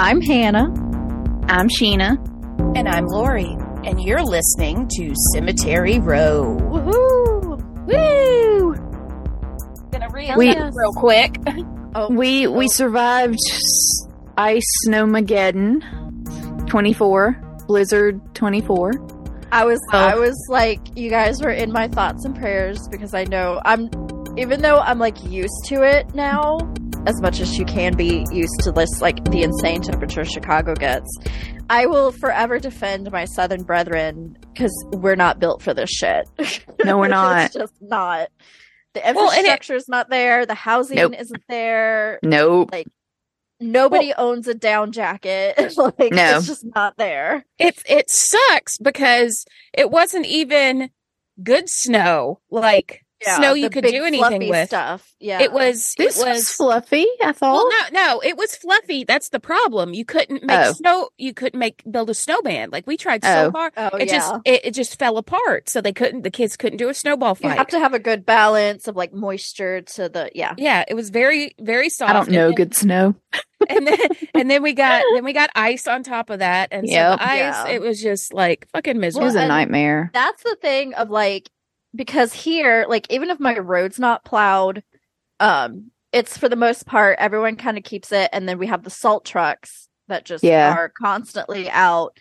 [0.00, 0.72] I'm Hannah.
[1.48, 2.16] I'm Sheena.
[2.76, 3.56] And I'm Lori.
[3.84, 6.56] And you're listening to Cemetery Row.
[6.56, 7.58] Woohoo!
[7.84, 8.74] Woo!
[9.90, 11.36] Gonna read We- real quick.
[11.96, 17.32] Oh, We we oh, survived s- Ice Snowmageddon 24,
[17.66, 18.92] Blizzard 24.
[19.50, 19.98] I was Oh.
[19.98, 23.90] I was like you guys were in my thoughts and prayers because I know I'm
[24.36, 26.58] even though I'm like used to it now
[27.08, 31.08] as much as you can be used to this like the insane temperature Chicago gets.
[31.70, 36.28] I will forever defend my southern brethren cuz we're not built for this shit.
[36.84, 37.46] No, we're not.
[37.46, 38.28] it's just not.
[38.94, 41.14] The Well, and it- not there, the housing Nope.
[41.18, 42.18] isn't there.
[42.22, 42.70] Nope.
[42.72, 42.86] Like
[43.60, 45.54] nobody owns a down jacket.
[45.76, 46.36] like No.
[46.36, 47.44] it's just not there.
[47.58, 50.90] It it sucks because it wasn't even
[51.42, 54.68] good snow, like snow you could big do anything fluffy with.
[54.68, 55.14] stuff.
[55.20, 55.40] Yeah.
[55.40, 57.54] It was This it was, was fluffy, I thought.
[57.54, 59.04] well, no, no, it was fluffy.
[59.04, 59.94] That's the problem.
[59.94, 60.72] You couldn't make Oh.
[60.72, 61.08] snow.
[61.18, 62.70] You couldn't make build a snowman.
[62.70, 63.50] Like we tried so Oh.
[63.58, 63.72] hard.
[63.76, 64.12] Oh it yeah.
[64.18, 65.68] just it, it just fell apart.
[65.68, 66.22] So they couldn't.
[66.22, 67.50] The kids couldn't do a snowball fight.
[67.50, 70.54] you have to have a good balance of like moisture to the yeah.
[70.56, 72.10] yeah, it was very very soft.
[72.10, 73.14] I don't know then- good snow.
[73.68, 73.98] and then
[74.34, 77.12] and then we got then we got ice on top of that and Yep.
[77.12, 77.68] so the ice Yeah.
[77.68, 79.24] it was just like fucking miserable.
[79.24, 80.10] It was miserable a and- nightmare.
[80.14, 81.50] That's the thing of like
[81.94, 84.82] because here like even if my road's not plowed
[85.40, 88.82] um it's for the most part everyone kind of keeps it and then we have
[88.84, 90.72] the salt trucks that just Yeah.
[90.74, 92.16] are constantly out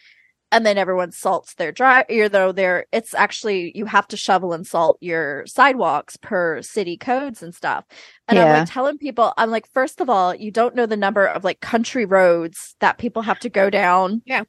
[0.52, 4.66] and then everyone salts their drive though they're it's actually you have to shovel and
[4.66, 7.84] salt your sidewalks per city codes and stuff
[8.28, 11.26] and i'm like telling people i'm like first of all you don't know the number
[11.26, 14.44] of like country roads that people have to go down Yeah.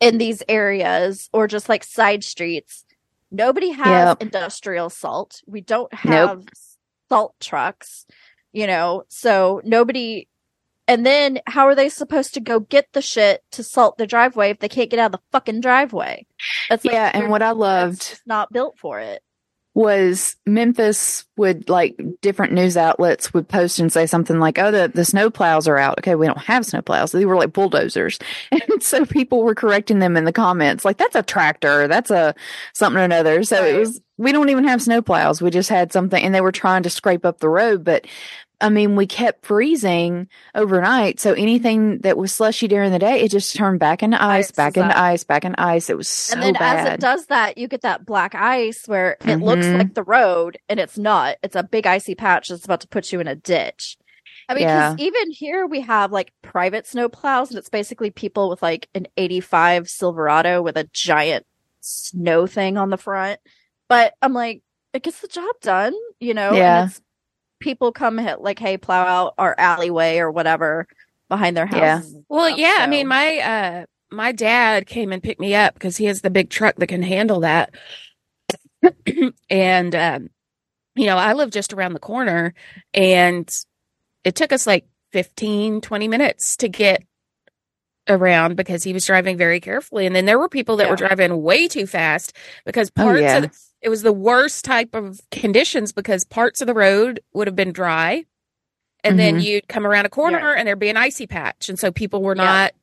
[0.00, 2.84] in these areas or just like side streets
[3.30, 4.22] nobody has Yep.
[4.22, 6.28] industrial salt we don't Nope.
[6.30, 6.44] have
[7.08, 8.06] salt trucks
[8.52, 10.26] you know so nobody
[10.86, 14.50] and then how are they supposed to go get the shit to salt the driveway
[14.50, 16.24] if they can't get out of the fucking driveway?
[16.70, 19.22] That's like, Yeah, and what I loved not built for it.
[19.78, 24.90] Was Memphis would like different news outlets would post and say something like, "Oh, the
[24.92, 27.12] the snow plows are out." Okay, we don't have snow plows.
[27.12, 28.18] They were like bulldozers,
[28.50, 31.86] and so people were correcting them in the comments, like, "That's a tractor.
[31.86, 32.34] That's a
[32.74, 34.00] something or another." So it was.
[34.16, 35.40] We don't even have snow plows.
[35.40, 38.04] We just had something, and they were trying to scrape up the road, but.
[38.60, 41.20] I mean, we kept freezing overnight.
[41.20, 44.50] So anything that was slushy during the day, it just turned back into ice, Ice
[44.52, 45.88] back into ice, back into ice.
[45.88, 46.44] It was so bad.
[46.44, 46.86] and then bad.
[46.88, 49.78] as it does that, you get that black ice where it looks Mhm.
[49.78, 51.36] like the road and it's not.
[51.42, 53.96] It's a big icy patch that's about to put you in a ditch.
[54.48, 55.04] I mean, 'cause Yeah.
[55.06, 59.06] even here we have like private snow plows, and it's basically people with like an
[59.16, 61.46] 85 Silverado with a giant
[61.80, 63.38] snow thing on the front.
[63.88, 66.52] But I'm like, it gets the job done, you know?
[66.54, 66.82] Yeah.
[66.82, 67.00] And it's
[67.60, 70.86] people come hit like, hey, plow out our alleyway or whatever
[71.28, 72.06] behind their house.
[72.10, 75.74] and well stuff, yeah i mean my uh my dad came and picked me up
[75.74, 77.70] because he has the big truck that can handle that.
[79.50, 80.30] And um
[80.94, 82.54] you know i live just around the corner
[82.94, 83.48] and
[84.24, 87.02] it took us like 15 20 minutes to get
[88.08, 90.06] around because he was driving very carefully.
[90.06, 93.36] And then there were people that were driving way too fast because Oh, parts yeah.
[93.36, 97.46] of the, it was the worst type of conditions because parts of the road would
[97.46, 98.24] have been dry
[99.04, 99.44] and then Mhm.
[99.44, 100.54] you'd come around a corner Yeah.
[100.58, 102.42] and there'd be an icy patch and so people were Yeah.
[102.44, 102.74] not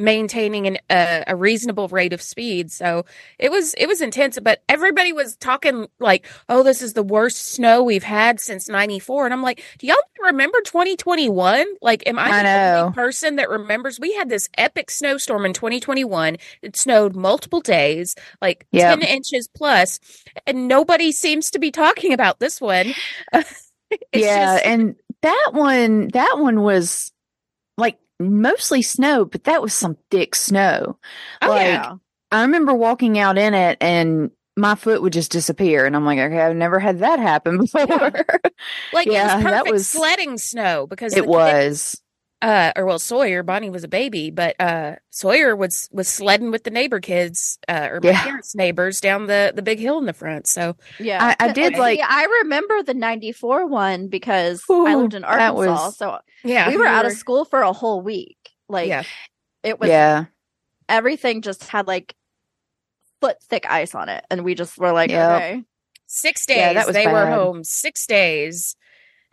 [0.00, 2.72] maintaining an, a, a reasonable rate of speed.
[2.72, 3.04] So
[3.38, 7.36] it was it was intense but everybody was talking like oh this is the worst
[7.36, 12.30] snow we've had since 94 and i'm like do y'all remember 2021 like am i,
[12.30, 14.00] I the only person that remembers?
[14.00, 19.00] We had this epic snowstorm in 2021 it snowed multiple days like Yep.
[19.00, 20.00] 10 inches plus
[20.46, 22.94] and nobody seems to be talking about this one.
[24.12, 27.12] It's yeah, just- and that one, that one was
[27.76, 30.98] like mostly snow, but that was some thick snow.
[31.42, 31.94] oh like, yeah
[32.32, 36.18] I remember walking out in it and my foot would just disappear, and I'm like,
[36.18, 38.12] okay, I've never had that happen before.
[38.92, 41.99] like yeah, it was that was- sledding snow because it was.
[42.42, 46.64] Uh or well Sawyer Bonnie was a baby but uh Sawyer was was sledding with
[46.64, 48.22] the neighbor kids uh or my Yeah.
[48.22, 51.54] parents neighbors down the the big hill in the front so Yeah, I- I And
[51.54, 55.52] did, see, like- I remember the '94 one because I lived in Arkansas,
[55.86, 58.38] was- so yeah we were out of school for a whole week.
[58.68, 59.02] Like, yeah
[59.62, 60.24] it was Yeah,
[60.88, 62.14] everything just had like
[63.20, 65.30] foot thick ice on it, and we just were like, Yep.
[65.36, 65.62] okay,
[66.06, 68.76] six days Yeah, that was they were home six days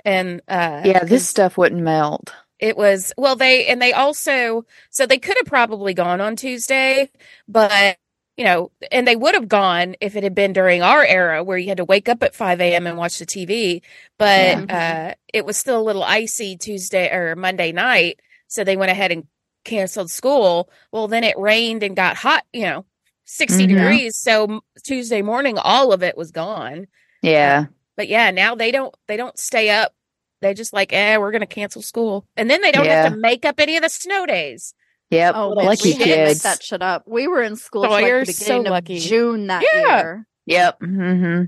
[0.04, 1.04] and uh yeah.
[1.06, 2.33] this stuff wouldn't melt.
[2.59, 7.09] It was well they and they also so they could have probably gone on Tuesday
[7.48, 7.98] but
[8.38, 11.57] you know and they would have gone if it had been during our era where
[11.57, 13.81] you had to wake up at 5 a.m and watch the tv
[14.18, 18.92] but uh it was still a little icy Tuesday or Monday night so they went
[18.92, 19.27] ahead and
[19.65, 20.69] canceled school.
[20.94, 22.86] Well, then it rained and got hot, you know,
[23.25, 23.68] 60 Mhm.
[23.68, 24.15] degrees.
[24.18, 26.88] So Tuesday morning, all of it was gone.
[27.21, 27.68] Yeah.
[27.95, 29.94] But yeah, now they don't they don't stay up.
[30.42, 33.45] They just like, eh, we're gonna cancel school, and then they don't have to make
[33.45, 34.74] up any of the snow days.
[35.10, 35.36] Yep.
[35.36, 36.44] Oh, Little man, lucky we didn't make kids.
[36.44, 37.04] that shit up.
[37.07, 39.00] We were in school Oh, like, you're the so beginning of lucky.
[39.00, 39.95] June that Yeah.
[39.98, 40.28] year.
[40.45, 40.80] Yep.
[40.81, 41.44] hmm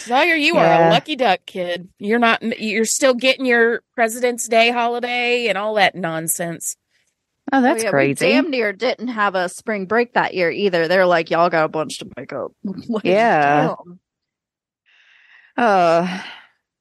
[0.00, 1.88] Sawyer, you are a lucky duck, kid.
[2.00, 2.42] You're not.
[2.60, 6.76] You're still getting your President's Day holiday and all that nonsense.
[7.52, 8.26] Oh, that's Oh, yeah, we crazy.
[8.26, 10.88] damn near didn't have a spring break that year either.
[10.88, 12.50] They're like, y'all got a bunch to make up.
[13.04, 13.76] Yeah.
[15.56, 16.16] damn.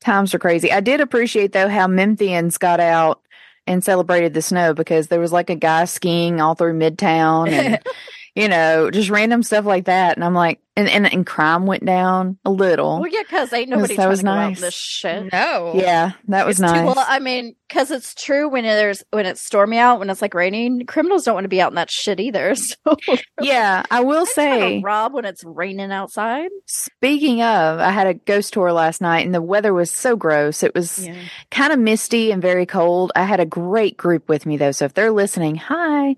[0.06, 0.72] Times are crazy.
[0.72, 3.22] I did appreciate though how Memphians got out
[3.66, 7.82] and celebrated the snow because there was like a guy skiing all through Midtown and
[8.36, 10.16] you know just random stuff like that.
[10.16, 13.00] And I'm like, and and, and crime went down a little.
[13.00, 15.32] Well, yeah, because ain't nobody that trying was to go out this shit.
[15.32, 15.74] no.
[15.76, 16.86] Yeah, that was It's too- nice.
[16.96, 20.34] Well, I mean, because it's true when there's when it's stormy out, when it's like
[20.34, 22.56] raining, criminals don't want to be out in that shit either.
[22.86, 22.96] So
[23.42, 24.82] yeah, I will They're say.
[24.82, 26.50] rob when it's raining outside.
[26.68, 30.62] Speaking of, I had a ghost tour last night and the weather was so gross.
[30.64, 31.16] It was Yeah.
[31.52, 33.12] kind of misty and very cold.
[33.16, 34.72] I had a great group with me though.
[34.72, 36.16] So if they're listening, hi.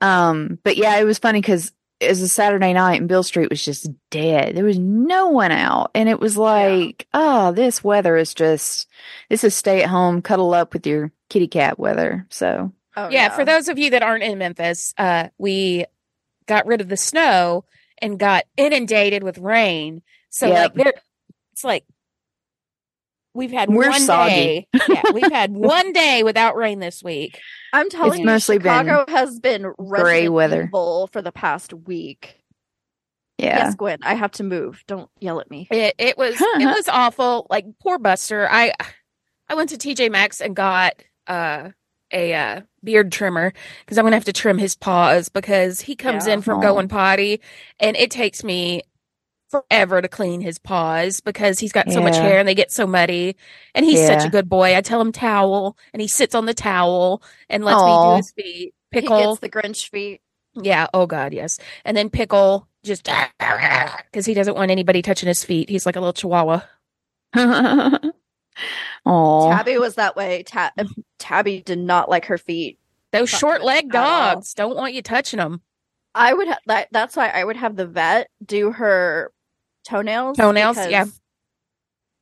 [0.00, 3.50] Um, but yeah, it was funny because it was a Saturday night and Beale Street
[3.50, 4.56] was just dead.
[4.56, 5.90] There was no one out.
[5.94, 8.88] And it was like, oh, this weather is just,
[9.28, 12.26] this is stay at home, cuddle up with your kitty cat weather.
[12.30, 15.84] So Oh, yeah, for those of you that aren't in Memphis, uh, we
[16.46, 17.64] got rid of the snow
[17.98, 20.02] and got inundated with rain.
[20.30, 20.56] So Yep.
[20.56, 20.94] like there,
[21.52, 21.84] it's like
[23.34, 24.30] we've had We're one soggy.
[24.34, 24.68] day.
[24.88, 27.38] Yeah, we've had one day without rain this week.
[27.72, 30.64] I'm telling It's you, mostly been Chicago has been gray weather.
[30.64, 32.36] Evil for the past week.
[33.38, 33.58] yeah.
[33.64, 34.82] Yes, Gwen, I have to move.
[34.86, 35.68] Don't yell at me.
[35.70, 37.46] It it was it was awful.
[37.50, 38.48] Like poor Buster.
[38.50, 38.72] I
[39.48, 40.94] I went to TJ Maxx and got
[41.26, 41.70] uh
[42.12, 43.52] a uh, beard trimmer
[43.84, 46.34] because I'm gonna have to trim his paws because he comes Yeah.
[46.34, 46.62] in from Aw.
[46.62, 47.40] going potty
[47.78, 48.82] and it takes me
[49.50, 52.86] forever to clean his paws because he's got so much hair and they get so
[52.86, 53.36] muddy.
[53.74, 54.76] And he's such a good boy.
[54.76, 58.32] I tell him towel and he sits on the towel and lets me do his
[58.32, 58.74] feet.
[58.92, 59.36] He Pickle.
[59.36, 60.20] gets the Grinch feet.
[60.54, 60.86] Yeah.
[60.94, 61.58] Oh God, yes.
[61.84, 63.04] And then pickle just
[63.38, 65.68] because he doesn't want anybody touching his feet.
[65.68, 66.62] He's like a little chihuahua.
[69.06, 70.42] Oh, Tabby was that way.
[70.42, 70.84] Ta- uh,
[71.18, 72.78] Tabby did not like her feet.
[73.12, 75.62] Those short it legged dogs don't want you touching them.
[76.14, 76.88] I would ha- that.
[76.90, 79.32] That's why I would have the vet do her
[79.84, 80.36] toenails.
[80.36, 81.06] Toenails, yeah.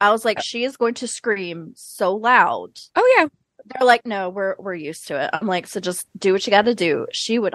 [0.00, 2.78] I was like, she is going to scream so loud.
[2.94, 3.26] Oh yeah.
[3.66, 5.30] They're like, no, we're we're used to it.
[5.32, 7.06] I'm like, so just do what you got to do.
[7.12, 7.54] She would,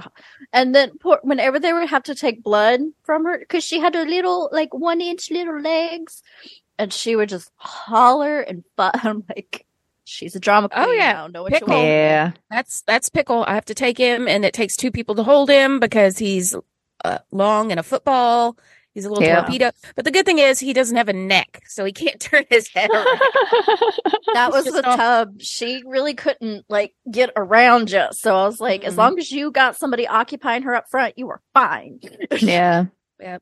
[0.51, 3.95] and then poor, whenever they would have to take blood from her because she had
[3.95, 6.21] her little like one inch little legs,
[6.77, 8.91] and she would just holler and fuss.
[9.03, 9.65] I'm like,
[10.03, 10.85] she's a drama queen.
[10.87, 11.13] Oh, yeah.
[11.13, 11.27] now.
[11.27, 11.69] know what Pickle.
[11.69, 11.87] you want.
[11.87, 12.31] yeah.
[12.51, 13.43] That's that's pickle.
[13.47, 16.55] I have to take him, and it takes two people to hold him because he's
[17.03, 18.57] uh, long and a football.
[18.93, 19.41] He's a little Yeah.
[19.41, 19.71] torpedo.
[19.95, 22.67] But the good thing is he doesn't have a neck, so he can't turn his
[22.69, 23.07] head around.
[24.33, 25.41] That was the all- tub.
[25.41, 28.05] She really couldn't like get around you.
[28.11, 28.97] So I was like, as Mhm.
[28.97, 31.99] long as you got somebody occupying her up front, you were fine.
[32.39, 32.85] yeah.
[33.19, 33.41] Yep.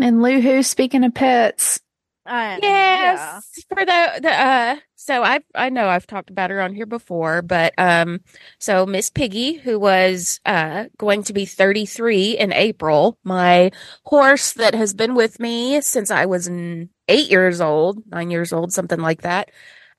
[0.00, 1.80] And Lou Who, speaking of pets,
[2.28, 6.74] I- Yes, for the the uh so I I know I've talked about her on
[6.74, 8.20] here before, but um
[8.58, 13.70] so Miss Piggy who was uh going to be 33 in April, my
[14.04, 16.48] horse that has been with me since I was
[17.08, 19.50] 8 years old, 9 years old, something like that.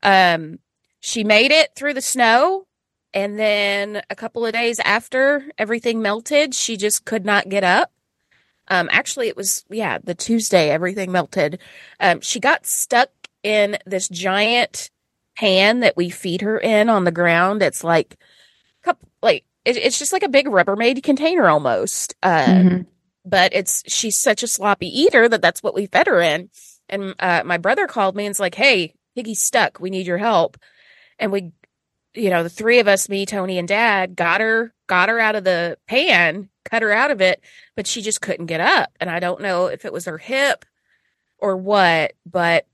[0.04, 0.60] Um
[1.02, 2.66] she made it through the snow
[3.14, 7.92] and then a couple of days after everything melted, she just could not get up.
[8.70, 11.60] Um, actually, it was yeah, the Tuesday everything melted.
[12.00, 13.10] Um, she got stuck
[13.44, 14.90] in this giant
[15.38, 17.62] pan that we feed her in on the ground.
[17.64, 18.18] It's like,
[18.84, 22.16] cup like it, it's just like a big Rubbermaid container almost.
[22.22, 22.86] Uh, Mhm.
[23.26, 26.50] but it's she's such a sloppy eater that that's what we fed her in.
[26.90, 29.80] And uh, my brother called me and it's like, "Hey, Piggy's stuck.
[29.80, 30.58] We need your help."
[31.20, 31.52] And we,
[32.14, 35.36] you know, the three of us, me, Tony, and Dad, got her got her out
[35.36, 37.42] of the pan, cut her out of it,
[37.76, 38.92] but she just couldn't get up.
[39.00, 40.66] And I don't know if it was her hip
[41.40, 42.68] or what, but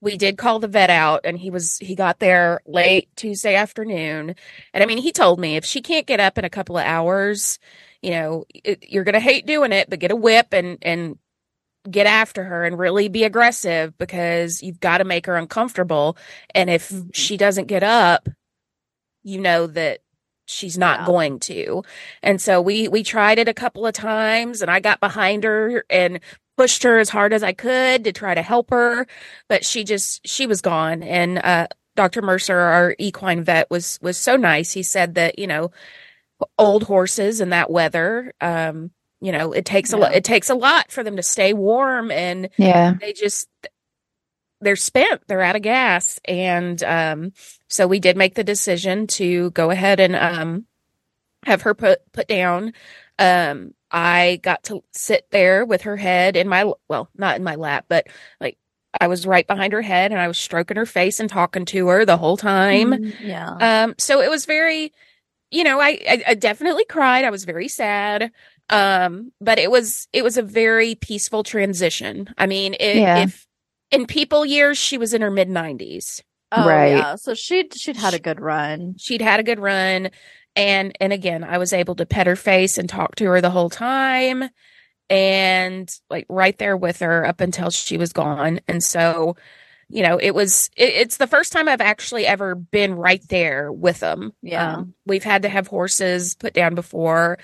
[0.00, 4.34] we did call the vet out and he was he got there late Tuesday afternoon.
[4.74, 6.84] And I mean, he told me if she can't get up in a couple of
[6.84, 7.58] hours,
[8.02, 11.18] you know, it, you're going to hate doing it, but get a whip and and
[11.90, 16.16] get after her and really be aggressive because you've got to make her uncomfortable.
[16.54, 17.10] And if Mhm.
[17.14, 18.28] she doesn't get up,
[19.24, 20.01] you know that
[20.46, 21.06] she's not Yeah.
[21.06, 21.82] going to.
[22.22, 25.84] And so we we tried it a couple of times and I got behind her
[25.90, 26.20] and
[26.56, 29.06] pushed her as hard as I could to try to help her,
[29.48, 32.22] but she just she was gone and uh Dr.
[32.22, 34.72] Mercer, our equine vet, was was so nice.
[34.72, 35.70] He said that you know,
[36.58, 40.10] old horses in that weather, um, you know, it takes a lot.
[40.12, 40.18] Yeah.
[40.18, 42.94] It takes a lot for them to stay warm, and Yeah.
[43.00, 43.48] they just
[44.62, 45.22] they're spent.
[45.26, 47.32] They're out of gas, and um,
[47.68, 50.66] so we did make the decision to go ahead and um,
[51.44, 52.72] have her put put down.
[53.18, 57.56] Um, I got to sit there with her head in my well, not in my
[57.56, 58.06] lap, but
[58.40, 58.56] like
[59.00, 61.88] I was right behind her head, and I was stroking her face and talking to
[61.88, 62.92] her the whole time.
[62.92, 63.84] Mm, yeah.
[63.84, 64.92] Um, so it was very,
[65.50, 67.24] you know, I, I, I definitely cried.
[67.24, 68.30] I was very sad.
[68.68, 72.32] Um, but it was, it was a very peaceful transition.
[72.38, 73.22] I mean, i Yeah.
[73.24, 73.46] if
[73.92, 76.22] in people years, she was in her mid nineties.
[76.50, 76.96] oh right.
[76.96, 77.14] yeah.
[77.14, 78.96] So she'd she'd had a good run.
[78.98, 80.10] She'd had a good run.
[80.54, 83.50] And, and again, I was able to pet her face and talk to her the
[83.50, 84.44] whole time
[85.08, 88.60] and like right there with her up until she was gone.
[88.68, 89.36] And so,
[89.88, 93.72] you know, it was, it, it's the first time I've actually ever been right there
[93.72, 94.32] with them.
[94.42, 94.76] Yeah.
[94.76, 97.38] Um, we've had to have horses put down before.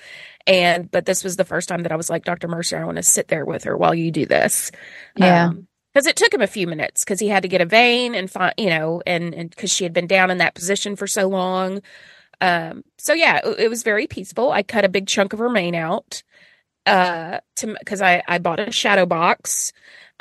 [0.45, 2.47] And, but this was the first time that I was like, Dr.
[2.47, 4.71] Mercer, I want to sit there with her while you do this.
[5.15, 5.51] Yeah.
[5.99, 8.31] Because it took him a few minutes because he had to get a vein and
[8.31, 11.27] find, you know, and, and cause she had been down in that position for so
[11.27, 11.81] long.
[12.39, 14.49] Um, so yeah, it, it was very peaceful.
[14.49, 16.23] I cut a big chunk of her mane out,
[16.85, 19.73] uh, to, cause I, I bought a shadow box.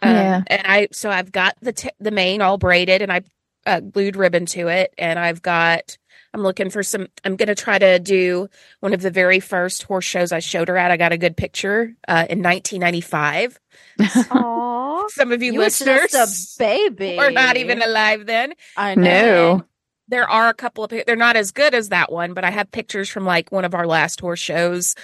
[0.03, 0.43] Um, Yeah.
[0.49, 3.23] and I, so I've got the, t- the mane all braided and I,
[3.65, 4.93] uh, glued ribbon to it.
[4.99, 5.97] And I've got,
[6.35, 8.49] I'm looking for some, I'm going to try to do
[8.81, 10.91] one of the very first horse shows I showed her at.
[10.91, 13.61] I got a good picture, uh, in 1995.
[14.31, 14.78] Aw.
[15.09, 17.17] Some of you, You listeners just a baby.
[17.17, 18.55] were not even alive then.
[18.77, 19.03] I know.
[19.03, 19.65] No.
[20.11, 22.71] There are a couple of they're not as good as that one, but I have
[22.73, 24.95] pictures from like one of our last horse shows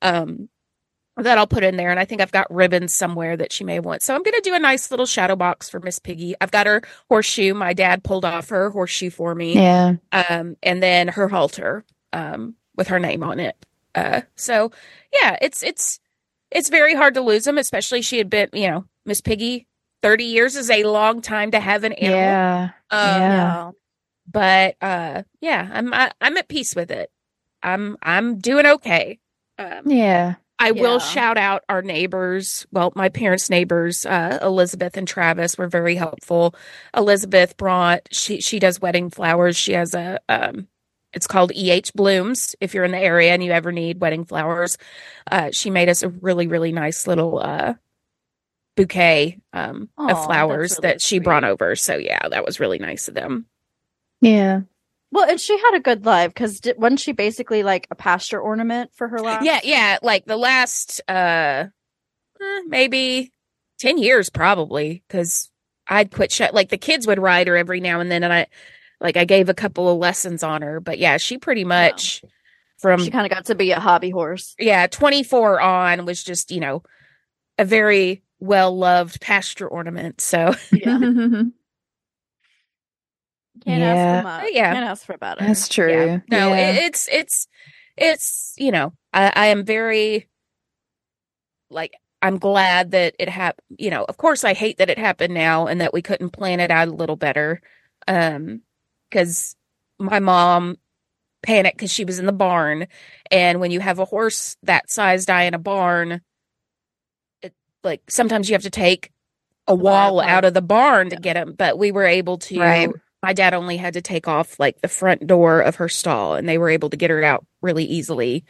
[0.00, 0.48] um
[1.16, 3.78] that I'll put in there and I think I've got ribbons somewhere that she may
[3.78, 4.02] want.
[4.02, 6.34] So I'm going to do a nice little shadow box for Miss Piggy.
[6.40, 7.54] I've got her horseshoe.
[7.54, 9.54] My dad pulled off her horseshoe for me.
[9.54, 9.94] Yeah.
[10.12, 13.54] Um and then her halter um with her name on it.
[13.94, 14.72] Uh so
[15.12, 16.00] yeah, it's it's
[16.50, 19.66] it's very hard to lose them, especially she had been, you know, Miss Piggy
[20.02, 22.20] 30 years is a long time to have an animal.
[22.20, 22.70] Yeah.
[22.90, 23.28] Um, Yeah.
[23.28, 23.70] Yeah.
[24.30, 27.10] but uh yeah i'm I, i'm at peace with it
[27.62, 29.18] i'm i'm doing okay
[29.58, 30.36] um, Yeah.
[30.58, 35.68] i will shout out our neighbors well my parents neighbors uh elizabeth and travis were
[35.68, 36.54] very helpful
[36.96, 40.68] elizabeth brought she she does wedding flowers she has a um
[41.12, 44.78] it's called eh blooms if you're in the area and you ever need wedding flowers
[45.30, 47.74] uh she made us a really really nice little uh
[48.76, 51.24] bouquet um Aw, of flowers really that she sweet.
[51.24, 53.46] brought over so yeah that was really nice of them
[54.20, 54.62] Yeah.
[55.12, 58.90] Well, and she had a good life because wasn't she basically like a pasture ornament
[58.94, 59.42] for her life?
[59.44, 61.66] Yeah, yeah, like the last uh
[62.40, 63.32] eh, maybe
[63.78, 65.50] 10 years probably cuz
[65.86, 68.46] I'd quit sh- like the kids would ride her every now and then and I
[69.00, 72.24] like I gave a couple of lessons on her, but yeah, she pretty much
[72.78, 74.54] from She kind of got to be a hobby horse.
[74.58, 76.82] yeah, 24 on was just, you know,
[77.58, 80.20] a very well-loved pasture ornament.
[80.20, 80.98] So, Yeah.
[83.64, 83.94] Can't Yeah.
[83.94, 84.50] ask for much.
[84.52, 84.72] Yeah.
[84.74, 85.44] Can't ask for better.
[85.44, 86.06] That's true.
[86.06, 86.18] Yeah.
[86.28, 86.70] No, Yeah.
[86.70, 87.46] it, it's it's
[87.96, 90.28] it's you know I, I am very
[91.70, 93.64] like I'm glad that it happened.
[93.78, 96.58] You know, of course, I hate that it happened now and that we couldn't plan
[96.60, 97.60] it out a little better.
[98.08, 98.62] Um,
[99.10, 99.54] because
[99.98, 100.76] my mom
[101.42, 102.88] panicked because she was in the barn,
[103.30, 106.22] and when you have a horse that size die in a barn, it
[107.84, 109.10] like sometimes you have to take
[109.68, 110.32] a wall apart.
[110.32, 112.90] out of the barn to get them, But we were able to Right.
[113.22, 116.48] my dad only had to take off like the front door of her stall and
[116.48, 118.44] they were able to get her out really easily.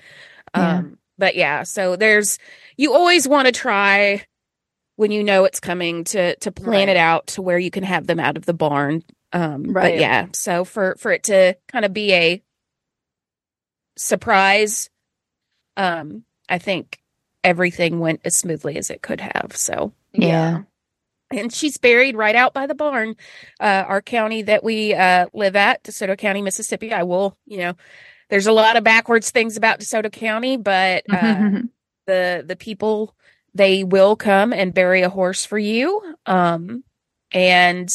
[0.57, 0.79] Yeah.
[0.79, 2.38] Um, but yeah, so there's,
[2.76, 4.25] you always want to try
[4.97, 6.88] when you know it's coming to, to plan Right.
[6.88, 9.03] it out to where you can have them out of the barn.
[9.33, 12.43] Um, but yeah, so for, for it to kind of be a
[13.97, 14.91] surprise,
[15.76, 16.99] um, I think
[17.45, 19.53] everything went as smoothly as it could have.
[19.55, 20.63] So, Yeah.
[21.31, 23.17] and she's buried right out by the barn
[23.61, 27.75] uh our county that we uh live at desoto county mississippi i will you know
[28.29, 31.51] there's a lot of backwards things about desoto county but uh
[32.07, 33.15] the the people
[33.55, 36.85] they will come and bury a horse for you um
[37.33, 37.89] and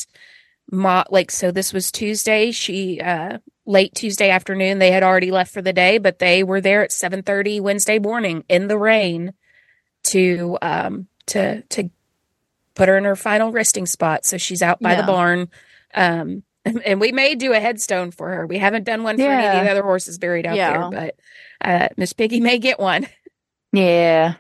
[0.72, 3.38] ma like so this was tuesday she uh
[3.68, 6.90] late tuesday afternoon they had already left for the day but they were there at
[6.92, 9.34] 7:30 wednesday morning in the rain
[10.12, 11.90] to um to to
[12.76, 15.50] put her in her final resting spot so she's out by the barn
[15.94, 16.44] um
[16.86, 19.64] and we may do a headstone for her we haven't done one for any of
[19.66, 20.90] the other horses buried out Yeah.
[20.90, 21.16] there but
[21.68, 23.08] uh miss piggy may get one
[23.74, 24.36] yeah.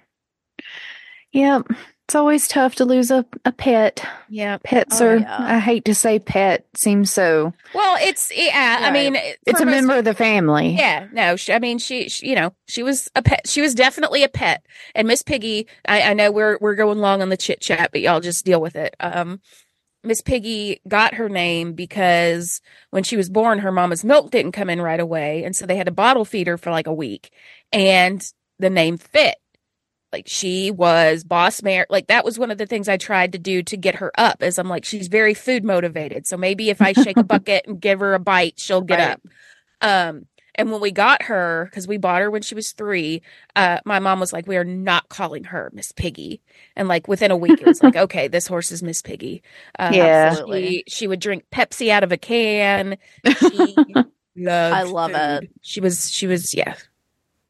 [1.31, 1.67] Yep.
[2.09, 4.03] It's always tough to lose a, a pet.
[4.29, 4.57] Yeah.
[4.63, 5.37] Pets Oh, are, yeah.
[5.39, 8.79] I hate to say pet, seems so, Well, it's yeah.
[8.81, 10.69] I mean, it's a most- member of the family.
[10.75, 11.35] Yeah, no.
[11.35, 13.41] She, I mean, she, she, you know, she was a pet.
[13.47, 14.65] She was definitely a pet.
[14.95, 18.01] And Miss Piggy, I, I know we're we're going long on the chit chat, but
[18.01, 18.95] y'all just deal with it.
[18.99, 19.39] Um,
[20.03, 24.71] Miss Piggy got her name because when she was born, her mama's milk didn't come
[24.71, 27.29] in right away, and so they had to bottle feed her for like a week,
[27.71, 28.19] and
[28.57, 29.35] the name fit.
[30.11, 31.85] Like she was boss mare.
[31.89, 34.41] Like that was one of the things I tried to do to get her up.
[34.41, 37.79] Is I'm like she's very food motivated, so maybe if I shake a bucket and
[37.79, 39.11] give her a bite, she'll get Right.
[39.11, 39.21] up.
[39.81, 40.25] Um,
[40.55, 43.21] and when we got her, because we bought her when she was three,
[43.55, 46.41] uh, my mom was like, "We are not calling her Miss Piggy."
[46.75, 49.41] And like within a week, it was like, "Okay, this horse is Miss Piggy."
[49.77, 50.29] Uh, Yeah.
[50.31, 50.67] Absolutely.
[50.67, 52.97] she, she would drink Pepsi out of a can.
[53.39, 53.75] She
[54.35, 54.75] loved.
[54.75, 55.43] I love food.
[55.43, 55.51] it.
[55.61, 56.11] She was.
[56.11, 56.53] She was.
[56.53, 56.73] Yeah.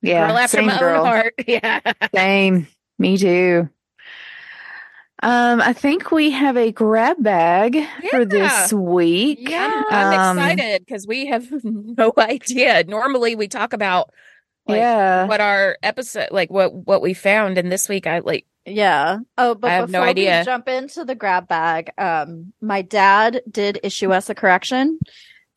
[0.02, 0.28] Yeah.
[0.28, 1.02] girl after same my girl.
[1.02, 1.34] own heart.
[1.48, 1.80] Yeah.
[2.14, 2.68] Same.
[2.98, 3.70] Me too.
[5.22, 7.78] Um, I think we have a grab bag
[8.10, 9.50] for this week.
[9.50, 9.84] Yeah.
[9.90, 12.86] I'm Um, excited because we have no idea.
[12.86, 14.12] Normally, we talk about
[14.66, 15.26] like, yeah.
[15.26, 18.46] what our episode, like what what we found, and this week I like.
[18.66, 19.18] Yeah.
[19.38, 20.40] Oh, but I have no before idea.
[20.40, 25.00] we jump into the grab bag, um, my dad did issue us a correction.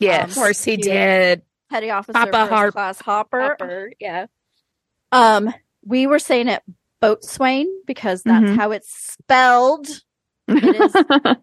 [0.01, 0.31] yes.
[0.31, 1.43] Of course, he he- did.
[1.73, 3.41] Petty officer Papa first Harp- class Hopper.
[3.41, 4.27] Hopper, yeah.
[5.11, 5.53] Um,
[5.85, 6.63] we were saying it
[7.03, 8.57] boatswain because that's Mhm.
[8.57, 9.89] how it's spelled.
[10.49, 10.93] It is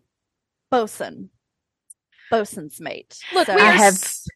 [0.71, 1.29] bosun.
[2.31, 3.17] Bosun's mate.
[3.33, 4.27] Look, So- we I have s-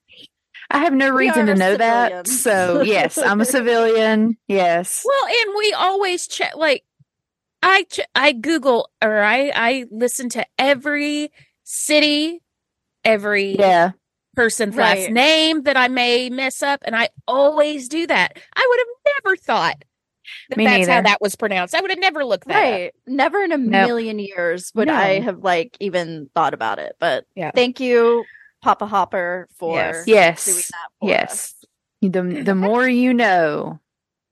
[0.71, 2.27] I have no reason to are know that.
[2.27, 4.37] So yes, I'm a civilian.
[4.47, 5.03] Yes.
[5.05, 6.55] well, and we always check.
[6.55, 6.83] Like,
[7.61, 11.31] I ch- I Google or I I listen to every
[11.63, 12.41] city,
[13.05, 13.91] every Yeah.
[14.35, 18.37] Person's last name that I may mess up, and I always do that.
[18.55, 19.83] I would have never thought
[20.49, 21.75] that Me that's how that was pronounced.
[21.75, 22.63] I would have never looked that up.
[22.63, 22.93] Right.
[23.05, 23.85] Never in a No.
[23.87, 26.95] million years would I have like even thought about it.
[26.99, 27.51] But Yeah.
[27.53, 28.23] thank you,
[28.61, 30.05] Papa Hopper, for Yes.
[30.05, 30.45] doing Yes.
[30.45, 31.31] that for Yes.
[31.33, 31.65] us.
[32.01, 33.79] The the more you know.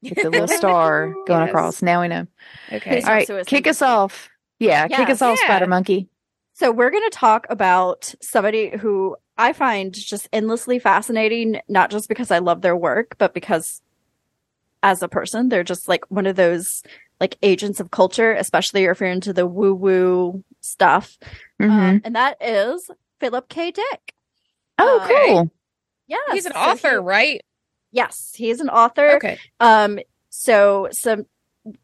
[0.01, 1.49] it's a little star going Yes.
[1.49, 1.81] across.
[1.81, 2.25] Now we know.
[2.71, 2.95] Okay.
[2.95, 3.05] Yes.
[3.05, 3.27] All right.
[3.27, 4.29] so Kick us off.
[4.59, 5.45] Yeah, kick us off, Yeah.
[5.47, 6.07] Spider Monkey.
[6.53, 12.07] So we're going to talk about somebody who I find just endlessly fascinating, not just
[12.09, 13.81] because I love their work, but because
[14.83, 16.83] as a person, they're just like one of those
[17.19, 21.17] like agents of culture, especially if you're into the woo woo stuff.
[21.59, 23.71] hmm Um, and that is Philip K.
[23.71, 24.13] Dick.
[24.79, 25.51] oh, uh, cool.
[26.07, 26.21] Yes.
[26.33, 27.41] He's an so author, he- right?
[27.91, 29.15] yes, he's an author.
[29.17, 29.37] Okay.
[29.59, 29.99] Um,
[30.29, 31.25] so some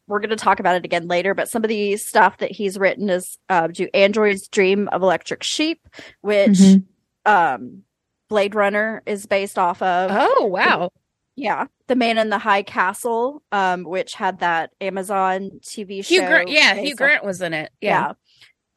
[0.07, 2.79] we're going to talk about it again later, but some of the stuff that he's
[2.79, 5.87] written is uh, "Do Androids Dream of Electric Sheep,"
[6.21, 6.83] which Mhm.
[7.27, 7.83] Um,
[8.29, 10.09] Blade Runner is based off of.
[10.13, 10.91] Oh wow.
[11.35, 16.15] Yeah, The Man in the High Castle, um, which had that Amazon TV show.
[16.15, 16.49] Hugh Grant.
[16.49, 17.71] Yeah, Hugh off- Grant was in it.
[17.79, 18.13] Yeah.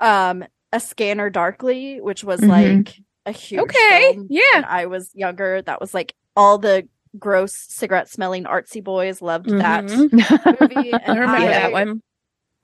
[0.02, 0.30] yeah.
[0.30, 2.48] Um, A Scanner Darkly, which was Mhm.
[2.48, 3.60] like a huge.
[3.62, 4.42] Okay, film yeah.
[4.56, 6.86] When I was younger, that was like all the
[7.18, 10.12] gross cigarette smelling artsy boys loved that Mhm.
[10.60, 10.92] movie.
[10.92, 12.02] I remember I, that one.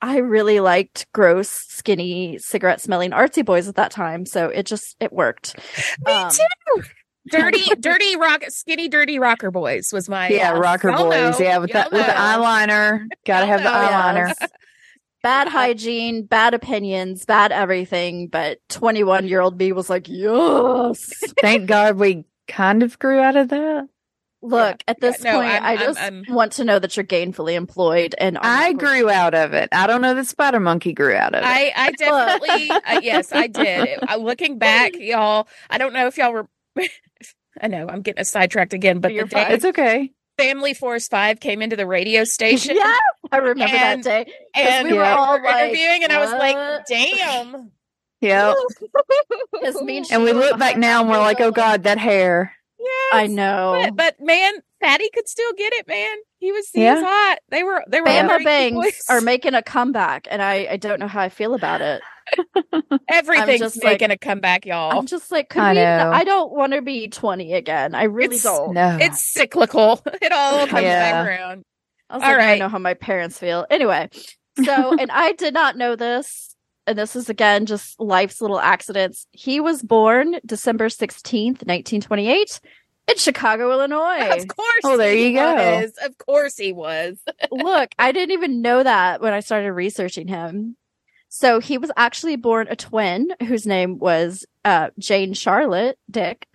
[0.01, 4.95] I really liked gross, skinny, cigarette smelling artsy boys at that time, so it just
[4.99, 5.55] it worked.
[6.05, 6.83] Me Um, too.
[7.29, 10.29] Dirty, dirty rock, skinny, dirty rocker boys was my.
[10.29, 11.39] Yeah, uh, rocker y'all boys.
[11.39, 13.07] know, yeah, with y'all the with the eyeliner.
[13.25, 14.33] Gotta have the eyeliner.
[14.39, 14.49] yes.
[15.23, 21.11] Bad hygiene, bad opinions, bad everything, but 21 year old me was like, yes.
[21.41, 23.89] Thank God we kind of grew out of that.
[24.49, 26.95] Look, at this Yeah, no, point, I'm- i I'm- just I'm- want to know that
[26.97, 29.69] you're gainfully employed and I not going- grew out of it.
[29.71, 31.45] I don't know that Spider Monkey grew out of it.
[31.47, 33.99] I, I definitely, uh, yes, I did.
[34.09, 36.47] Uh, looking back, y'all, I don't know if y'all were.
[37.61, 40.11] I know I'm getting sidetracked again, but You're the day it's okay.
[40.37, 42.99] Family Force Five came into the radio station, Yes,
[43.31, 44.33] I remember And- that day.
[44.53, 47.71] and we were all like, interviewing, and I was like, "Damn."
[48.21, 48.53] Yeah.
[49.63, 52.53] And And we look back now and we're like, oh God, that hair.
[52.79, 53.13] Yes.
[53.13, 53.89] I know.
[53.93, 56.15] But, but man, Fatty could still get it, man.
[56.39, 56.95] He was he Yeah.
[56.95, 57.39] was hot.
[57.49, 59.01] They were they were Bama Bangs boys.
[59.09, 62.01] are making a comeback, and I, I don't know how I feel about it.
[63.09, 64.97] Everything's just like- making a comeback, y'all.
[64.97, 65.79] I'm just like, could I we?
[65.79, 67.95] I don't want to be 20 again.
[67.95, 68.73] I really It's- don't.
[68.73, 68.97] No.
[68.99, 70.01] It's cyclical.
[70.21, 71.11] It all comes Yeah.
[71.23, 71.63] back around.
[72.09, 73.65] I was All like, I know how my parents feel.
[73.69, 74.09] Anyway,
[74.63, 76.46] so and I did not know this,
[76.87, 79.27] and this is again just life's little accidents.
[79.31, 82.59] He was born December 16th, 1928,
[83.09, 84.29] in Chicago, Illinois.
[84.37, 84.81] Of course.
[84.83, 85.53] Oh, there he you go.
[85.81, 85.93] was.
[86.03, 87.19] Of course he was.
[87.51, 90.75] Look, I didn't even know that when I started researching him.
[91.29, 96.47] So he was actually born a twin whose name was uh, Jane Charlotte Dick,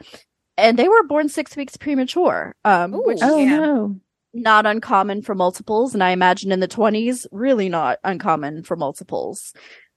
[0.56, 2.54] and they were born six weeks premature.
[2.64, 3.02] Um, Ooh.
[3.06, 3.56] which oh Yeah.
[3.58, 4.00] no.
[4.32, 9.52] not uncommon for multiples, and I imagine in the 20s, really not uncommon for multiples.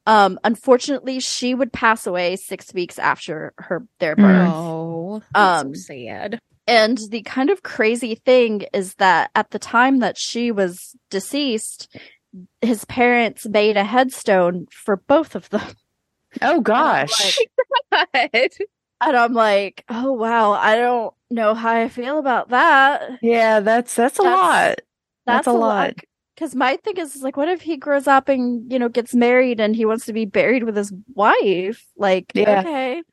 [0.05, 4.49] Um, unfortunately, she would pass away six weeks after her their birth.
[4.53, 6.39] Oh, that's Um, so sad.
[6.67, 11.95] And the kind of crazy thing is that at the time that she was deceased,
[12.61, 15.67] his parents made a headstone for both of them.
[16.41, 17.37] Oh gosh.
[17.91, 18.07] God.
[19.01, 23.19] And I'm like, oh wow, I don't know how I feel about that.
[23.21, 24.81] yeah, that's that's a That's- lot.
[25.25, 25.93] That's a lot.
[26.35, 29.13] Because my thing is, is like, what if he grows up and you know gets
[29.15, 31.83] married and he wants to be buried with his wife?
[31.97, 32.59] Like, Yeah.
[32.59, 33.03] okay.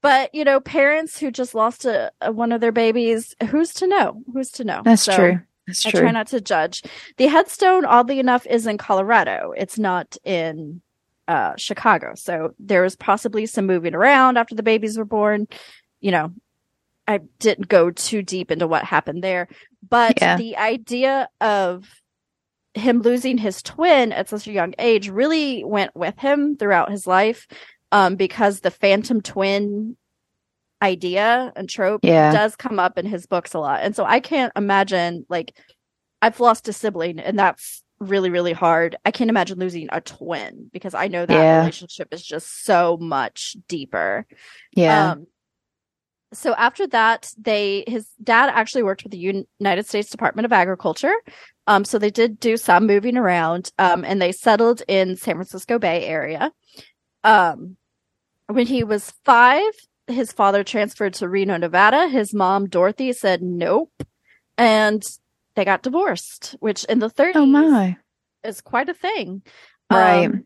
[0.00, 3.86] But you know, parents who just lost a, a one of their babies, who's to
[3.86, 4.22] know?
[4.32, 4.82] Who's to know?
[4.84, 5.40] That's So, true.
[5.66, 6.00] That's I true.
[6.00, 6.82] I try not to judge.
[7.18, 9.52] The headstone, oddly enough, is in Colorado.
[9.56, 10.80] It's not in
[11.26, 12.12] uh, Chicago.
[12.14, 15.46] So there was possibly some moving around after the babies were born.
[16.00, 16.32] You know,
[17.06, 19.48] I didn't go too deep into what happened there,
[19.86, 20.36] but Yeah.
[20.36, 21.86] the idea of
[22.74, 27.06] him losing his twin at such a young age really went with him throughout his
[27.06, 27.46] life
[27.92, 29.96] um, because the phantom twin
[30.82, 32.32] idea and trope Yeah.
[32.32, 33.80] does come up in his books a lot.
[33.82, 35.56] And so I can't imagine like
[36.22, 38.94] I've lost a sibling and that's really really hard.
[39.04, 41.58] I can't imagine losing a twin because I know that Yeah.
[41.60, 44.24] relationship is just so much deeper.
[44.72, 45.12] yeah.
[45.12, 45.26] Um,
[46.34, 51.14] so after that, they his dad actually worked with the United States Department of Agriculture.
[51.68, 55.78] Um, so they did do some moving around, um, and they settled in San Francisco
[55.78, 56.50] Bay Area.
[57.22, 57.76] Um,
[58.46, 59.70] when he was five,
[60.06, 62.08] his father transferred to Reno, Nevada.
[62.08, 63.92] His mom, Dorothy, said nope,
[64.56, 65.04] and
[65.56, 67.98] they got divorced, which in the 30s oh my.
[68.42, 69.42] is quite a thing.
[69.90, 70.24] Right.
[70.24, 70.44] Um,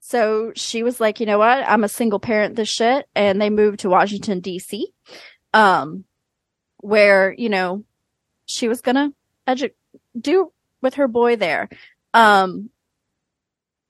[0.00, 1.64] so she was like, you know what?
[1.66, 3.06] I'm a single parent this shit.
[3.14, 4.92] And they moved to Washington, D.C.,
[5.54, 6.04] um,
[6.78, 7.84] where, you know,
[8.44, 9.12] she was going to
[9.46, 9.72] edu-
[10.18, 11.68] do with her boy there.
[12.14, 12.70] Um,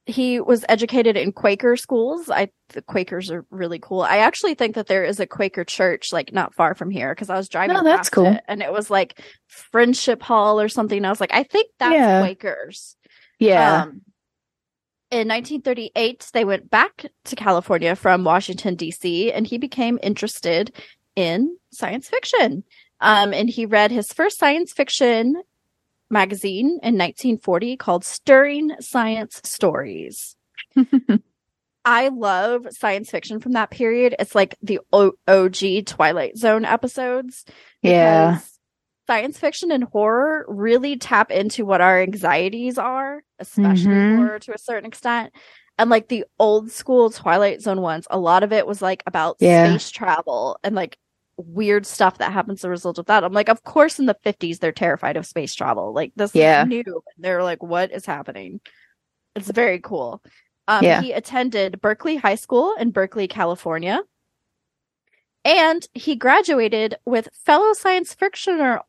[0.07, 2.31] he was educated in Quaker schools.
[2.31, 4.01] I the Quakers are really cool.
[4.01, 7.29] I actually think that there is a Quaker church like not far from here because
[7.29, 7.77] I was driving.
[7.77, 8.27] Oh, that's cool.
[8.27, 11.05] it, and it was like Friendship Hall or something.
[11.05, 12.21] I was like, I think that's Yeah.
[12.23, 12.97] Quakers.
[13.39, 13.83] Yeah.
[13.83, 14.01] Um,
[15.11, 20.75] in 1938, they went back to California from Washington, D.C., and he became interested
[21.17, 22.63] in science fiction.
[23.01, 25.43] Um, and he read his first science fiction
[26.11, 30.37] magazine in 1940 called Stirring Science Stories.
[31.85, 34.15] I love science fiction from that period.
[34.19, 37.45] It's like the o- OG Twilight Zone episodes
[37.83, 38.41] yeah.
[39.07, 44.17] Science fiction and horror really tap into what our anxieties are, especially Mhm.
[44.17, 45.33] horror to a certain extent.
[45.79, 49.37] And like the old school Twilight Zone ones, a lot of it was like about
[49.41, 49.71] Yeah.
[49.71, 50.99] space travel and like
[51.39, 53.25] weird stuff that happens as a result of that.
[53.25, 55.93] I'm like, of course, in the 50s, they're terrified of space travel.
[55.95, 56.63] Like, this Yeah.
[56.63, 57.03] is new.
[57.17, 58.61] They're like, what is happening?
[59.37, 60.23] It's very cool.
[60.67, 61.01] Um, Yeah.
[61.01, 64.01] He attended Berkeley High School in Berkeley, California.
[65.45, 68.83] And he graduated with fellow science fiction or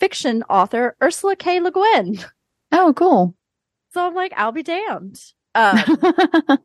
[0.00, 1.60] fiction author Ursula K.
[1.60, 2.18] Le Guin.
[2.72, 3.34] Oh, cool.
[3.92, 5.20] So I'm like, I'll be damned.
[5.54, 5.78] Um,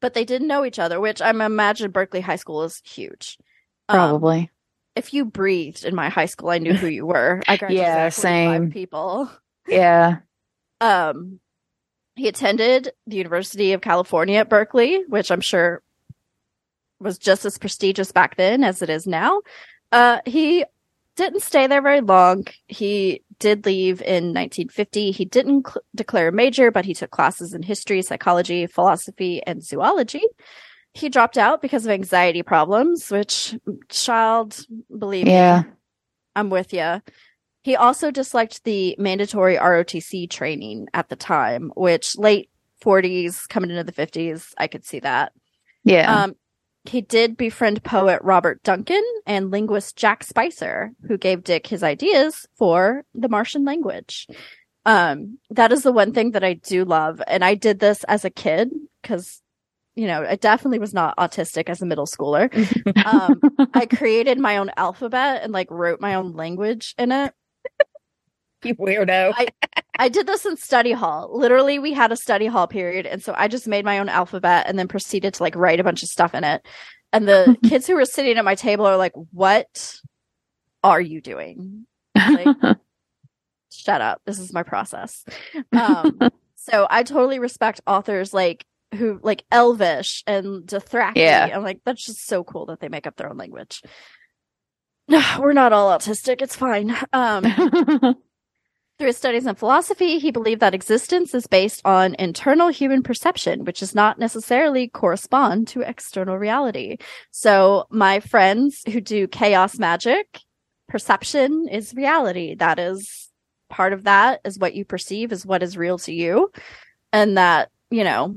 [0.00, 3.38] but they didn't know each other, which I'm imagine Berkeley High School is huge.
[3.88, 4.50] Um, Probably.
[4.96, 7.42] if you breathed in my high school, I knew who you were.
[7.48, 8.70] I graduated Yeah, with 45 same.
[8.72, 9.30] people.
[9.68, 10.18] yeah.
[10.80, 11.40] Um,
[12.16, 15.82] he attended the University of California at Berkeley, which I'm sure
[17.00, 19.40] was just as prestigious back then as it is now.
[19.92, 20.64] Uh, he
[21.16, 22.44] didn't stay there very long.
[22.66, 25.10] He did leave in 1950.
[25.10, 29.62] He didn't cl- declare a major, but he took classes in history, psychology, philosophy, and
[29.62, 30.22] zoology.
[30.94, 33.54] He dropped out because of anxiety problems, which
[33.88, 34.64] child,
[34.96, 35.64] believe me, Yeah.
[36.36, 37.02] I'm with you.
[37.62, 42.50] He also disliked the mandatory ROTC training at the time, which late
[42.84, 45.32] 40s, coming into the 50s, I could see that.
[45.82, 46.24] Yeah.
[46.24, 46.36] Um,
[46.84, 52.46] he did befriend poet Robert Duncan and linguist Jack Spicer, who gave Dick his ideas
[52.56, 54.26] for the Martian language.
[54.84, 57.22] Um, that is the one thing that I do love.
[57.26, 59.40] And I did this as a kid because,
[59.96, 62.50] you know, I definitely was not autistic as a middle schooler.
[63.04, 67.34] Um, I created my own alphabet and like wrote my own language in it.
[68.62, 69.34] You weirdo.
[69.36, 69.48] I-
[69.98, 71.30] I did this in study hall.
[71.32, 73.06] Literally, we had a study hall period.
[73.06, 75.84] And so I just made my own alphabet and then proceeded to like write a
[75.84, 76.66] bunch of stuff in it.
[77.12, 79.94] And the kids who were sitting at my table are like, what
[80.82, 81.86] are you doing?
[82.16, 82.56] Like,
[83.70, 84.20] shut up.
[84.24, 85.24] This is my process.
[85.72, 86.18] Um,
[86.56, 91.16] so I totally respect authors like who like Elvish and Dothraki.
[91.16, 91.50] Yeah.
[91.52, 93.82] I'm like, that's just so cool that they make up their own language.
[95.38, 96.40] We're not all autistic.
[96.40, 96.96] It's fine.
[97.12, 97.44] Um,
[98.96, 103.64] Through his studies in philosophy, he believed that existence is based on internal human perception,
[103.64, 106.98] which does not necessarily correspond to external reality.
[107.32, 110.38] So, my friends who do chaos magic,
[110.88, 112.54] perception is reality.
[112.54, 113.30] That is
[113.68, 116.52] part of that is what you perceive is what is real to you.
[117.12, 118.36] And that, you know,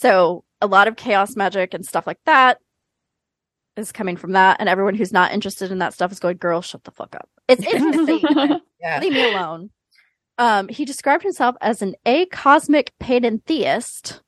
[0.00, 2.58] so a lot of chaos magic and stuff like that
[3.76, 4.56] is coming from that.
[4.58, 7.28] And everyone who's not interested in that stuff is going, girl, shut the fuck up.
[7.48, 8.60] It's interesting.
[8.82, 8.98] Yeah.
[8.98, 9.68] Leave me alone.
[10.38, 14.22] Um, he described himself as an acosmic panentheist,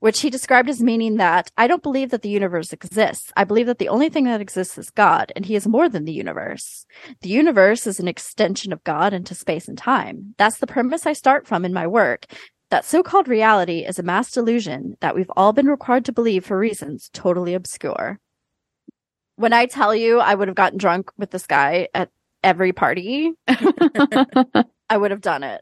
[0.00, 3.30] which he described as meaning that I don't believe that the universe exists.
[3.36, 6.06] I believe that the only thing that exists is God, and he is more than
[6.06, 6.86] the universe.
[7.20, 10.34] The universe is an extension of God into space and time.
[10.38, 12.24] That's the premise I start from in my work.
[12.72, 16.46] That so called reality is a mass delusion that we've all been required to believe
[16.46, 18.18] for reasons totally obscure.
[19.36, 22.08] When I tell you I would have gotten drunk with this guy at
[22.42, 25.60] every party, I would have done it.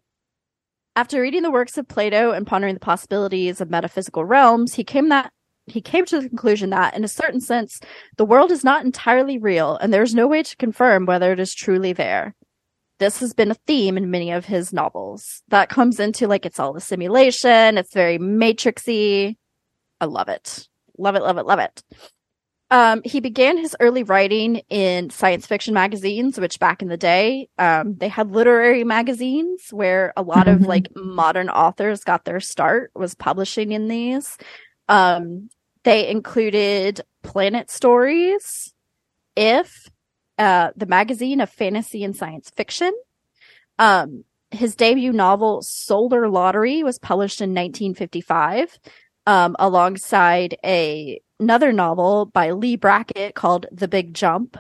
[0.94, 5.08] After reading the works of Plato and pondering the possibilities of metaphysical realms, he came
[5.08, 5.32] that
[5.66, 7.80] he came to the conclusion that, in a certain sense,
[8.18, 11.40] the world is not entirely real, and there is no way to confirm whether it
[11.40, 12.36] is truly there.
[13.00, 15.42] This has been a theme in many of his novels.
[15.48, 17.78] That comes into like it's all a simulation.
[17.78, 19.36] It's very matrixy.
[20.00, 20.68] I love it.
[20.98, 21.22] Love it.
[21.22, 21.46] Love it.
[21.46, 21.82] Love it.
[22.70, 27.48] Um, he began his early writing in science fiction magazines, which back in the day,
[27.58, 30.66] um, they had literary magazines where a lot of Mhm.
[30.66, 34.36] like modern authors got their start was publishing in these.
[34.88, 35.48] Um,
[35.84, 38.72] they included Planet Stories,
[39.36, 39.88] If,
[40.40, 42.92] uh, the magazine of fantasy and science fiction.
[43.78, 48.78] Um, his debut novel, Solar Lottery, was published in 1955,
[49.26, 54.56] um, alongside a another novel by Leigh Brackett called The Big Jump.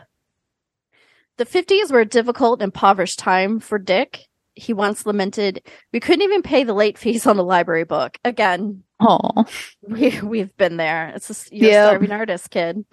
[1.38, 4.26] The 50s were a difficult, impoverished time for Dick.
[4.54, 5.62] He once lamented,
[5.92, 9.46] "We couldn't even pay the late fees on a library book." Again, Oh,
[9.82, 11.12] we we've been there.
[11.16, 12.84] It's a you're a starving artist, kid.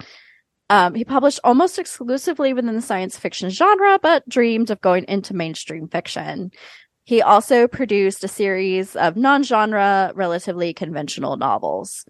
[0.69, 5.33] Um, he published almost exclusively within the science fiction genre, but dreamed of going into
[5.33, 6.51] mainstream fiction.
[7.05, 12.05] He also produced a series of non-genre, relatively conventional novels.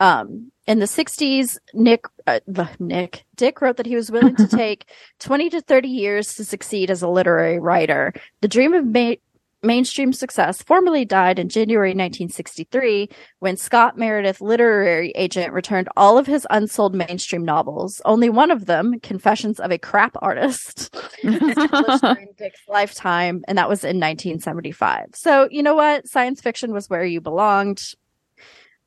[0.00, 2.40] Um, in the 60s, Nick, uh,
[2.78, 4.90] Nick, Dick wrote that he was willing to take
[5.20, 8.14] 20 to 30 years to succeed as a literary writer.
[8.40, 9.14] The dream of ma-
[9.62, 13.08] mainstream success formally died in January 1963
[13.40, 18.00] when Scott Meredith, literary agent, returned all of his unsold mainstream novels.
[18.04, 23.84] Only one of them, Confessions of a Crap Artist, during Dick's lifetime, and that was
[23.84, 25.10] in 1975.
[25.14, 26.08] So, you know what?
[26.08, 27.94] Science fiction was where you belonged.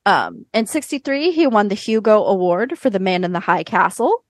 [0.06, 4.24] Um, in 63, he won the Hugo Award for The Man in the High Castle.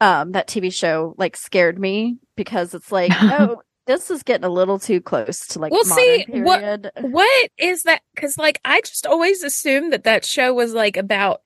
[0.00, 4.48] Um, that TV show like scared me because it's like, oh, this is getting a
[4.48, 6.90] little too close to like Well, modern see, what- period.
[7.00, 8.00] What is that?
[8.14, 11.42] Because, like, I just always assumed that that show was like about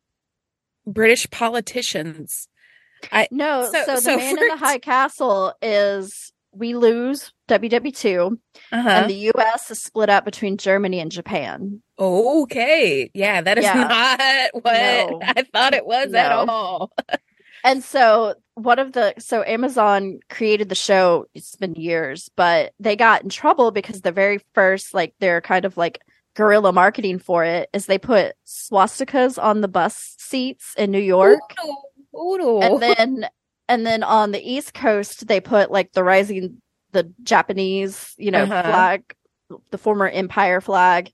[0.87, 2.49] British politicians.
[3.31, 8.39] No, So- so, the so man in the high castle is we lose WW2
[8.73, 8.89] Uh-huh.
[8.89, 11.83] and the US is split up between Germany and Japan.
[11.99, 13.11] Okay.
[13.15, 13.75] Yeah, that is Yeah.
[14.55, 15.21] not what No.
[15.23, 16.91] I thought it was at all.
[17.65, 22.97] And so one of the so Amazon created the show, it's been years, but they
[22.97, 26.01] got in trouble because the very first like their kind of like
[26.35, 31.41] guerrilla marketing for it is they put swastikas on the bus seats in New York.
[32.15, 32.61] Ooh, ooh.
[32.61, 33.29] and then
[33.69, 36.61] and then on the east coast they put like the rising
[36.93, 38.63] the japanese you know Uh-huh.
[38.63, 39.15] flag
[39.71, 41.11] the former empire flag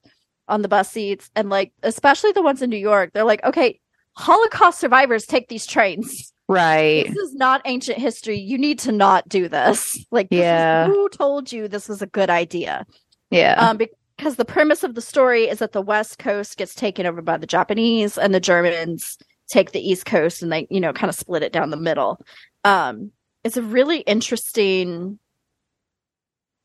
[0.46, 3.80] on the bus seats and like especially the ones in new york they're like okay
[4.12, 7.06] holocaust survivors take these trains right.
[7.06, 10.86] this is not ancient history you need to not do this like this is- Yeah.
[10.86, 12.84] who told you this was a good idea
[13.30, 13.54] Yeah.
[13.58, 17.20] um, because the premise of the story is that the West Coast gets taken over
[17.22, 21.08] by the Japanese and the Germans take the East Coast and they, you know, kind
[21.10, 22.18] of split it down the middle.
[22.64, 23.10] Um,
[23.42, 25.18] it's a really interesting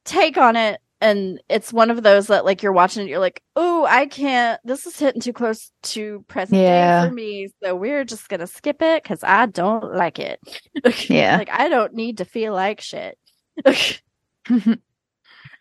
[0.05, 0.79] take on it.
[1.01, 4.59] And it's one of those that, like, you're watching it, you're like, oh, I can't,
[4.65, 7.01] this is hitting too close to present Yeah.
[7.03, 7.49] day for me.
[7.63, 10.39] So we're just going to skip it because I don't like it.
[11.09, 11.37] Yeah.
[11.37, 13.17] like, I don't need to feel like shit.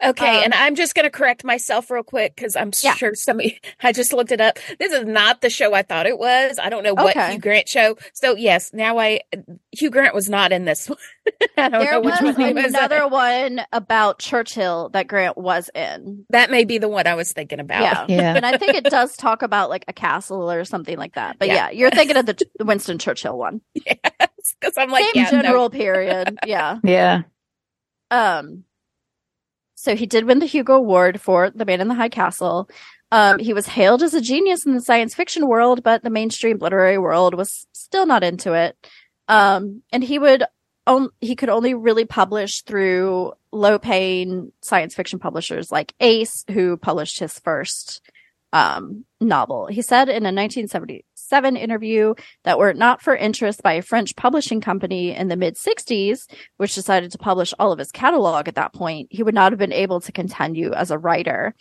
[0.04, 2.94] Okay, Um, and I'm just going to correct myself real quick because I'm Yeah.
[2.94, 4.58] sure somebody, I just looked it up.
[4.78, 6.58] This is not the show I thought it was.
[6.62, 7.32] I don't know what Okay.
[7.32, 7.96] Hugh Grant show.
[8.12, 9.20] So, yes, now I,
[9.72, 10.98] Hugh Grant was not in this one.
[11.56, 13.10] I don't know there which was one he was another in.
[13.10, 16.24] one about Churchill that Grant was in.
[16.30, 17.82] That may be the one I was thinking about.
[17.82, 18.06] Yeah.
[18.18, 18.34] Yeah.
[18.36, 21.38] And I think it does talk about like a castle or something like that.
[21.40, 21.54] But Yeah.
[21.54, 23.60] yeah, you're thinking of the, the Winston Churchill one.
[23.74, 25.42] Because I'm like, Same yeah, no.
[25.42, 26.38] general period.
[26.46, 26.78] Yeah.
[26.84, 27.22] yeah.
[28.10, 28.64] Um
[29.88, 32.68] So he did win the Hugo Award for The Man in the High Castle.
[33.10, 36.58] Um, he was hailed as a genius in the science fiction world, but the mainstream
[36.58, 38.76] literary world was still not into it.
[39.28, 40.44] Um, and he would
[40.86, 46.76] on, he could only really publish through low paying science fiction publishers like Ace, who
[46.76, 48.02] published his first
[48.52, 49.66] um, novel.
[49.66, 54.16] He said in a 1977 interview that were it not for interest by a French
[54.16, 58.54] publishing company in the mid 60s, which decided to publish all of his catalog at
[58.54, 61.54] that point, he would not have been able to continue as a writer.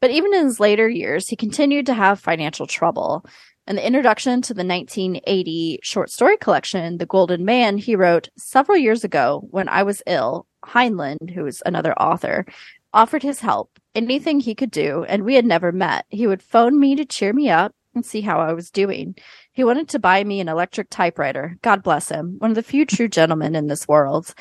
[0.00, 3.24] But even in his later years, he continued to have financial trouble.
[3.66, 8.78] In the introduction to the 1980 short story collection, The Golden Man, he wrote, Several
[8.78, 12.46] years ago, when I was ill, Heinlein, who is another author,
[12.92, 16.06] offered his help, anything he could do, and we had never met.
[16.08, 19.16] He would phone me to cheer me up and see how I was doing.
[19.52, 21.56] He wanted to buy me an electric typewriter.
[21.62, 22.36] God bless him.
[22.38, 24.34] One of the few true gentlemen in this world.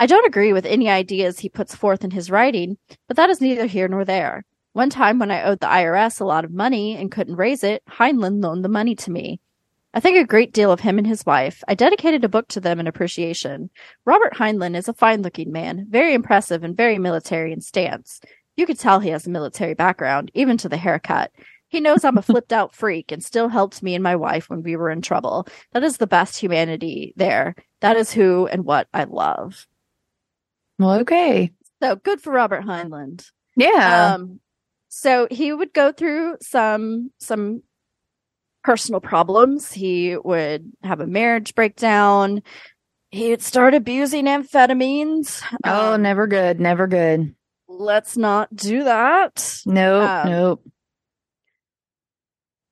[0.00, 3.40] I don't agree with any ideas he puts forth in his writing, but that is
[3.40, 4.44] neither here nor there.
[4.72, 7.82] One time when I owed the IRS a lot of money and couldn't raise it,
[7.88, 9.40] Heinlein loaned the money to me.
[9.96, 11.62] I think a great deal of him and his wife.
[11.68, 13.70] I dedicated a book to them in appreciation.
[14.04, 18.20] Robert Heinlein is a fine looking man, very impressive and very military in stance.
[18.56, 21.32] You could tell he has a military background, even to the haircut.
[21.68, 24.62] He knows I'm a flipped out freak and still helped me and my wife when
[24.62, 25.48] we were in trouble.
[25.72, 27.54] That is the best humanity there.
[27.80, 29.66] That is who and what I love.
[30.78, 31.50] Well, okay.
[31.82, 33.24] So good for Robert Heinlein.
[33.56, 34.14] Yeah.
[34.14, 34.40] Um,
[34.88, 37.62] so he would go through some some
[38.62, 39.72] personal problems.
[39.72, 42.42] He would have a marriage breakdown.
[43.10, 45.42] He'd start abusing amphetamines.
[45.64, 46.58] oh, Um, never good.
[46.60, 47.34] Never good.
[47.78, 49.62] Let's not do that.
[49.66, 50.08] Nope.
[50.08, 50.64] um, nope.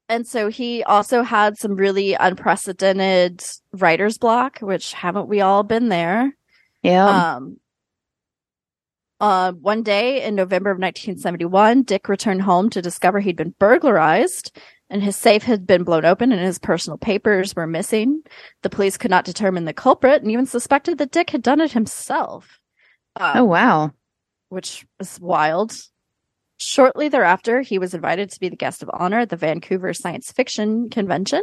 [0.09, 5.89] And so he also had some really unprecedented writer's block, which haven't we all been
[5.89, 6.37] there?
[6.83, 7.37] Yeah.
[7.37, 7.57] Um,
[9.21, 14.55] uh, one day in November of 1971, Dick returned home to discover he'd been burglarized
[14.91, 18.21] and his safe had been blown open and his personal papers were missing.
[18.63, 21.73] The police could not determine the culprit and even suspected that Dick had done it
[21.73, 22.61] himself.
[23.17, 23.93] Um, oh, wow.
[24.53, 25.75] Which is wild.
[26.59, 30.31] Shortly thereafter, he was invited to be the guest of honor at the Vancouver Science
[30.31, 31.43] Fiction Convention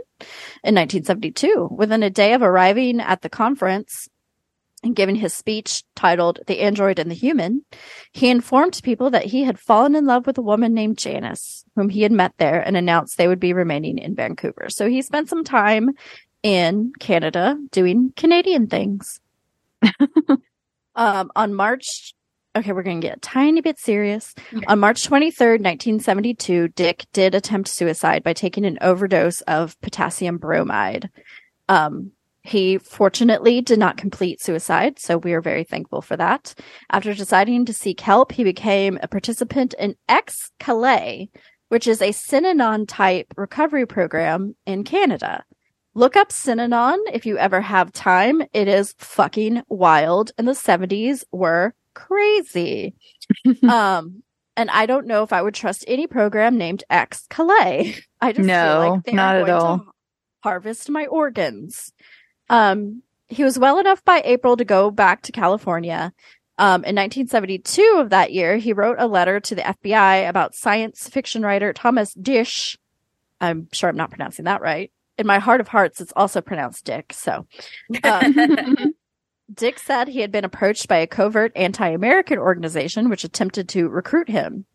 [0.63, 1.69] in 1972.
[1.72, 4.08] Within a day of arriving at the conference
[4.84, 7.65] and giving his speech titled The Android and the Human,
[8.13, 11.89] he informed people that he had fallen in love with a woman named Janice, whom
[11.89, 14.67] he had met there, and announced they would be remaining in Vancouver.
[14.69, 15.89] So he spent some time
[16.43, 19.19] in Canada doing Canadian things.
[20.95, 22.13] um, on March
[22.55, 24.33] okay, we're going to get a tiny bit serious.
[24.53, 24.65] Okay.
[24.67, 31.09] On March 23rd, 1972, Dick did attempt suicide by taking an overdose of potassium bromide.
[31.67, 36.55] Um, he fortunately did not complete suicide, so we are very thankful for that.
[36.89, 41.29] After deciding to seek help, he became a participant in X-Kalay,
[41.67, 45.43] which is a Synanon type recovery program in Canada.
[45.93, 48.41] Look up Synanon if you ever have time.
[48.53, 52.95] It is fucking wild, and the 70s were crazy.
[53.67, 54.23] um,
[54.56, 58.02] and I don't know if I would trust any program named X-Kalay.
[58.21, 59.86] I just No, feel like they not are at going to all.
[60.43, 61.91] harvest my organs.
[62.49, 66.12] Um, he was well enough by April to go back to California.
[66.58, 71.08] Um, in 1972 of that year, he wrote a letter to the FBI about science
[71.08, 72.78] fiction writer Thomas Disch.
[73.39, 74.91] I'm sure I'm not pronouncing that right.
[75.17, 77.13] In my heart of hearts, it's also pronounced Dick.
[77.13, 77.45] So,
[78.04, 78.30] uh,
[79.53, 84.29] Dick said he had been approached by a covert anti-American organization which attempted to recruit
[84.29, 84.65] him.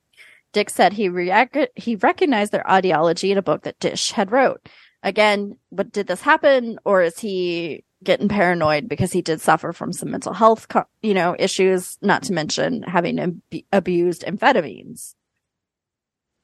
[0.52, 4.68] Dick said he reac- he recognized their ideology in a book that Disch had wrote.
[5.02, 9.92] Again, but did this happen, or is he getting paranoid because he did suffer from
[9.92, 11.98] some mental health, co- you know, issues?
[12.00, 13.40] Not to mention having ab-
[13.72, 15.14] abused amphetamines.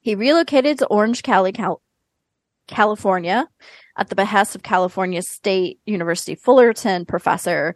[0.01, 1.81] He relocated to Orange County, Cal-
[2.67, 3.47] California,
[3.97, 7.75] at the behest of California State University Fullerton professor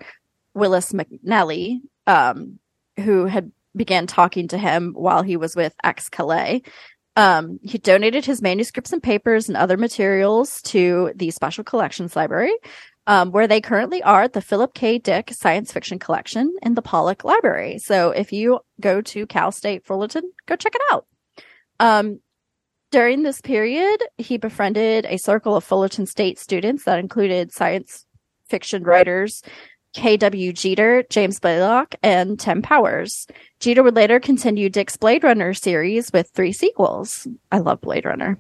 [0.56, 2.60] Willis McNelly, um,
[2.98, 6.66] who had began talking to him while he was with X-Kalay.
[7.18, 12.54] Um, he donated his manuscripts and papers and other materials to the Special Collections Library,
[13.08, 14.98] um, where they currently are at the Philip K.
[14.98, 17.80] Dick Science Fiction Collection in the Pollak Library.
[17.80, 21.06] So if you go to Cal State Fullerton, go check it out.
[21.80, 22.20] Um,
[22.92, 28.06] during this period, he befriended a circle of Fullerton State students that included science
[28.48, 29.42] fiction writers
[29.96, 30.52] K.W.
[30.52, 33.28] Jeter, James Blaylock, and Tim Powers.
[33.62, 37.26] Jeter would later continue Dick's Blade Runner series with three sequels.
[37.52, 38.38] I love Blade Runner.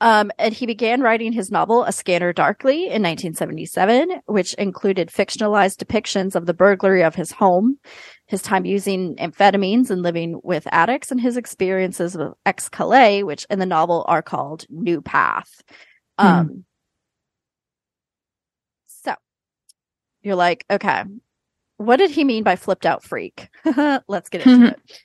[0.00, 5.76] Um, and he began writing his novel, A Scanner Darkly, in 1977, which included fictionalized
[5.76, 7.78] depictions of the burglary of his home,
[8.26, 13.58] his time using amphetamines and living with addicts, and his experiences with X-Kalay, which in
[13.58, 15.62] the novel are called New Path.
[16.18, 16.26] Hmm.
[16.26, 16.65] Um, so
[20.26, 21.04] you're like, okay,
[21.76, 23.48] what did he mean by flipped out freak?
[24.08, 25.00] Let's get into it.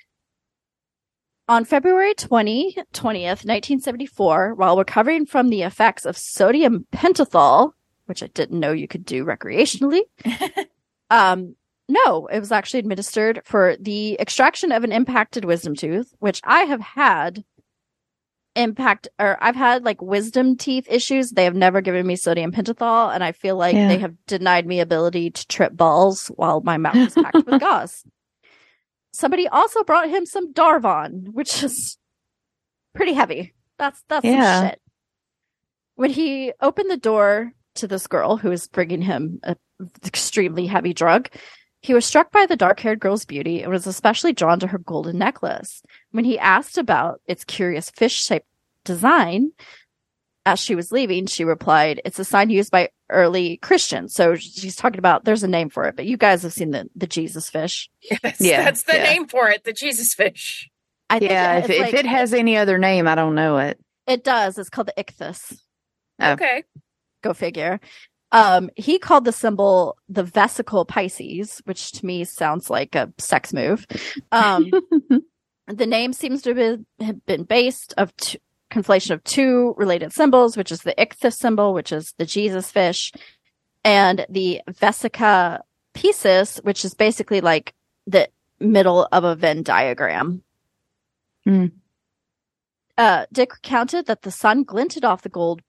[1.47, 7.73] On February 20, 20th, 1974, while recovering from the effects of sodium pentothal,
[8.05, 10.01] which I didn't know you could do recreationally,
[11.11, 11.55] um,
[11.87, 16.61] no, it was actually administered for the extraction of an impacted wisdom tooth, which I
[16.63, 17.43] have had
[18.55, 21.31] impact or I've had like wisdom teeth issues.
[21.31, 23.87] They have never given me sodium pentothal, and I feel like Yeah.
[23.87, 28.03] they have denied me ability to trip balls while my mouth is packed with gauze.
[29.13, 31.97] Somebody also brought him some Darvon, which is
[32.95, 33.53] pretty heavy.
[33.77, 34.59] That's that's Yeah.
[34.59, 34.81] some shit.
[35.95, 39.55] When he opened the door to this girl who was bringing him a
[40.05, 41.29] extremely heavy drug,
[41.81, 45.17] he was struck by the dark-haired girl's beauty and was especially drawn to her golden
[45.17, 45.81] necklace.
[46.11, 48.45] When he asked about its curious fish-shaped
[48.85, 49.51] design,
[50.45, 54.75] as she was leaving, she replied, "It's a sign used by early Christians." So she's
[54.75, 57.49] talking about there's a name for it, but you guys have seen the the Jesus
[57.49, 57.89] fish.
[58.09, 59.03] Yes, Yeah, that's the yeah.
[59.03, 60.67] name for it, the Jesus fish.
[61.11, 63.57] I think Yeah, it, if, it's if it has any other name, I don't know
[63.57, 63.79] it.
[64.07, 64.57] it does.
[64.57, 65.57] It's called the ichthus.
[66.19, 66.31] Oh.
[66.31, 66.63] Okay.
[67.21, 67.79] Go figure.
[68.31, 73.53] Um, he called the symbol the vesicle Pisces, which to me sounds like a sex
[73.53, 73.85] move.
[74.31, 74.71] Um,
[75.67, 78.39] the name seems to have been, based of two,
[78.71, 83.11] conflation of two related symbols, which is the ichthus symbol, which is the Jesus fish,
[83.83, 85.59] and the vesica
[85.93, 87.73] Pisces, which is basically like
[88.07, 88.29] the
[88.61, 90.41] middle of a Venn diagram.
[91.43, 91.67] Hmm.
[92.97, 95.61] Uh, Dick recounted that the sun glinted off the gold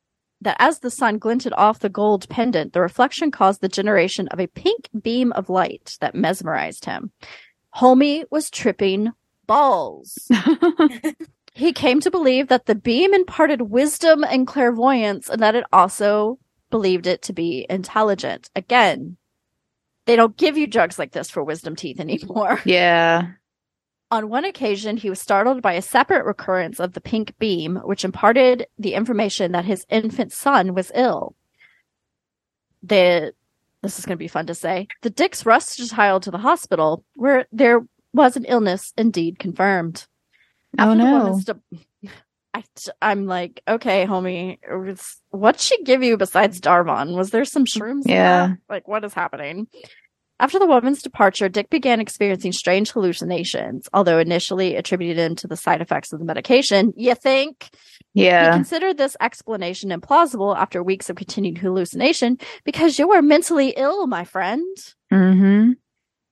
[0.42, 4.40] that as the sun glinted off the gold pendant, the reflection caused the generation of
[4.40, 7.12] a pink beam of light that mesmerized him.
[7.76, 9.12] Homie was tripping
[9.46, 10.30] balls.
[11.54, 16.38] he came to believe that the beam imparted wisdom and clairvoyance and that it also
[16.70, 18.50] believed it to be intelligent.
[18.56, 19.16] Again,
[20.06, 22.60] they don't give you drugs like this for wisdom teeth anymore.
[22.64, 23.32] yeah.
[24.12, 28.04] On one occasion, he was startled by a separate recurrence of the pink beam, which
[28.04, 31.34] imparted the information that his infant son was ill.
[32.82, 33.32] The
[33.80, 34.86] this is going to be fun to say.
[35.00, 37.80] The Dicks rushed the child to the hospital, where there
[38.12, 40.06] was an illness indeed confirmed.
[40.78, 41.40] Oh, After no.
[42.02, 42.10] de-
[42.54, 42.64] I,
[43.00, 44.58] I'm like, okay, homie,
[45.30, 47.16] what'd she give you besides Darvon?
[47.16, 48.02] Was there some shrooms?
[48.04, 48.56] Yeah.
[48.68, 49.68] Like, what is happening?
[50.40, 55.80] After the woman's departure, Dick began experiencing strange hallucinations, although initially attributed to the side
[55.80, 56.92] effects of the medication.
[56.96, 57.70] You think?
[58.12, 58.50] Yeah.
[58.50, 64.06] He considered this explanation implausible after weeks of continued hallucination because you were mentally ill,
[64.08, 64.76] my friend.
[65.12, 65.72] Mm-hmm.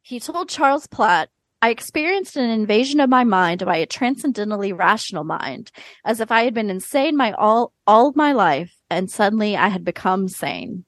[0.03, 1.29] He told Charles Platt,
[1.63, 5.71] I experienced an invasion of my mind by a transcendently rational mind,
[6.05, 9.85] as if I had been insane my all all my life, and suddenly I had
[9.85, 10.85] become sane.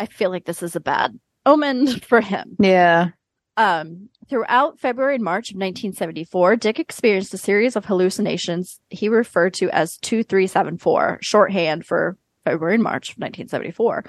[0.00, 2.56] I feel like this is a bad omen for him.
[2.58, 3.08] Yeah.
[3.56, 9.54] Um, throughout February and March of 1974, Dick experienced a series of hallucinations he referred
[9.54, 14.04] to as 2374, shorthand for February and March of 1974.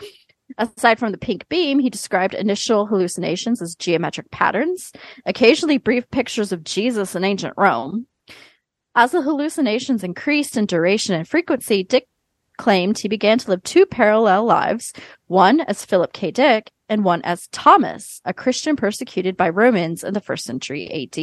[0.58, 4.92] Aside from the pink beam, he described initial hallucinations as geometric patterns,
[5.26, 8.08] occasionally brief pictures of Jesus in ancient Rome.
[8.96, 12.08] As the hallucinations increased in duration and frequency, Dick
[12.58, 14.94] claimed he began to live two parallel lives,
[15.28, 16.30] one as Philip K.
[16.30, 21.16] Dick and one as Thomas, a Christian persecuted by Romans in the first century AD.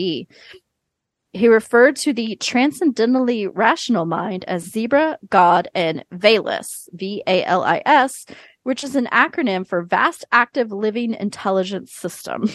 [1.33, 7.63] He referred to the transcendentally rational mind as zebra, God, and Valis, V A L
[7.63, 8.27] I S,
[8.65, 12.51] which is an acronym for Vast Active Living Intelligence System.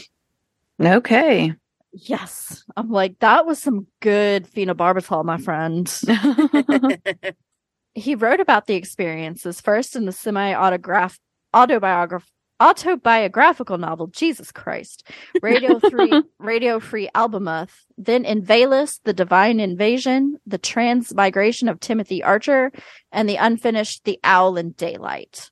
[0.80, 1.53] Okay.
[1.93, 2.66] Yes.
[2.76, 5.89] I'm like, that was some good phenobarbital, my friend.
[7.93, 11.18] he wrote about the experiences first in the semi-autograph
[11.53, 12.30] autobiograph
[12.62, 15.08] autobiographical novel Jesus Christ,
[15.41, 22.24] Radio Three Radio Free Albemuth, then in Valis, The Divine Invasion, The Transmigration of Timothy
[22.24, 22.72] Archer,
[23.12, 25.51] and the unfinished The Owl in Daylight.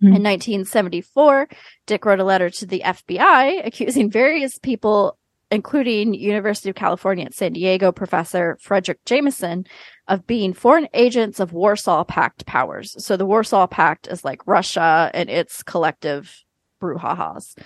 [0.00, 0.06] Hmm.
[0.06, 1.48] In 1974,
[1.86, 5.18] Dick wrote a letter to the FBI accusing various people,
[5.50, 9.66] including University of California at San Diego professor Fredric Jameson,
[10.08, 12.94] of being foreign agents of Warsaw Pact powers.
[13.04, 16.44] So the Warsaw Pact is like Russia and its collective
[16.82, 17.56] brouhahas.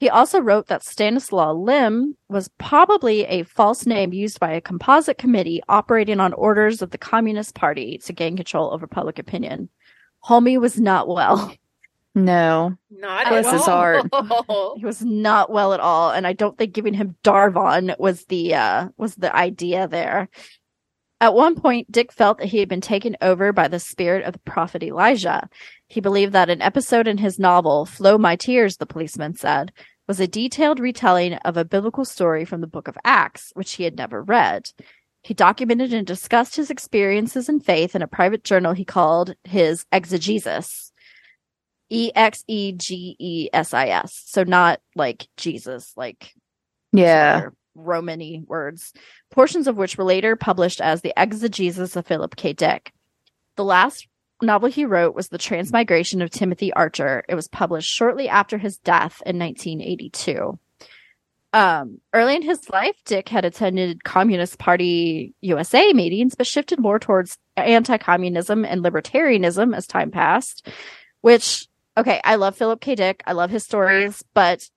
[0.00, 5.18] He also wrote that Stanislaw Lem was probably a false name used by a composite
[5.18, 9.68] committee operating on orders of the Communist Party to gain control over public opinion.
[10.24, 11.54] Homie was not well.
[12.14, 12.76] No.
[12.90, 13.68] Not Bless at his all.
[13.68, 14.76] heart.
[14.76, 18.54] He was not well at all, and I don't think giving him Darvon was the
[18.54, 20.28] uh was the idea there.
[21.22, 24.32] At one point, Dick felt that he had been taken over by the spirit of
[24.32, 25.50] the prophet Elijah.
[25.86, 29.70] He believed that an episode in his novel, Flow My Tears, the policeman said,
[30.08, 33.84] was a detailed retelling of a biblical story from the book of Acts, which he
[33.84, 34.70] had never read.
[35.22, 39.84] He documented and discussed his experiences in faith in a private journal he called his
[39.92, 40.89] Exegesis.
[41.90, 44.22] E X E G E S I S.
[44.26, 46.32] So not like Jesus, like
[46.92, 47.48] Yeah.
[47.74, 48.92] Romany words,
[49.30, 52.52] portions of which were later published as the Exegesis of Philip K.
[52.52, 52.92] Dick.
[53.56, 54.06] The last
[54.42, 57.24] novel he wrote was The Transmigration of Timothy Archer.
[57.28, 60.58] It was published shortly after his death in 1982.
[61.52, 66.98] Um, early in his life, Dick had attended Communist Party USA meetings, but shifted more
[66.98, 70.68] towards anti communism and libertarianism as time passed.
[71.22, 71.66] Which,
[71.96, 72.94] okay, I love Philip K.
[72.94, 73.22] Dick.
[73.26, 74.68] I love his stories, but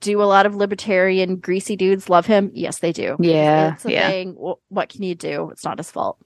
[0.00, 2.50] do a lot of libertarian greasy dudes love him?
[2.54, 3.16] Yes, they do.
[3.20, 4.08] Yeah, It's a yeah.
[4.08, 4.34] thing.
[4.34, 5.50] Wh- What can you do?
[5.50, 6.18] It's not his fault.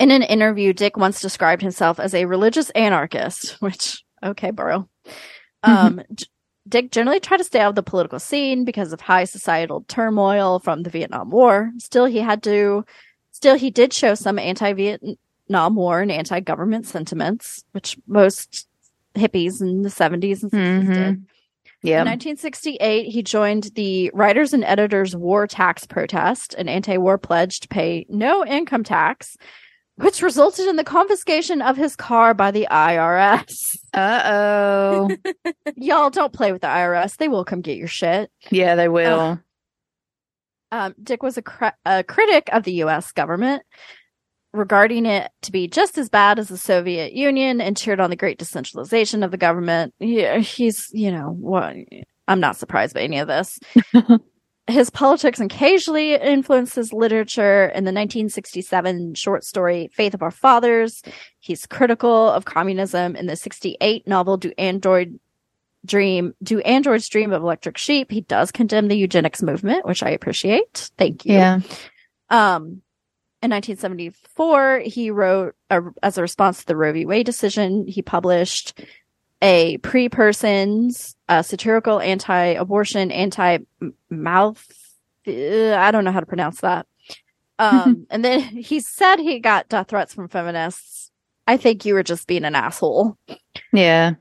[0.00, 4.88] In an interview, Dick once described himself as a religious anarchist, which, okay, bro.
[5.62, 6.02] Um,
[6.68, 10.58] Dick generally tried to stay out of the political scene because of high societal turmoil
[10.58, 11.70] from the Vietnam War.
[11.78, 12.84] Still, he had to,
[13.30, 18.66] still, he did show some anti Vietnam War and anti government sentiments, which most
[19.14, 20.94] hippies in the 70s and 60s Mhm.
[20.94, 21.24] did.
[21.82, 22.00] Yeah.
[22.00, 27.60] In 1968, he joined the Writers and Editors War Tax Protest, an anti war pledge
[27.60, 29.36] to pay no income tax,
[29.96, 33.76] which resulted in the confiscation of his car by the IRS.
[33.92, 35.10] Uh oh.
[35.76, 37.16] Y'all don't play with the IRS.
[37.18, 38.30] They will come get your shit.
[38.50, 39.38] yeah, they will.
[40.72, 43.12] Um, Dick was a, a critic of the U.S.
[43.12, 43.62] government,
[44.54, 48.16] regarding it to be just as bad as the Soviet Union and cheered on the
[48.16, 49.92] great decentralization of the government.
[49.98, 51.74] Yeah, he's, you know, what?
[52.28, 53.58] I'm not surprised by any of this.
[54.66, 57.66] his politics occasionally influences literature.
[57.66, 61.02] In the 1967 short story Faith of Our Fathers,
[61.40, 63.16] he's critical of communism.
[63.16, 65.18] In the 68 novel Do Android
[65.84, 70.10] Dream, Do Androids Dream of Electric Sheep, he does condemn the eugenics movement, which I
[70.10, 70.90] appreciate.
[70.96, 71.34] Thank you.
[71.34, 71.60] Yeah.
[72.30, 72.80] Um,
[73.44, 77.04] in 1974, he wrote, a, as a response to the Roe v.
[77.04, 78.80] Wade decision, he published
[79.42, 84.66] a pre-persons, uh, satirical anti-abortion, anti-mouth.
[85.28, 86.86] uh, I don't know how to pronounce that.
[87.56, 91.12] Um, and then he said he got death threats from feminists.
[91.46, 93.16] I think you were just being an asshole,
[93.72, 94.14] Yeah.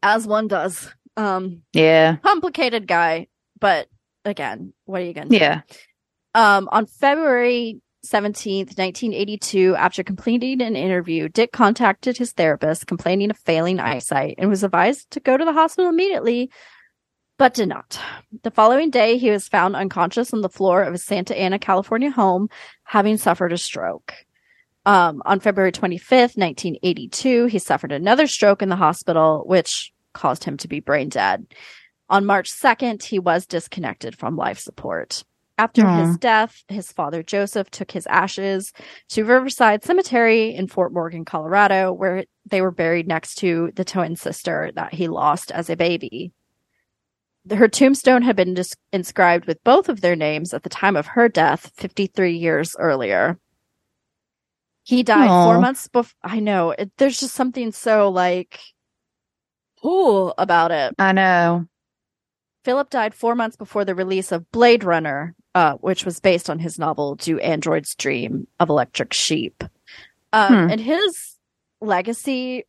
[0.00, 0.94] as one does.
[1.16, 2.18] Um, Yeah.
[2.22, 3.26] complicated guy,
[3.58, 3.88] but
[4.24, 5.44] again, what are you going to do?
[5.44, 5.62] Yeah.
[6.36, 13.38] Um, on February 17th, 1982, after completing an interview, Dick contacted his therapist complaining of
[13.38, 16.50] failing eyesight and was advised to go to the hospital immediately,
[17.38, 18.00] but did not.
[18.42, 22.10] The following day, he was found unconscious on the floor of his Santa Ana, California
[22.10, 22.48] home,
[22.84, 24.12] having suffered a stroke.
[24.86, 30.56] Um, on February 25th, 1982, he suffered another stroke in the hospital, which caused him
[30.58, 31.46] to be brain dead.
[32.08, 35.24] On March 2nd, he was disconnected from life support.
[35.58, 36.04] After Aw.
[36.04, 38.72] his death, his father Joseph took his ashes
[39.10, 44.16] to Riverside Cemetery in Fort Morgan, Colorado, where they were buried next to the twin
[44.16, 46.32] sister that he lost as a baby.
[47.50, 51.06] Her tombstone had been dis- inscribed with both of their names at the time of
[51.06, 53.38] her death 53 years earlier.
[54.82, 56.14] He died four months before.
[56.22, 56.70] I know.
[56.70, 58.60] It, there's just something so like,
[59.82, 60.94] cool about it.
[60.98, 61.66] I know.
[62.64, 66.58] Philip died four months before the release of Blade Runner, uh, which was based on
[66.58, 69.64] his novel Do Androids Dream of Electric Sheep.
[70.32, 70.70] Um, Hmm.
[70.72, 71.36] And his
[71.80, 72.64] legacy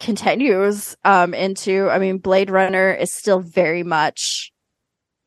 [0.00, 4.52] continues um, into, I mean, Blade Runner is still very much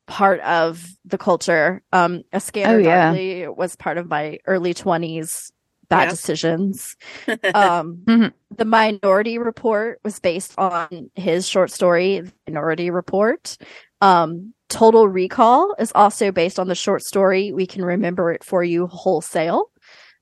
[0.07, 1.81] part of the culture.
[1.93, 3.05] Um, A Scanner Oh, yeah.
[3.13, 5.51] Darkly was part of my early 20s
[5.87, 6.09] bad Yeah.
[6.09, 6.95] decisions.
[7.53, 8.33] Um, Mhm.
[8.57, 13.57] The Minority Report was based on his short story, The Minority Report.
[14.01, 18.63] Um, Total Recall is also based on the short story We Can Remember It For
[18.63, 19.69] You Wholesale.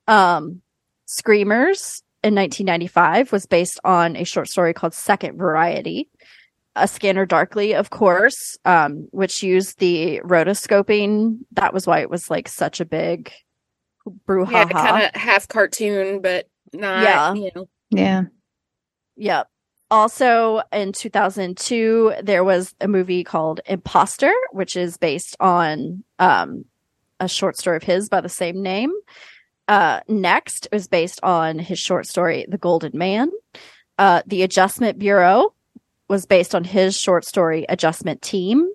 [0.07, 0.61] Um,
[1.05, 6.09] Screamers in 1995 was based on a short story called Second Variety.
[6.75, 11.39] A Scanner Darkly, of course, um, which used the rotoscoping.
[11.53, 13.31] That was why it was like such a big
[14.27, 14.51] brouhaha.
[14.51, 17.03] yeah, kind of half cartoon, but not.
[17.03, 17.33] Yeah.
[17.33, 17.69] You know.
[17.91, 18.23] Yeah.
[19.17, 19.47] Yep.
[19.91, 26.65] Also in 2002, there was a movie called Impostor, which is based on um,
[27.19, 28.91] a short story of his by the same name.
[29.67, 33.31] Uh, next is based on his short story, The Golden Man.
[33.97, 35.53] Uh, the Adjustment Bureau
[36.07, 38.67] was based on his short story, Adjustment Team.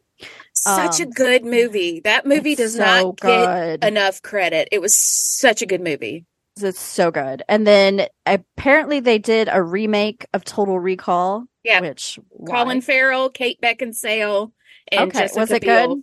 [0.53, 2.01] Such Um, a good movie.
[2.01, 3.81] That movie does so not good.
[3.81, 4.69] get enough credit.
[4.71, 6.25] It was such a good movie.
[6.61, 7.43] It's so good.
[7.49, 11.47] And then apparently they did a remake of Total Recall.
[11.65, 11.81] Yeah.
[11.81, 12.81] Which Colin why?
[12.81, 14.53] Farrell, Kate Beckinsale,
[14.93, 15.97] and Okay, Jessica was it Biel.
[15.97, 16.03] good?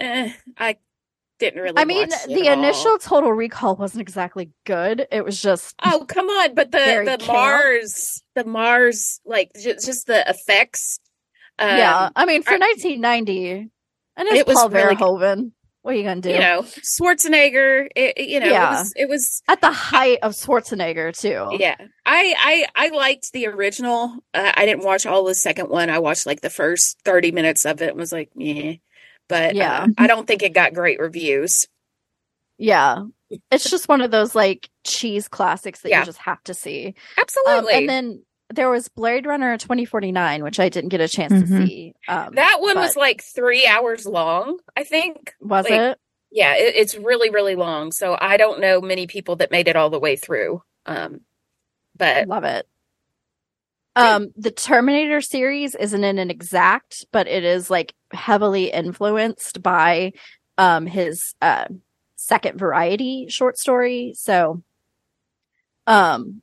[0.00, 0.76] Eh, I
[1.40, 1.78] didn't really.
[1.78, 2.64] I mean, watch it the at all.
[2.64, 5.06] initial Total Recall wasn't exactly good.
[5.10, 6.54] It was just Oh come on!
[6.54, 7.26] But the the camp.
[7.26, 11.00] Mars, the Mars, like just, just the effects.
[11.58, 12.10] Um, yeah.
[12.14, 13.70] I mean, for I- 1990,
[14.16, 14.94] and it's It was Paul really.
[14.94, 15.50] Verhoeven.
[15.88, 16.28] What are you gonna do?
[16.28, 17.88] You know, Schwarzenegger.
[17.96, 18.66] It, you know, Yeah.
[18.66, 18.92] it was.
[18.96, 21.56] It was At the height of Schwarzenegger, too.
[21.58, 21.76] yeah.
[22.04, 24.18] I I I liked the original.
[24.34, 25.88] Uh, I didn't watch all the second one.
[25.88, 27.88] I watched like the first thirty minutes of it.
[27.88, 28.74] and Was like, yeah.
[29.30, 29.84] But Yeah.
[29.84, 31.64] uh, I don't think it got great reviews.
[32.58, 33.04] Yeah.
[33.50, 36.00] It's just one of those like cheese classics that Yeah.
[36.00, 36.88] you just have to see.
[36.88, 37.72] Um, Absolutely.
[37.72, 41.66] and then there was Blade Runner 2049, which I didn't get a chance to Mhm.
[41.66, 41.94] see.
[42.08, 44.58] Um, that one was like three hours long.
[44.76, 45.34] I think.
[45.40, 45.98] was like, it?
[46.30, 47.92] Yeah, it, it's really really long.
[47.92, 50.62] So I don't know many people that made it all the way through.
[50.86, 51.20] Um,
[51.96, 52.66] but Love it.
[53.96, 60.12] Um, the Terminator series isn't in an exact, but it is like heavily influenced by
[60.56, 61.66] um his uh
[62.16, 64.12] second variety short story.
[64.14, 64.62] So
[65.86, 66.42] um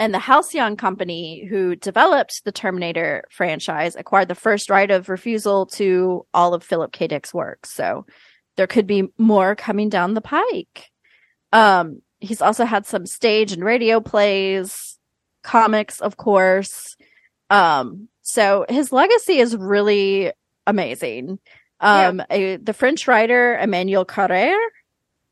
[0.00, 5.66] and the Halcyon Company, who developed the Terminator franchise, acquired the first right of refusal
[5.66, 7.06] to all of Philip K.
[7.06, 7.70] Dick's works.
[7.70, 8.06] So
[8.56, 10.90] there could be more coming down the pike.
[11.52, 14.98] Um, he's also had some stage and radio plays,
[15.42, 16.96] comics, of course.
[17.50, 20.32] Um, so his legacy is really
[20.66, 21.38] amazing.
[21.80, 24.56] Um, a, the French writer Emmanuel Carrère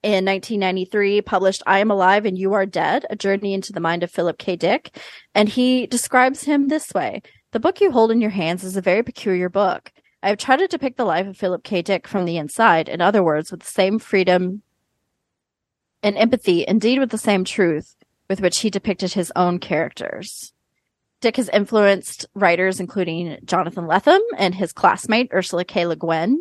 [0.02, 4.02] in 1993 published I Am Alive and You Are Dead, A Journey into the Mind
[4.02, 4.56] of Philip K.
[4.56, 4.96] Dick.
[5.34, 7.22] And he describes him this way.
[7.52, 9.90] The book you hold in your hands is a very peculiar book.
[10.22, 11.82] I have tried to depict the life of Philip K.
[11.82, 14.62] Dick from the inside, in other words, with the same freedom
[16.02, 17.96] and empathy, indeed with the same truth
[18.28, 20.52] with which he depicted his own characters.
[21.20, 25.86] Dick has influenced writers including Jonathan Lethem and his classmate Ursula K.
[25.86, 26.38] Le Guin.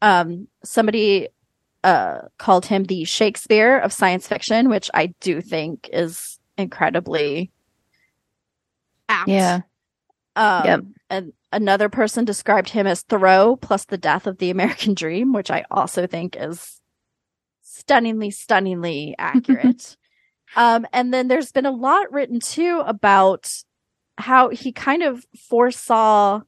[0.00, 1.28] Um, somebody
[1.86, 7.52] uh, called him the Shakespeare of science fiction, which I do think is incredibly
[9.08, 9.28] apt.
[9.28, 9.60] Yeah.
[10.34, 10.80] Um, Yep.
[11.08, 15.48] And another person described him as Thoreau plus the death of the American dream, which
[15.48, 16.80] I also think is
[17.62, 19.96] stunningly, stunningly accurate.
[20.56, 23.48] um, and then there's been a lot written too about
[24.18, 26.40] how he kind of foresaw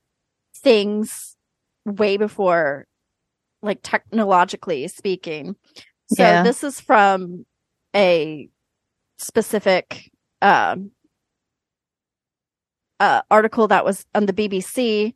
[0.56, 1.36] things
[1.86, 2.87] way before,
[3.62, 5.56] like technologically speaking.
[6.14, 6.42] So Yeah.
[6.42, 7.44] this is from
[7.94, 8.48] a
[9.18, 10.92] specific um,
[13.00, 15.14] uh, article that was on the BBC,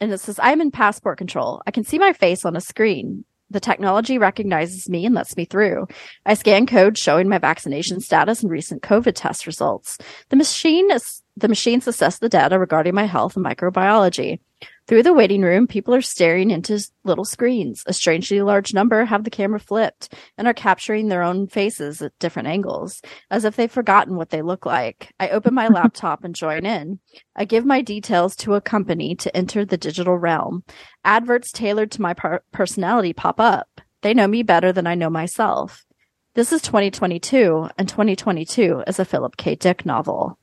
[0.00, 1.62] and it says, "I'm in passport control.
[1.66, 3.24] I can see my face on a screen.
[3.50, 5.86] The technology recognizes me and lets me through.
[6.26, 9.98] I scan code showing my vaccination status and recent COVID test results.
[10.30, 14.40] The machine is the machines assess the data regarding my health and microbiology."
[14.86, 17.82] Through the waiting room, people are staring into little screens.
[17.86, 22.18] A strangely large number have the camera flipped and are capturing their own faces at
[22.18, 25.10] different angles, as if they've forgotten what they look like.
[25.18, 26.98] I open my laptop and join in.
[27.34, 30.64] I give my details to a company to enter the digital realm.
[31.02, 32.14] Adverts tailored to my
[32.52, 33.80] personality pop up.
[34.02, 35.86] They know me better than I know myself.
[36.34, 39.54] This is 2022, and 2022 is a Philip K.
[39.54, 40.38] Dick novel.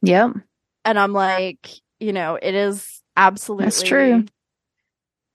[0.00, 0.30] Yep.
[0.86, 1.68] And I'm like,
[2.00, 4.24] you know, it is absolutely That's true.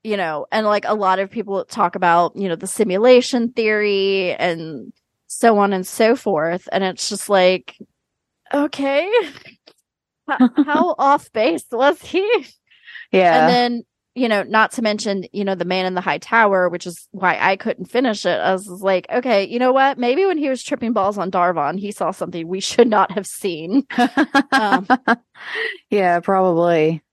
[0.03, 4.33] You know, and like a lot of people talk about, you know, the simulation theory
[4.35, 4.93] and
[5.27, 6.69] so on and so forth.
[6.71, 7.77] And it's just like,
[8.53, 9.11] okay,
[10.27, 12.45] how, how off base was he?
[13.11, 13.47] Yeah.
[13.47, 13.83] And then,
[14.15, 17.07] you know, not to mention, you know, the man in the high tower, which is
[17.11, 18.39] why I couldn't finish it.
[18.39, 19.99] I was like, okay, you know what?
[19.99, 23.27] Maybe when he was tripping balls on Darvon, he saw something we should not have
[23.27, 23.85] seen.
[24.51, 24.87] um,
[25.91, 27.03] yeah, probably.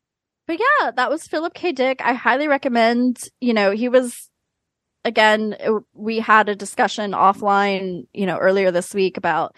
[0.47, 1.73] But yeah, that was Philip K.
[1.73, 2.01] Dick.
[2.05, 4.29] I highly recommend, you know, he was,
[5.05, 9.57] again, uh, we had a discussion offline, you know, earlier this week about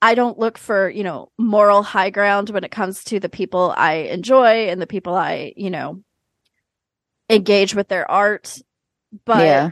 [0.00, 3.72] I don't look for, you know, moral high ground when it comes to the people
[3.76, 6.02] I enjoy and the people I, you know,
[7.30, 8.58] engage with their art.
[9.24, 9.70] But yeah.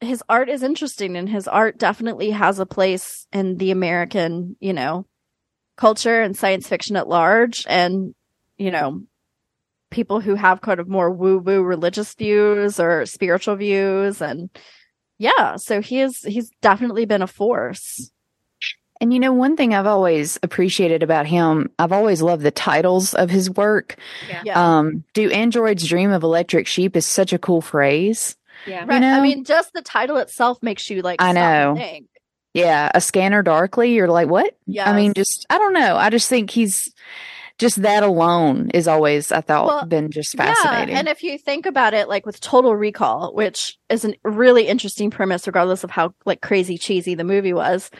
[0.00, 4.72] his art is interesting and his art definitely has a place in the American, you
[4.72, 5.06] know,
[5.76, 7.64] culture and science fiction at large.
[7.68, 8.14] And,
[8.58, 9.04] you know,
[9.90, 14.22] people who have kind of more woo woo religious views or spiritual views.
[14.22, 14.50] And
[15.18, 18.10] yeah, so he is, he's definitely been a force.
[19.00, 23.14] And you know, one thing I've always appreciated about him, I've always loved the titles
[23.14, 23.96] of his work.
[24.28, 24.42] Yeah.
[24.44, 24.78] Yeah.
[24.78, 28.36] Um, Do Androids Dream of Electric Sheep is such a cool phrase.
[28.66, 28.80] Yeah.
[28.80, 28.90] right.
[28.90, 29.22] I know?
[29.22, 31.82] mean, just the title itself makes you like, I know.
[32.52, 33.94] Yeah, a scanner darkly.
[33.94, 34.56] You're like, what?
[34.66, 35.96] yeah I mean, just I don't know.
[35.96, 36.92] I just think he's
[37.60, 40.94] just that alone is always I thought Well, been just fascinating.
[40.94, 44.66] Yeah, and if you think about it, like with Total Recall, which is a really
[44.66, 47.90] interesting premise, regardless of how like crazy cheesy the movie was,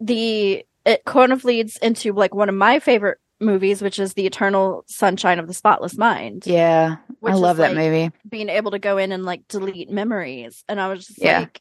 [0.00, 4.26] the it kind of leads into like one of my favorite movies, which is The
[4.26, 6.46] Eternal Sunshine of the Spotless Mind.
[6.46, 8.10] yeah, which I is, love that like, movie.
[8.28, 11.40] Being able to go in and like delete memories, and I was just Yeah.
[11.40, 11.60] like.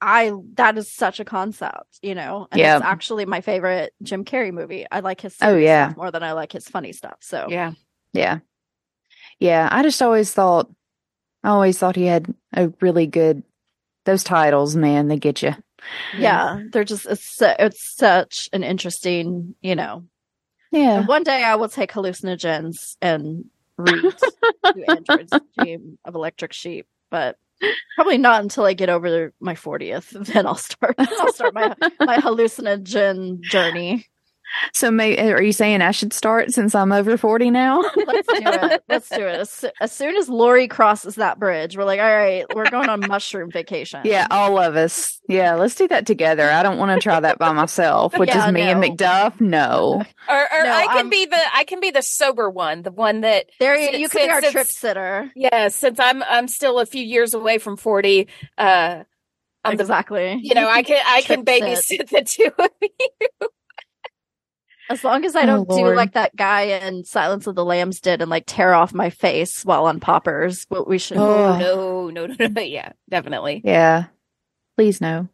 [0.00, 2.76] I that is such a concept, you know, and Yeah.
[2.76, 4.86] it's actually my favorite Jim Carrey movie.
[4.90, 5.88] I like his Oh, yeah.
[5.88, 7.16] stuff more than I like his funny stuff.
[7.20, 7.72] So Yeah.
[8.12, 8.38] Yeah,
[9.38, 9.68] yeah.
[9.70, 10.70] I just always thought,
[11.44, 13.42] I always thought he had a really good.
[14.04, 15.54] Those titles, man, they get you.
[16.18, 20.04] yeah they're just it's, it's such an interesting you know
[20.72, 23.44] Yeah, and one day i will take hallucinogens and
[23.76, 24.02] read
[24.74, 27.36] to android's dream of electric sheep but
[27.94, 32.16] probably not until i get over my 40th then i'll start i'll start my my
[32.18, 34.06] hallucinogen journey
[34.72, 37.82] So, may, are you saying I should start since I'm over 40 now?
[38.06, 41.84] let's do it let's do it as, as soon as lori crosses that bridge we're
[41.84, 45.20] like all right we're going on mushroom vacation yeah, all of us.
[45.28, 46.48] Yeah, let's do that together.
[46.48, 48.82] I don't want to try that by myself, which Yeah, is me and.
[48.82, 49.40] McDuff.
[49.40, 50.04] No.
[50.28, 53.22] Or, or No, I can be the I can be the sober one, the one
[53.22, 55.68] that there you, Since- you could be our since trip sitter yeah.
[55.68, 58.28] Since I'm I'm still a few years away from forty,
[58.58, 59.02] uh,
[59.64, 63.48] I'm the exactly you know I can I can Trip babysit the two of you.
[64.88, 68.00] As long as I Oh, don't do like that guy in Silence of the Lambs
[68.00, 71.16] did and like tear off my face while on poppers, what we should.
[71.16, 71.58] Oh.
[71.58, 72.60] No, no, no, no.
[72.62, 73.62] Yeah, definitely.
[73.64, 74.04] Yeah.
[74.76, 75.28] Please no.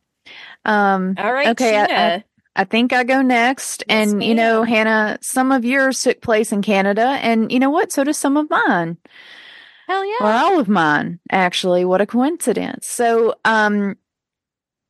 [0.64, 2.24] Um, All right, Okay, I- Sheena.
[2.54, 3.82] I think I go next.
[3.88, 4.62] Yes, and, you know.
[4.62, 7.02] Hannah, some of yours took place in Canada.
[7.22, 7.90] And you know what?
[7.92, 8.98] So does some of mine.
[9.88, 10.16] Hell yeah.
[10.20, 11.84] Or all of mine, actually.
[11.86, 12.86] What a coincidence.
[12.86, 13.96] So, um,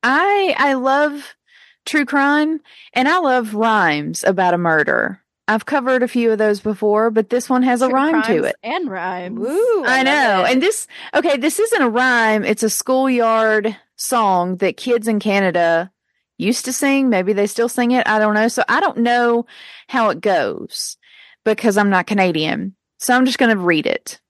[0.03, 1.37] I, I love
[1.85, 2.61] true crime
[2.93, 5.23] and I love rhymes about a murder.
[5.49, 8.57] I've covered a few of those before, but this one has a rhyme to it.
[8.63, 9.39] And rhymes.
[9.39, 10.45] Woo, I love know.
[10.47, 12.45] And this, okay, this isn't a rhyme.
[12.45, 15.91] It's a schoolyard song that kids in Canada
[16.39, 17.11] used to sing.
[17.11, 18.07] Maybe they still sing it.
[18.07, 18.49] I don't know.
[18.49, 19.47] So I don't know
[19.89, 20.97] how it goes
[21.45, 22.77] because I'm not Canadian.
[22.99, 24.21] So I'm just going to read it.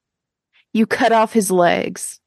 [0.72, 2.20] You cut off his legs.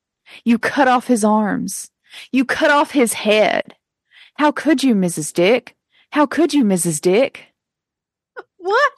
[0.44, 1.90] You cut off his arms.
[2.32, 3.76] You cut off his head.
[4.36, 5.34] How could you, Mrs.
[5.34, 5.76] Dick?
[6.12, 7.02] How could you, Mrs.
[7.02, 7.54] Dick?
[8.58, 8.92] What?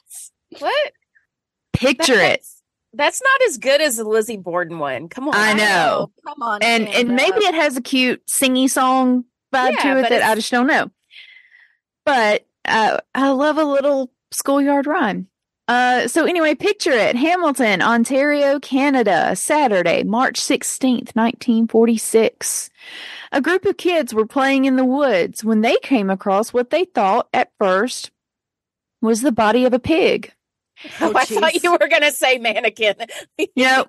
[0.58, 0.92] what?
[1.72, 2.44] Picture it.
[2.94, 5.08] That's, not as good as the Lizzie Borden one.
[5.08, 6.10] Come on, I know.
[6.26, 6.62] Come on.
[6.62, 9.24] and and maybe it has a cute singy song
[9.54, 10.90] vibe Yeah, to it that I just don't know.
[12.04, 15.28] But uh, I love a little schoolyard rhyme.
[15.68, 22.70] Uh, so anyway, picture it: Hamilton, Ontario, Canada, Saturday, March sixteenth, nineteen forty-six.
[23.32, 26.84] A group of kids were playing in the woods when they came across what they
[26.84, 28.10] thought at first
[29.02, 30.32] was the body of a pig.
[31.00, 32.94] Oh, I thought you were going to say mannequin.
[33.38, 33.86] You know,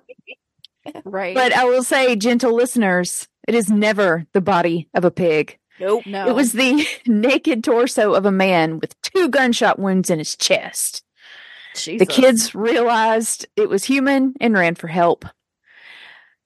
[1.04, 1.34] Right.
[1.34, 5.58] but I will say, gentle listeners, it is never the body of a pig.
[5.78, 6.06] nope.
[6.06, 6.28] no.
[6.28, 11.02] It was the naked torso of a man with two gunshot wounds in his chest.
[11.84, 15.24] The kids realized it was human and ran for help.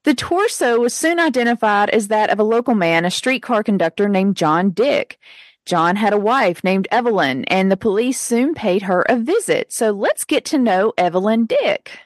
[0.05, 4.35] The torso was soon identified as that of a local man, a streetcar conductor named
[4.37, 5.17] John Dick.
[5.65, 9.73] John had a wife named Evelyn, and the police soon paid her a visit.
[9.73, 11.97] So let's get to know Evelyn Dick.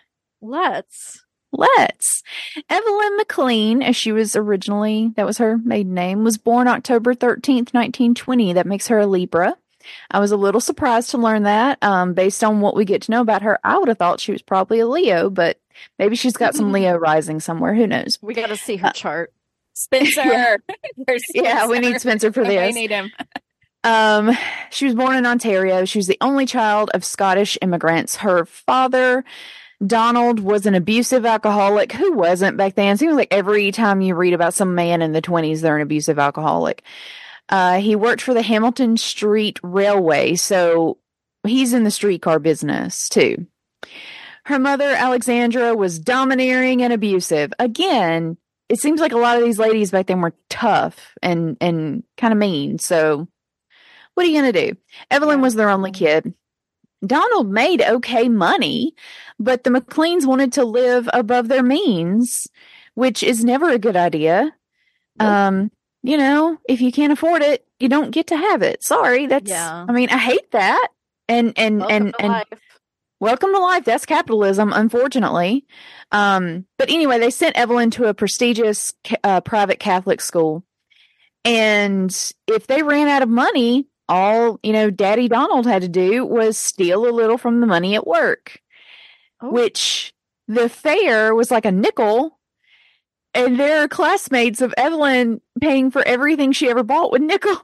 [0.42, 1.26] Let's.
[1.52, 2.24] Let's.
[2.70, 7.74] Evelyn McLean, as she was originally, that was her maiden name, was born October 13th,
[7.74, 8.54] 1920.
[8.54, 9.58] That makes her a Libra.
[10.10, 11.80] I was a little surprised to learn that.
[11.82, 14.32] Um, based on what we get to know about her, I would have thought she
[14.32, 15.60] was probably a Leo, but
[15.98, 17.74] maybe she's got some Leo rising somewhere.
[17.74, 18.18] Who knows?
[18.22, 19.34] We got to see her chart.
[19.74, 20.22] Spencer.
[20.26, 20.58] Yeah.
[21.08, 22.74] There's Yeah, we need Spencer for this.
[22.74, 23.12] We need him.
[23.84, 24.38] Um,
[24.72, 25.86] she was born in Ontario.
[25.86, 28.18] She was the only child of Scottish immigrants.
[28.18, 29.24] Her father,
[29.86, 31.94] Donald, was an abusive alcoholic.
[31.94, 32.98] Who wasn't back then?
[32.98, 36.20] Seems like every time you read about some man in the 20s, they're an abusive
[36.20, 36.84] alcoholic.
[37.48, 40.98] Uh, he worked for the Hamilton Street Railway, so
[41.44, 43.48] he's in the streetcar business too.
[44.50, 47.54] Her mother, Alexandra, was domineering and abusive.
[47.60, 48.36] Again,
[48.68, 52.34] it seems like a lot of these ladies back then were tough and and kind
[52.34, 52.80] of mean.
[52.80, 53.28] So,
[54.16, 54.76] what are you gonna do?
[55.12, 56.34] Evelyn was their only kid.
[57.06, 58.96] Donald made okay money,
[59.40, 62.48] but the McLeans wanted to live above their means,
[62.96, 64.52] which is never a good idea.
[65.20, 65.30] Nope.
[65.30, 65.72] Um,
[66.02, 68.84] you know, if you can't afford it, you don't get to have it.
[68.84, 69.48] Sorry, that's.
[69.48, 69.86] Yeah.
[69.88, 70.88] I mean, I hate that.
[71.28, 72.48] And and Welcome and and life.
[73.20, 73.86] Welcome to life.
[73.86, 75.66] That's capitalism, unfortunately.
[76.12, 78.94] Um, but anyway, they sent Evelyn to a prestigious
[79.24, 80.64] uh, private Catholic school,
[81.46, 82.16] and
[82.48, 86.58] if they ran out of money, all you know, Daddy Donald had to do was
[86.58, 88.60] steal a little from the money at work,
[89.42, 89.52] Oh.
[89.52, 90.14] which
[90.48, 92.38] the fare was like a nickel.
[93.36, 97.56] And there are classmates of Evelyn paying for everything she ever bought with nickel.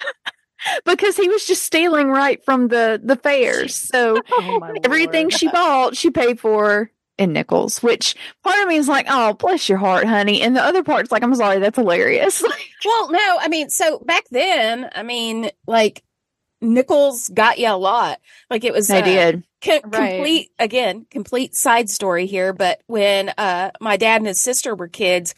[0.84, 3.74] because he was just stealing right from the the fairs.
[3.90, 5.32] So Oh, everything Lord.
[5.32, 7.82] she bought, she paid for in nickels.
[7.82, 11.10] Which part of me is like, "Oh, bless your heart, honey," and the other part's
[11.12, 12.42] like, "I'm sorry, that's hilarious."
[12.84, 16.02] Well, no, I mean, so back then, I mean, like
[16.62, 18.20] nickels got you a lot.
[18.48, 19.44] Like it was they uh, did.
[19.62, 20.14] co- Right.
[20.14, 22.52] complete again, complete side story here.
[22.52, 25.34] But when uh my dad and his sister were kids,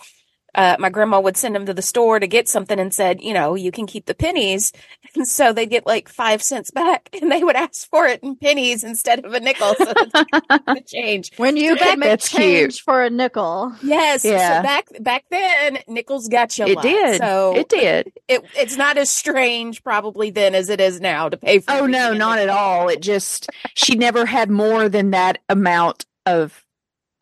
[0.55, 3.33] uh my grandma would send them to the store to get something and said, you
[3.35, 4.73] know, you can keep the pennies.
[5.15, 8.35] And so they'd get like five cents back, and they would ask for it in
[8.35, 9.75] pennies instead of a nickel.
[9.77, 11.33] So the change.
[11.37, 12.41] When you So can make that's cute.
[12.41, 13.75] change for a nickel.
[13.83, 14.25] Yes.
[14.25, 14.59] Yeah.
[14.59, 16.83] So back back then, nickels got you a It lot.
[16.85, 17.19] did.
[17.21, 18.13] So it did.
[18.27, 21.73] it it's not as strange probably then as it is now to pay for.
[21.73, 22.89] Oh no, not at all.
[22.89, 26.62] It just she never had more than that amount of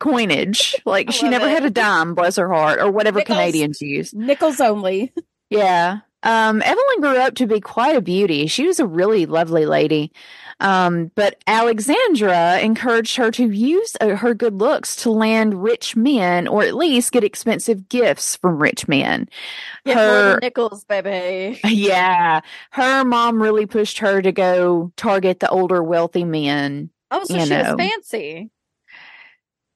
[0.01, 0.75] coinage.
[0.85, 1.51] Like I she never it.
[1.51, 3.37] had a dime, bless her heart, or whatever Nickels.
[3.37, 4.13] Canadians use.
[4.13, 5.13] Nickels only.
[5.49, 5.99] Yeah.
[6.23, 8.47] Um, Evelyn grew up to be quite a beauty.
[8.47, 10.13] She was a really lovely lady.
[10.61, 16.47] Um, but Alexandra encouraged her to use uh, her good looks to land rich men
[16.47, 19.27] or at least get expensive gifts from rich men.
[19.85, 21.59] Get Her- nickels, baby.
[21.67, 22.39] Yeah.
[22.69, 26.91] Her mom really pushed her to go target the older wealthy men.
[27.09, 27.75] Oh, so she know.
[27.75, 28.51] was fancy.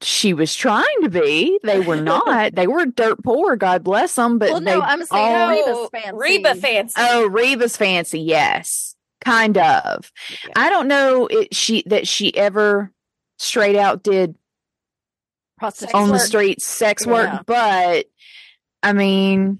[0.08, 1.58] She was trying to be.
[1.64, 2.54] They were not.
[2.54, 4.38] they were dirt poor, God bless them.
[4.38, 6.12] But Well, they no, I'm saying all- Reba's fancy.
[6.16, 6.94] Reba fancy.
[6.96, 8.94] Oh, Reba's fancy, yes,
[9.24, 10.12] kind of.
[10.44, 10.52] Yeah.
[10.54, 12.92] I don't know it, she that she ever
[13.38, 14.36] straight out did
[15.58, 15.98] Prostitution.
[15.98, 17.40] on the street sex work, Yeah.
[17.44, 18.06] but
[18.84, 19.58] I mean,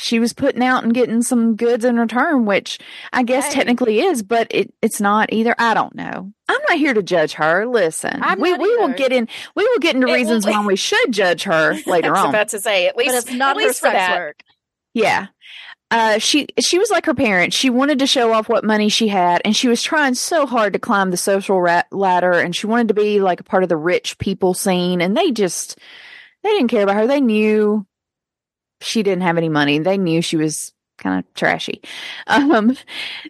[0.00, 2.78] she was putting out and getting some goods in return, which
[3.12, 3.54] I guess Hey.
[3.54, 5.54] technically is, but it, it's not either.
[5.58, 6.32] I don't know.
[6.48, 7.66] I'm not here to judge her.
[7.66, 9.28] Listen, I'm we not we will get in.
[9.54, 12.28] We will get into It reasons why we should judge her later I was on.
[12.30, 14.18] about to say at least But it's not at least for sex that.
[14.18, 14.42] work.
[14.94, 15.26] Yeah.
[15.92, 17.56] Uh, she she was like her parents.
[17.56, 20.72] She wanted to show off what money she had, and she was trying so hard
[20.74, 22.30] to climb the social ra- ladder.
[22.32, 25.00] And she wanted to be like a part of the rich people scene.
[25.00, 25.78] And they just
[26.44, 27.06] they didn't care about her.
[27.08, 27.84] They knew
[28.80, 29.78] she didn't have any money.
[29.78, 31.82] They knew she was kind of trashy.
[32.26, 32.76] Um,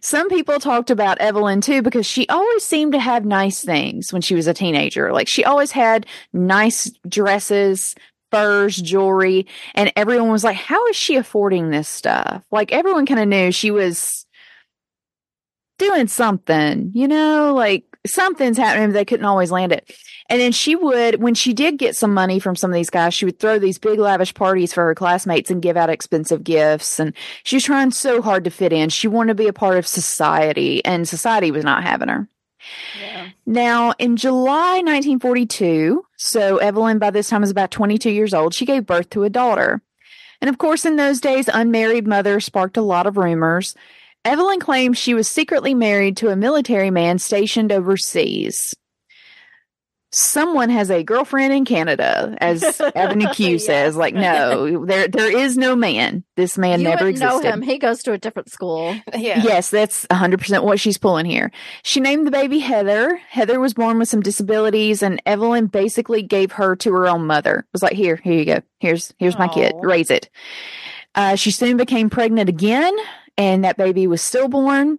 [0.03, 4.23] some people talked about Evelyn too because she always seemed to have nice things when
[4.23, 5.13] she was a teenager.
[5.13, 7.95] Like she always had nice dresses,
[8.31, 13.21] furs, jewelry, and everyone was like, "How is she affording this stuff?" Like everyone kind
[13.21, 14.27] of knew she was
[15.79, 18.93] doing something, you know, like something's happening.
[18.93, 19.91] They couldn't always land it.
[20.31, 23.13] And then she would, when she did get some money from some of these guys,
[23.13, 27.01] she would throw these big lavish parties for her classmates and give out expensive gifts.
[27.01, 27.13] And
[27.43, 28.91] she was trying so hard to fit in.
[28.91, 32.29] She wanted to be a part of society, and society was not having her.
[33.01, 33.29] Yeah.
[33.45, 38.67] Now, in July 1942, so Evelyn by this time is about 22 years old, she
[38.67, 39.83] gave birth to a daughter.
[40.41, 43.75] And of course, in those days, unmarried mothers sparked a lot of rumors.
[44.25, 48.75] Evelyn claimed she was secretly married to a military man stationed overseas.
[50.13, 53.59] Someone has a girlfriend in Canada, as Avenue Q Yeah.
[53.59, 53.97] says.
[53.97, 56.25] Like, no, there there is no man.
[56.37, 57.43] This man you never wouldn't existed.
[57.45, 57.63] know him.
[57.63, 58.97] He goes to a different school.
[59.15, 59.43] Yeah.
[59.43, 61.53] Yes, that's 100% what she's pulling here.
[61.85, 63.21] She named the baby Heather.
[63.29, 67.67] Heather was born with some disabilities and Evelyn basically gave her to her own mother.
[67.73, 68.61] Was like, "Here, here you go.
[68.81, 69.75] Here's here's my kid.
[69.81, 70.29] Raise it."
[71.15, 72.97] Uh, she soon became pregnant again
[73.37, 74.99] and that baby was stillborn.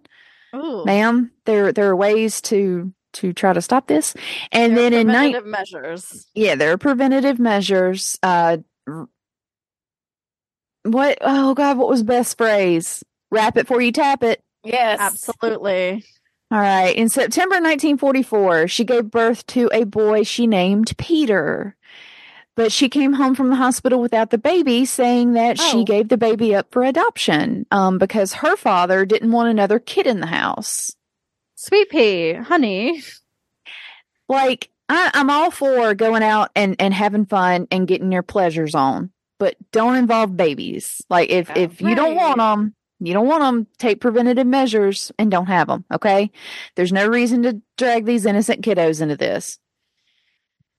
[0.54, 0.84] Ooh.
[0.84, 4.14] Ma'am, there there are ways to to try to stop this.
[4.52, 6.26] And There are then in night preventative measures.
[6.34, 8.18] yeah, there are preventative measures.
[8.22, 8.58] Uh
[10.84, 13.04] what oh god, what was best phrase?
[13.30, 14.42] Wrap it before you tap it.
[14.64, 14.98] Yes.
[15.00, 16.04] Absolutely.
[16.50, 16.94] All right.
[16.94, 21.76] In September 1944, she gave birth to a boy she named Peter.
[22.54, 25.62] But she came home from the hospital without the baby, saying that Oh.
[25.70, 30.06] she gave the baby up for adoption um, because her father didn't want another kid
[30.06, 30.94] in the house.
[31.64, 33.02] Sweet pea, honey.
[34.28, 38.74] Like, I, I'm all for going out and, and having fun and getting your pleasures
[38.74, 41.00] on, but don't involve babies.
[41.08, 43.66] Like, if, if you don't want them, You don't want them.
[43.78, 45.84] Take preventative measures and don't have them.
[45.92, 46.30] Okay.
[46.76, 49.58] There's no reason to drag these innocent kiddos into this.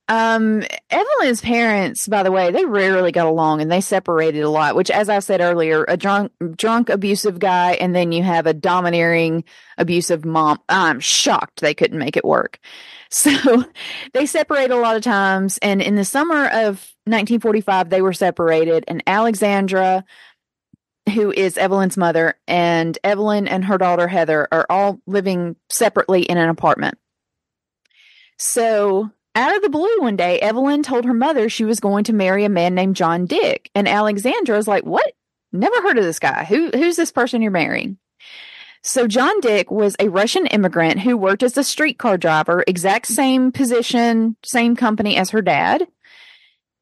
[0.10, 4.76] Um, Evelyn's parents, by the way, they rarely got along and they separated a lot,
[4.76, 8.54] which, as I said earlier, a drunk, drunk, abusive guy, and then you have a
[8.54, 9.45] domineering,
[9.78, 10.60] abusive mom.
[10.68, 12.60] I'm shocked they couldn't make it work.
[13.14, 13.64] So
[14.14, 15.60] they separate a lot of times.
[15.60, 20.04] And in the summer of 1945, they were separated, and Alexandra,
[21.14, 26.39] who is Evelyn's mother, and Evelyn and her daughter Heather are all living separately in
[26.39, 26.97] an apartment.
[28.39, 32.13] So out of the blue one day, Evelyn told her mother she was going to
[32.13, 33.69] marry a man named John Dick.
[33.73, 35.13] And Alexandra was like, What?
[35.51, 36.45] Never heard of this guy.
[36.45, 37.97] Who who's this person you're marrying?
[38.86, 43.51] So John Dick was a Russian immigrant who worked as a streetcar driver, exact same
[43.51, 45.88] position, same company as her dad.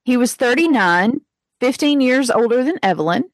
[0.03, 1.21] He was 39,
[1.59, 3.29] 15 years older than Evelyn.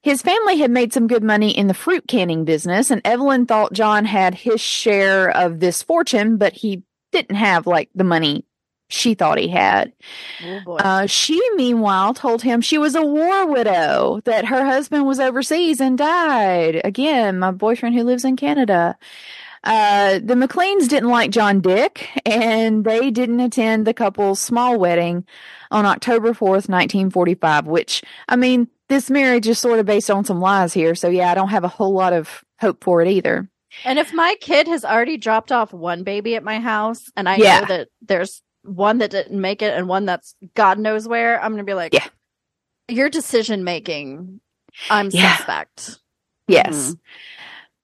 [0.00, 3.74] His family had made some good money in the fruit canning business, and Evelyn thought
[3.74, 8.44] John had his share of this fortune, but he didn't have like the money
[8.88, 9.92] she thought he had.
[10.66, 10.76] Oh.
[10.76, 15.80] Uh, she, meanwhile, told him she was a war widow, that her husband was overseas
[15.80, 16.80] and died.
[16.84, 18.96] Again, my boyfriend who lives in Canada.
[19.64, 25.26] Uh, the McLeans didn't like John Dick, and they didn't attend the couple's small wedding
[25.70, 30.40] on October 4th, 1945, which, I mean, this marriage is sort of based on some
[30.40, 30.94] lies here.
[30.94, 33.50] So, yeah, I don't have a whole lot of hope for it either.
[33.84, 37.36] and if my kid has already dropped off one baby at my house, and I
[37.36, 37.60] Yeah.
[37.60, 41.52] know that there's one that didn't make it and one that's God knows where, I'm
[41.52, 42.06] gonna be like, Yeah.
[42.88, 44.40] your decision making,
[44.90, 45.36] I'm Yeah.
[45.36, 45.98] suspect.
[46.46, 46.94] Yes.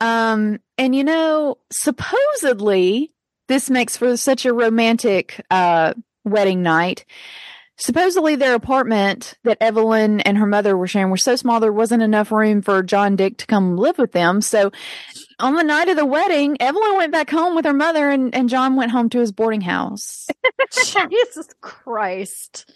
[0.01, 3.13] Um, and you know, supposedly
[3.49, 5.95] this makes for such a romantic uh
[6.25, 7.05] wedding night.
[7.77, 12.03] Supposedly their apartment that Evelyn and her mother were sharing was so small there wasn't
[12.03, 14.41] enough room for John Dick to come live with them.
[14.41, 14.71] So
[15.39, 18.49] on the night of the wedding, Evelyn went back home with her mother and, and
[18.49, 20.29] John went home to his boarding house.
[21.11, 22.71] Jesus Christ.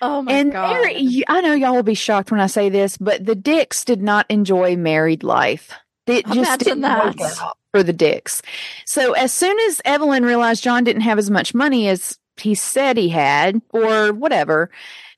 [0.00, 0.84] Oh my and god.
[0.84, 4.02] there, I know y'all will be shocked when I say this, but the Dicks did
[4.02, 5.72] not enjoy married life.
[6.06, 7.04] It just didn't that.
[7.04, 8.42] work out for the Dicks.
[8.84, 12.96] So as soon as Evelyn realized John didn't have as much money as he said
[12.96, 14.70] he had, or whatever,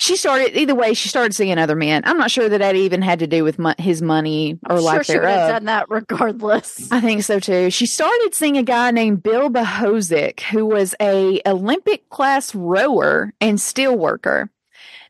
[0.04, 0.54] she started.
[0.56, 2.02] Either way, she started seeing other men.
[2.04, 4.82] I'm not sure that that even had to do with mo- his money or I'm
[4.82, 6.92] sure lack she would have done that regardless.
[6.92, 7.70] I think so too.
[7.70, 13.58] She started seeing a guy named Bill Bohozuk, who was a Olympic class rower and
[13.58, 14.50] steel worker.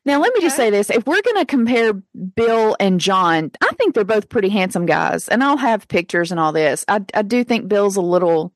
[0.07, 0.91] Now, let me just say this.
[0.91, 5.29] If we're going to compare Bill and John, I think they're both pretty handsome guys
[5.29, 6.85] and I'll have pictures and all this.
[6.89, 8.53] I, I do think Bill's a little,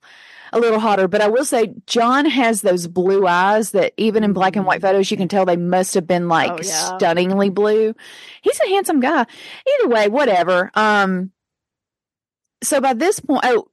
[0.53, 4.33] a little hotter, but I will say John has those blue eyes that even in
[4.33, 6.97] black and white photos, you can tell they must have been like Oh, yeah.
[6.97, 7.95] stunningly blue.
[8.43, 9.25] He's a handsome guy.
[9.81, 10.71] Either way, whatever.
[10.75, 11.33] Um,
[12.63, 13.69] so by this point, oh,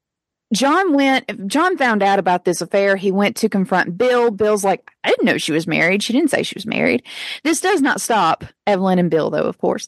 [0.53, 2.95] John went, John found out about this affair.
[2.95, 4.29] He went to confront Bill.
[4.29, 6.03] Bill's like, I didn't know she was married.
[6.03, 7.03] She didn't say she was married.
[7.43, 9.87] This does not stop Evelyn and Bill, though, of course.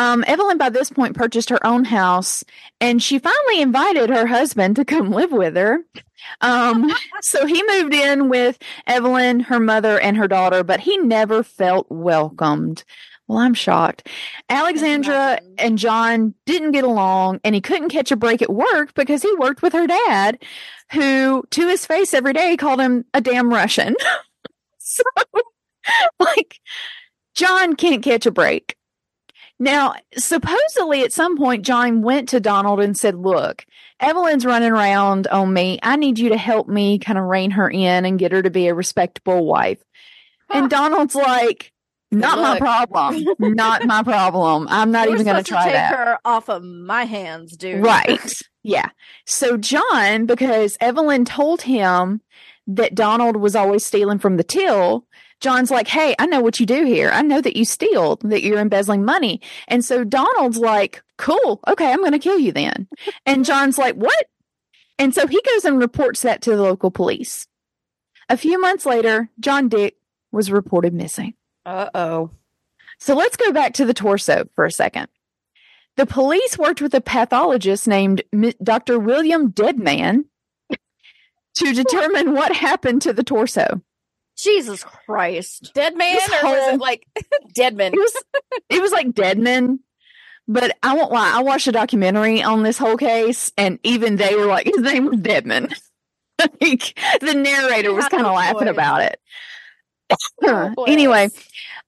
[0.00, 2.42] Um, Evelyn, by this point, purchased her own house
[2.80, 5.80] and she finally invited her husband to come live with her.
[6.40, 6.90] Um,
[7.20, 11.86] so he moved in with Evelyn, her mother, and her daughter, but he never felt
[11.90, 12.82] welcomed.
[13.28, 14.08] Well, I'm shocked.
[14.48, 19.20] Alexandra and John didn't get along, and he couldn't catch a break at work because
[19.20, 20.42] he worked with her dad,
[20.92, 23.96] who, to his face every day, called him a damn Russian.
[24.78, 25.02] so,
[26.18, 26.58] like,
[27.34, 28.76] John can't catch a break.
[29.62, 33.66] Now, supposedly at some point, John went to Donald and said, Look,
[34.00, 35.78] Evelyn's running around on me.
[35.82, 38.50] I need you to help me kind of rein her in and get her to
[38.50, 39.78] be a respectable wife.
[40.48, 40.60] Huh.
[40.60, 41.72] And Donald's like,
[42.10, 43.22] Not my problem.
[43.38, 44.66] Not my problem.
[44.70, 45.94] I'm not were even going to try take that.
[45.94, 47.84] her off of my hands, dude.
[47.84, 48.42] Right.
[48.62, 48.88] Yeah.
[49.26, 52.22] So John, because Evelyn told him
[52.66, 55.04] that Donald was always stealing from the till,
[55.40, 57.10] John's like, Hey, I know what you do here.
[57.10, 59.40] I know that you steal, that you're embezzling money.
[59.68, 61.60] And so Donald's like, Cool.
[61.66, 61.90] Okay.
[61.90, 62.88] I'm going to kill you then.
[63.26, 64.26] And John's like, What?
[64.98, 67.46] And so he goes and reports that to the local police.
[68.28, 69.96] A few months later, John Dick
[70.30, 71.34] was reported missing.
[71.66, 72.30] Uh oh.
[72.98, 75.08] So let's go back to the torso for a second.
[75.96, 78.22] The police worked with a pathologist named
[78.62, 78.98] Dr.
[78.98, 80.26] William Deadman
[81.54, 83.82] to determine what happened to the torso.
[84.42, 85.72] Jesus Christ.
[85.74, 87.06] Dead man, This or was it like
[87.54, 87.92] dead man?
[87.94, 88.24] It was
[88.68, 89.80] it was like Deadman,
[90.48, 91.32] but I won't lie.
[91.36, 95.06] I watched a documentary on this whole case, and even they were like, his name
[95.06, 95.68] was Deadman.
[96.60, 98.70] like the narrator was kind of laughing choice.
[98.70, 99.20] about it.
[100.42, 101.28] Oh, anyway,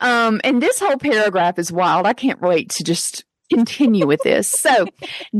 [0.00, 2.06] um, and this whole paragraph is wild.
[2.06, 4.48] I can't wait to just continue with this.
[4.48, 4.86] So,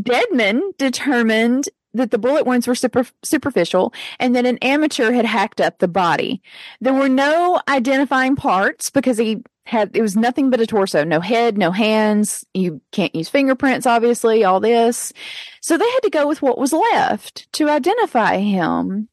[0.01, 5.61] Deadman determined that the bullet wounds were super, superficial and that an amateur had hacked
[5.61, 6.43] up the body.
[6.81, 11.21] There were no identifying parts because he had it was nothing but a torso, no
[11.21, 12.45] head, no hands.
[12.53, 15.13] You can't use fingerprints, obviously, all this.
[15.61, 19.09] So they had to go with what was left to identify him.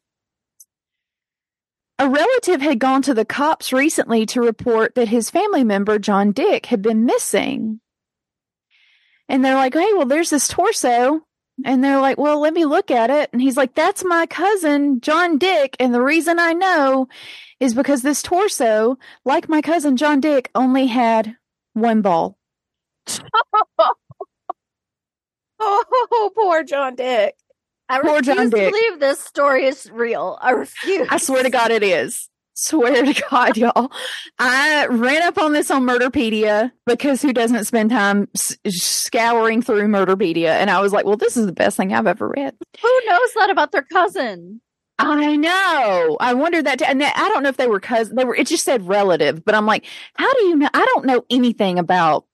[1.98, 6.32] A relative had gone to the cops recently to report that his family member, John
[6.32, 7.80] Dick, had been missing.
[9.28, 11.20] And they're like, hey, well, there's this torso.
[11.64, 13.30] And they're like, well, let me look at it.
[13.32, 15.76] And he's like, that's my cousin, John Dick.
[15.78, 17.08] And the reason I know
[17.60, 21.36] is because this torso, like my cousin John Dick, only had
[21.74, 22.38] one ball.
[25.60, 27.34] oh, poor John Dick.
[27.88, 28.72] I Poor refuse John to Dick.
[28.72, 30.38] believe this story is real.
[30.40, 31.08] I refuse.
[31.10, 32.29] I swear to God, it is.
[32.62, 33.90] Swear to God, y'all.
[34.38, 39.88] I ran up on this on Murderpedia because who doesn't spend time s- scouring through
[39.88, 40.48] Murderpedia?
[40.50, 42.54] And I was like, well, this is the best thing I've ever read.
[42.82, 44.60] Who knows that about their cousin?
[44.98, 46.18] I know.
[46.20, 46.80] I wondered that.
[46.80, 46.84] Too.
[46.84, 48.14] And I don't know if they were cousins.
[48.14, 48.36] They were.
[48.36, 49.86] It just said relative, but I'm like,
[50.16, 50.68] how do you know?
[50.74, 52.26] I don't know anything about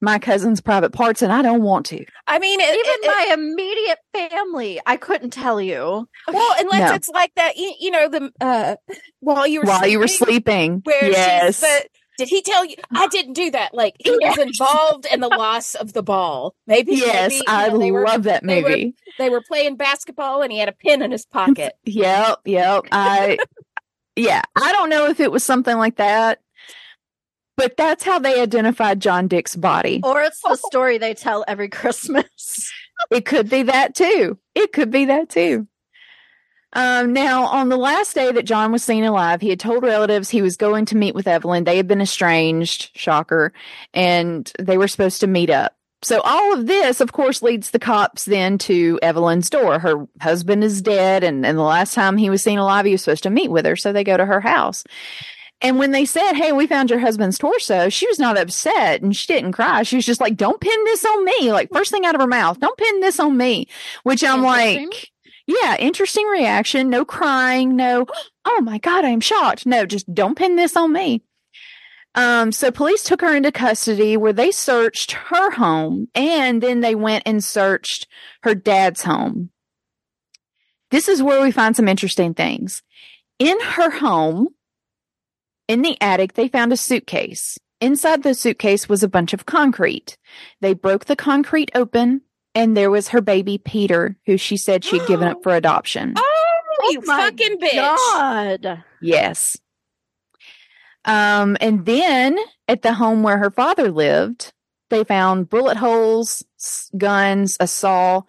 [0.00, 2.04] my cousin's private parts, and I don't want to.
[2.26, 3.98] I mean, it, Even it- it- my immediate
[4.30, 6.06] family, I couldn't tell you.
[6.28, 6.94] well, unless No.
[6.94, 8.76] it's like that, you, you know, the uh,
[9.20, 11.88] while you were While you were sleeping, sleeping, where yes, she's the.
[12.18, 12.76] Did he tell you?
[12.94, 13.74] I didn't do that.
[13.74, 16.54] Like he was involved in the loss of the ball.
[16.66, 16.92] Maybe.
[16.94, 18.94] yes, maybe, you I know, they were love that they were- movie.
[19.18, 21.74] they were playing basketball and he had a pin in his pocket.
[21.84, 22.84] Yep, yep.
[22.90, 23.36] I,
[24.14, 26.40] yeah, I don't know if it was something like that,
[27.56, 30.00] but that's how they identified John Dick's body.
[30.04, 32.72] Or it's the story they tell every Christmas.
[33.10, 34.38] It could be that too.
[34.54, 35.66] It could be that too.
[36.72, 40.28] Um, now, on the last day that John was seen alive, he had told relatives
[40.28, 41.64] he was going to meet with Evelyn.
[41.64, 43.52] They had been estranged, shocker,
[43.94, 45.74] and they were supposed to meet up.
[46.02, 49.78] So all of this, of course, leads the cops then to Evelyn's door.
[49.78, 53.02] Her husband is dead, and, and the last time he was seen alive, he was
[53.02, 53.76] supposed to meet with her.
[53.76, 54.84] So they go to her house.
[55.62, 59.16] And when they said, Hey, we found your husband's torso, she was not upset and
[59.16, 59.82] she didn't cry.
[59.82, 61.52] She was just like, Don't pin this on me.
[61.52, 63.66] Like, first thing out of her mouth, don't pin this on me.
[64.02, 65.10] Which I'm like,
[65.46, 66.90] Yeah, interesting reaction.
[66.90, 67.74] No crying.
[67.76, 68.06] No,
[68.44, 69.66] Oh my God, I'm shocked.
[69.66, 71.22] No, just don't pin this on me.
[72.14, 76.94] Um, so police took her into custody where they searched her home and then they
[76.94, 78.06] went and searched
[78.42, 79.50] her dad's home.
[80.90, 82.82] This is where we find some interesting things.
[83.38, 84.48] In her home,
[85.68, 87.58] in the attic, they found a suitcase.
[87.80, 90.16] Inside the suitcase was a bunch of concrete.
[90.60, 92.22] They broke the concrete open,
[92.54, 96.14] and there was her baby Peter, who she said she'd given up for adoption.
[96.16, 97.74] Oh, you my fucking bitch!
[97.74, 98.84] God.
[99.02, 99.58] Yes.
[101.04, 104.52] Um, and then at the home where her father lived,
[104.90, 106.44] they found bullet holes,
[106.96, 108.22] guns, a saw,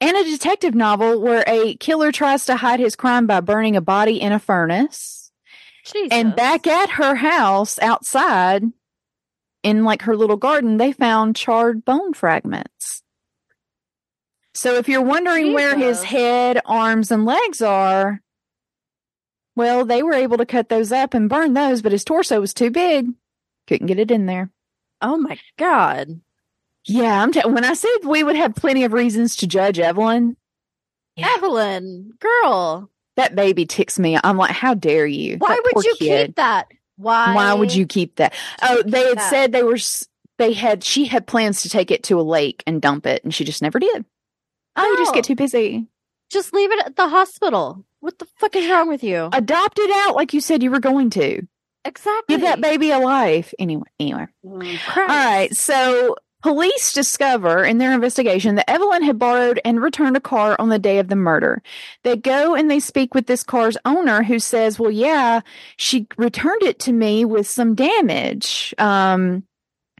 [0.00, 3.80] and a detective novel where a killer tries to hide his crime by burning a
[3.80, 5.21] body in a furnace.
[5.84, 6.08] Jesus.
[6.10, 8.64] And back at her house outside
[9.62, 13.02] in like her little garden, they found charred bone fragments.
[14.54, 18.20] So if you're wondering where his head, arms, and legs are,
[19.56, 22.52] well, they were able to cut those up and burn those, but his torso was
[22.54, 23.08] too big.
[23.66, 24.50] Couldn't get it in there.
[25.00, 26.20] Oh my God.
[26.84, 30.36] Yeah, I'm t- when I said we would have plenty of reasons to judge Evelyn,
[31.16, 31.28] Yeah.
[31.36, 34.18] Evelyn, girl, that baby ticks me.
[34.22, 35.36] I'm like, how dare you?
[35.38, 36.26] why That would you kid.
[36.28, 36.68] keep that?
[36.96, 37.34] Why?
[37.34, 38.34] Why would you keep that?
[38.62, 39.30] Oh, they had that?
[39.30, 39.78] said they were.
[40.38, 40.82] They had.
[40.84, 43.62] She had plans to take it to a lake and dump it, and she just
[43.62, 44.04] never did.
[44.76, 45.86] Oh, you just get too busy.
[46.30, 47.84] Just leave it at the hospital.
[48.00, 49.28] What the fuck is wrong with you?
[49.32, 51.42] Adopt it out like you said you were going to.
[51.84, 52.34] exactly.
[52.36, 53.52] Give that baby a life.
[53.58, 54.26] Anyway, anyway.
[54.44, 55.54] Mm, All right.
[55.56, 60.68] So police discover in their investigation that Evelyn had borrowed and returned a car on
[60.68, 61.62] the day of the murder.
[62.02, 65.40] They go and they speak with this car's owner who says, well, yeah,
[65.76, 68.74] she returned it to me with some damage.
[68.78, 69.44] Um,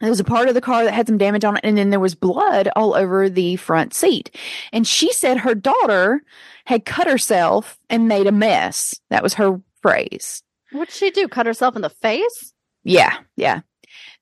[0.00, 1.90] there was a part of the car that had some damage on it, and then
[1.90, 4.34] there was blood all over the front seat.
[4.72, 6.22] And she said her daughter
[6.64, 8.98] had cut herself and made a mess.
[9.10, 10.42] That was her phrase.
[10.72, 11.28] What'd she do?
[11.28, 12.52] Cut herself in the face?
[12.82, 13.60] Yeah, yeah.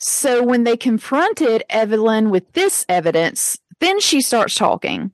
[0.01, 5.12] So when they confronted Evelyn with this evidence, then she starts talking.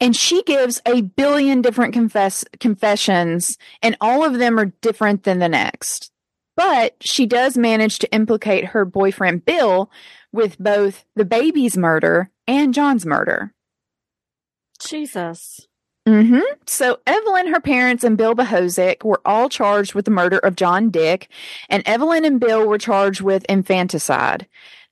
[0.00, 5.38] And she gives a billion different confess confessions, and all of them are different than
[5.38, 6.10] the next.
[6.56, 9.90] But she does manage to implicate her boyfriend Bill
[10.32, 13.52] with both the baby's murder and John's murder.
[14.80, 15.66] Jesus.
[16.10, 20.56] Hmm So Evelyn, her parents, and Bill Bohozuk were all charged with the murder of
[20.56, 21.28] John Dick,
[21.68, 24.46] and Evelyn and Bill were charged with infanticide.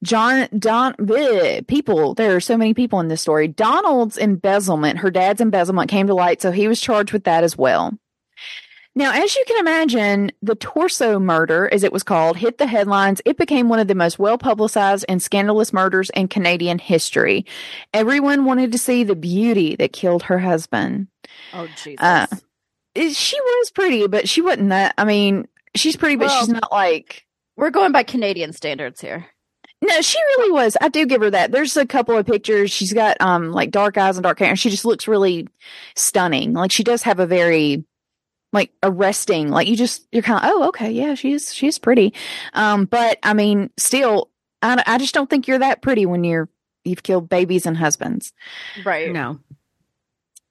[0.04, 3.48] John, Don, bleh, people, there are so many people in this story.
[3.48, 7.58] Donald's embezzlement, her dad's embezzlement came to light, so he was charged with that as
[7.58, 7.98] well.
[8.98, 13.22] Now, as you can imagine, the torso murder, as it was called, hit the headlines.
[13.24, 17.46] It became one of the most well publicized and scandalous murders in Canadian history.
[17.94, 21.06] Everyone wanted to see the beauty that killed her husband.
[21.54, 22.00] Oh Jesus.
[22.00, 22.26] Uh,
[22.96, 24.94] She was pretty, but she wasn't that.
[24.98, 25.46] I mean,
[25.76, 27.24] she's pretty, but Well- she's not like.
[27.56, 29.26] We're going by Canadian standards here.
[29.80, 30.76] No, she really was.
[30.80, 31.52] I do give her that.
[31.52, 32.72] There's a couple of pictures.
[32.72, 35.46] She's got um like dark eyes and dark hair, and she just looks really
[35.94, 36.52] stunning.
[36.52, 37.84] Like she does have a very
[38.52, 39.48] like arresting.
[39.50, 42.14] Like you just you're kind of oh okay yeah she's she's pretty.
[42.54, 44.30] Um, but I mean still
[44.62, 46.48] I I just don't think you're that pretty when you're
[46.84, 48.32] you've killed babies and husbands.
[48.84, 49.12] Right.
[49.12, 49.40] No.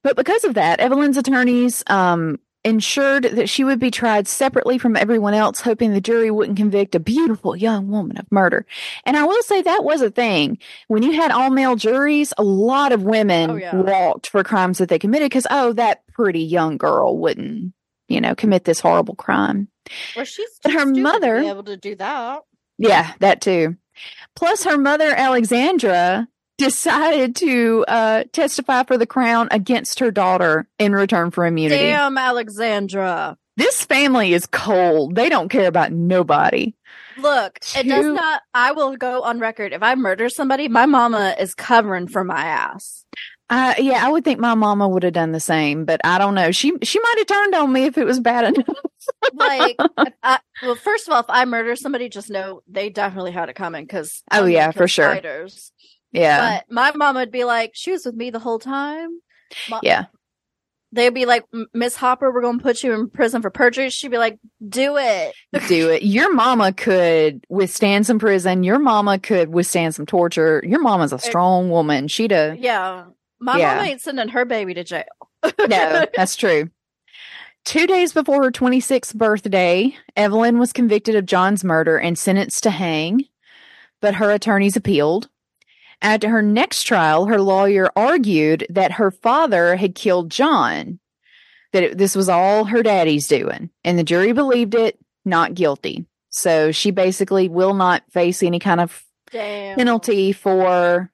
[0.04, 4.96] But because of that, Evelyn's attorneys um, ensured that she would be tried separately from
[4.96, 8.66] everyone else, hoping the jury wouldn't convict a beautiful young woman of murder.
[9.06, 10.60] And I will say that was a thing.
[10.88, 13.76] When you had all male juries, a lot of women Oh, yeah.
[13.76, 17.74] walked for crimes that they committed because, oh, that pretty young girl wouldn't,
[18.08, 19.68] you know, commit this horrible crime.
[20.16, 22.42] Well, she's But her to mother- be able to do that.
[22.78, 23.76] Yeah, that too.
[24.36, 26.28] Plus, her mother, Alexandra,
[26.58, 31.82] decided to uh, testify for the crown against her daughter in return for immunity.
[31.84, 33.38] Damn, Alexandra.
[33.58, 35.16] This family is cold.
[35.16, 36.76] They don't care about nobody.
[37.18, 38.42] Look, it does not.
[38.54, 39.74] I will go on record.
[39.74, 43.04] If I murder somebody, my mama is covering for my ass.
[43.50, 46.36] Uh, yeah, I would think my mama would have done the same, but I don't
[46.36, 46.52] know.
[46.52, 48.76] She she might have turned on me if it was bad enough.
[49.34, 49.78] Like,
[50.24, 53.56] I, well, first of all, if I murder somebody, just know they definitely had it
[53.56, 53.86] coming.
[53.86, 55.10] Because Oh, yeah, for sure.
[55.14, 55.72] Fighters.
[56.12, 59.22] yeah, But my mom would be like, she was with me the whole time.
[59.70, 60.06] Ma- yeah.
[60.94, 61.44] They'd be like,
[61.74, 63.90] Miss Hopper, we're going to put you in prison for perjury.
[63.90, 65.34] She'd be like, do it.
[65.68, 66.04] Do it.
[66.04, 68.64] Your mama could withstand some prison.
[68.64, 70.64] Your mama could withstand some torture.
[70.66, 72.08] Your mama's a strong woman.
[72.08, 72.58] She'd have.
[72.58, 73.06] Yeah.
[73.40, 73.76] My Yeah.
[73.76, 75.04] mom ain't sending her baby to jail.
[75.68, 76.70] No, that's true.
[77.66, 82.70] Two days before her 26th birthday, Evelyn was convicted of John's murder and sentenced to
[82.70, 83.26] hang,
[84.02, 85.30] but her attorneys appealed.
[86.02, 91.00] At her next trial, her lawyer argued that her father had killed John,
[91.74, 96.06] that it, this was all her daddy's doing, and the jury believed it, not guilty.
[96.30, 99.76] So she basically will not face any kind of Damn.
[99.76, 101.12] penalty for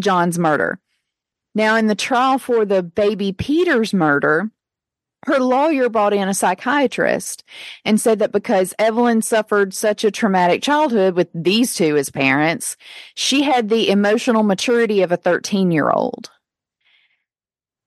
[0.00, 0.80] John's murder.
[1.54, 4.50] Now, in the trial for the baby Peters murder,
[5.26, 7.44] her lawyer brought in a psychiatrist
[7.84, 12.76] and said that because Evelyn suffered such a traumatic childhood with these two as parents,
[13.14, 16.30] she had the emotional maturity of a 13 year old.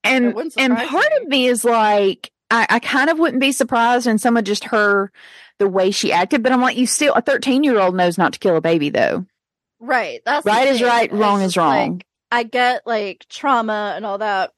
[0.04, 1.18] And, and part me.
[1.22, 4.64] of me is like, I, I kind of wouldn't be surprised in some of just
[4.66, 5.12] her,
[5.60, 8.34] the way she acted, but I'm like, you still, a 13 year old knows not
[8.34, 9.26] to kill a baby though.
[9.80, 10.22] Right.
[10.26, 12.02] That's Right is right, wrong is just like, wrong.
[12.32, 14.52] I get like trauma and all that.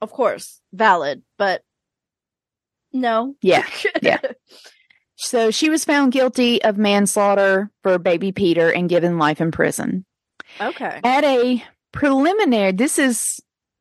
[0.00, 1.62] Of course, valid, but
[2.92, 3.34] no.
[3.42, 3.66] Yeah,
[4.02, 4.18] yeah.
[5.22, 10.06] So she was found guilty of manslaughter for baby Peter and given life in prison.
[10.58, 10.98] okay.
[11.04, 13.38] At a preliminary, this is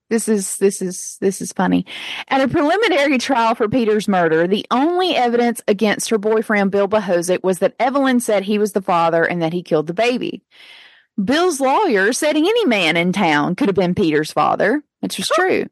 [0.09, 1.85] this is this is this is funny.
[2.27, 7.41] At a preliminary trial for Peter's murder, the only evidence against her boyfriend Bill Bohozuk
[7.41, 10.43] was that Evelyn said he was the father and that he killed the baby.
[11.23, 15.65] Bill's lawyer said any man in town could have been Peter's father, which was true.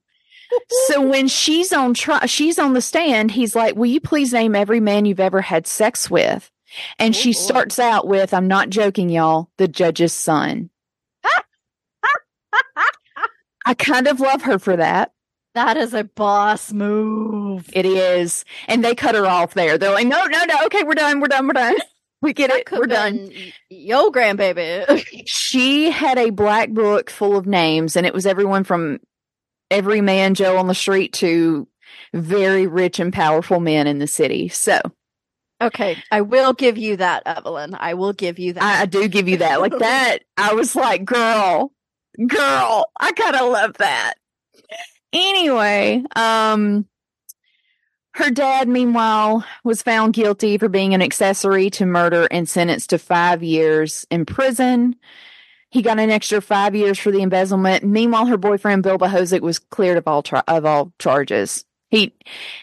[0.88, 4.56] So when she's on tri- she's on the stand, he's like, "Will you please name
[4.56, 6.50] every man you've ever had sex with?"
[7.00, 7.38] And Oh, she boy.
[7.40, 10.70] starts out with, "I'm not joking, y'all, the judge's son."
[13.66, 15.12] I kind of love her for that.
[15.54, 17.70] That is a boss move.
[17.74, 19.78] It is, and they cut her off there.
[19.78, 20.56] They're like, "No, no, no.
[20.68, 21.20] Okay, we're done.
[21.20, 21.48] We're done.
[21.48, 21.76] We're done.
[22.22, 22.72] We get That it.
[22.72, 23.32] We're done."
[23.70, 25.06] yo grandbaby.
[25.28, 29.00] She had a black book full of names, and it was everyone from
[29.70, 31.68] every man Joe on the street to
[32.14, 34.48] very rich and powerful men in the city.
[34.50, 34.80] So
[35.62, 37.76] okay, I will give you that, Evelyn.
[37.80, 38.64] I will give you that.
[38.64, 39.62] I, I do give you that.
[39.62, 41.72] Like that, I was like, girl,
[42.26, 44.16] girl, I kind of love that.
[45.14, 46.86] Anyway, um,
[48.18, 52.98] her dad, meanwhile, was found guilty for being an accessory to murder and sentenced to
[52.98, 54.96] five years in prison.
[55.70, 57.84] He got an extra five years for the embezzlement.
[57.84, 61.64] Meanwhile, her boyfriend Bill Bohozuk was cleared of all tra- of all charges.
[61.90, 62.16] He,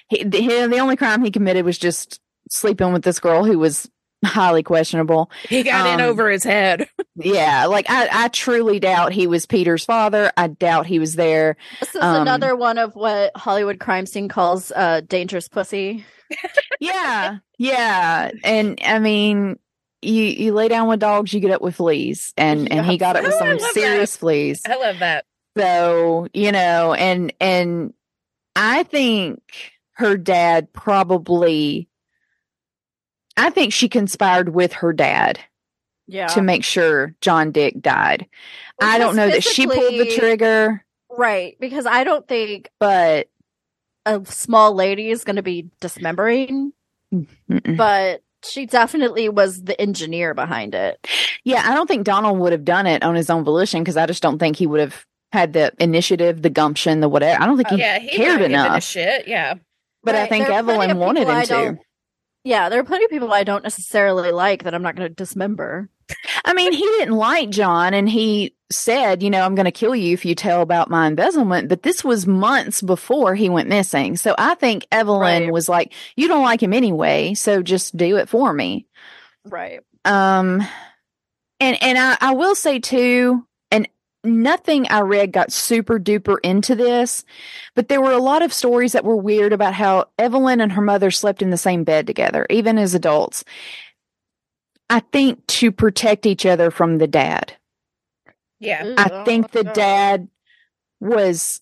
[0.09, 2.21] he, the, the only crime he committed was just
[2.51, 3.89] sleeping with this girl who was
[4.25, 5.31] highly questionable.
[5.49, 6.89] He got in Um, over his head.
[7.17, 10.33] Yeah, like I, I truly doubt he was Peter's father.
[10.37, 11.57] I doubt he was there.
[11.79, 16.05] this is um, another one of what Hollywood crime scene calls uh, dangerous pussy.
[16.81, 19.61] Yeah, yeah, and I mean,
[20.03, 23.15] you you lay down with dogs, you get up with fleas, and and he got
[23.15, 24.63] up with Oh, some love serious fleas.
[24.67, 25.25] I love that.
[25.57, 27.95] So you know, and and
[28.57, 29.41] I think
[29.93, 31.89] her dad probably.
[33.37, 35.41] I think she conspired with her dad
[36.07, 36.27] Yeah.
[36.29, 38.27] to make sure John Dick died.
[38.81, 40.85] I don't know that she pulled the trigger,
[41.17, 41.57] Right.
[41.61, 43.29] Because I don't think but
[44.07, 46.73] a small lady is going to be dismembering,
[47.13, 47.77] mm-mm.
[47.77, 51.07] but she definitely was the engineer behind it.
[51.45, 54.07] yeah, I don't think Donald would have done it on his own volition because I
[54.07, 57.41] just don't think he would have had the initiative, the gumption, the whatever.
[57.43, 58.83] I don't think he oh, yeah, he cared wouldn't give a enough.
[58.83, 59.27] shit.
[59.29, 59.55] Yeah.
[60.03, 61.79] But I think there Evelyn wanted him I to.
[62.45, 65.15] Yeah, there are plenty of people I don't necessarily like that I'm not going to
[65.15, 65.89] dismember.
[66.45, 69.97] I mean, he didn't like John, and he said, "You know, I'm going to kill
[69.97, 74.17] you if you tell about my embezzlement." But this was months before he went missing,
[74.19, 75.53] so I think Evelyn Right.
[75.53, 78.87] was like, "You don't like him anyway, so just do it for me."
[79.47, 79.81] Right.
[80.05, 80.63] Um,
[81.61, 83.47] and and I, I will say too,
[84.25, 87.25] nothing I read got super duper into this,
[87.75, 90.83] but there were a lot of stories that were weird about how Evelyn and her
[90.83, 93.45] mother slept in the same bed together, even as adults.
[94.91, 97.57] I think to protect each other from the dad.
[98.61, 98.95] Yeah.
[98.97, 99.73] I think the oh.
[99.73, 100.29] dad
[101.01, 101.61] was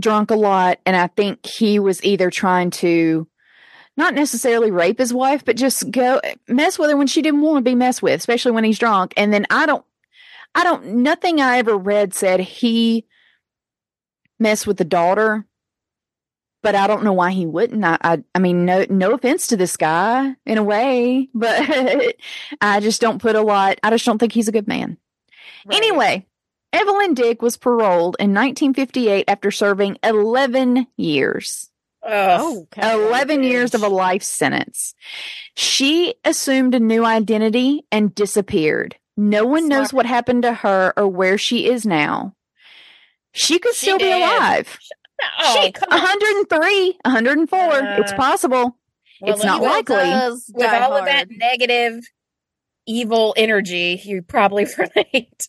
[0.00, 3.26] drunk a lot, and I think he was either trying to
[3.96, 7.58] not necessarily rape his wife, but just go mess with her when she didn't want
[7.58, 9.12] to be messed with, especially when he's drunk.
[9.16, 9.84] And then I don't,
[10.54, 13.06] I don't, nothing I ever read said he
[14.38, 15.46] messed with the daughter,
[16.62, 17.84] but I don't know why he wouldn't.
[17.84, 22.16] I, I, I mean, no, no offense to this guy in a way, but
[22.60, 24.98] I just don't put a lot, I just don't think he's a good man.
[25.64, 25.76] Right.
[25.76, 26.26] Anyway,
[26.72, 31.70] Evelyn Dick was paroled in 1958 after serving 11 years.
[32.02, 32.66] Oh.
[32.72, 32.92] okay.
[32.92, 34.94] 11 years of a life sentence.
[35.56, 38.96] She assumed a new identity and disappeared.
[39.18, 42.34] No one knows what happened to her or where she is now.
[43.32, 44.78] She could She still be alive.
[45.40, 46.00] Oh, she, on.
[46.00, 47.58] 103, 104.
[47.98, 48.78] it's Uh, possible.
[49.20, 49.96] Well, it's not likely.
[49.96, 52.04] Does With die all of that negative,
[52.86, 55.48] evil energy, you probably relate.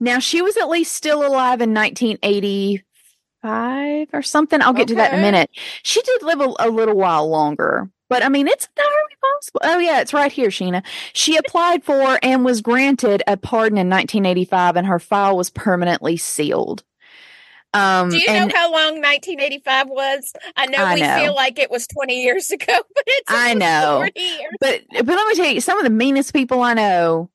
[0.00, 4.60] Now, she was at least still alive in 1985 or something.
[4.60, 5.50] I'll get to that in a minute.
[5.84, 9.60] She did live a, a little while longer, but I mean, it's entirely possible.
[9.64, 10.84] Oh, yeah, it's right here, Sheena.
[11.12, 16.16] She applied for and was granted a pardon in 1985, and her file was permanently
[16.16, 16.84] sealed.
[17.74, 20.32] Um, Do you and know how long 1985 was?
[20.56, 21.16] I know I we know.
[21.18, 23.98] feel like it was 20 years ago, but it's I know.
[23.98, 24.52] 40 years.
[24.60, 27.30] but but let me tell you, some of the meanest people I know.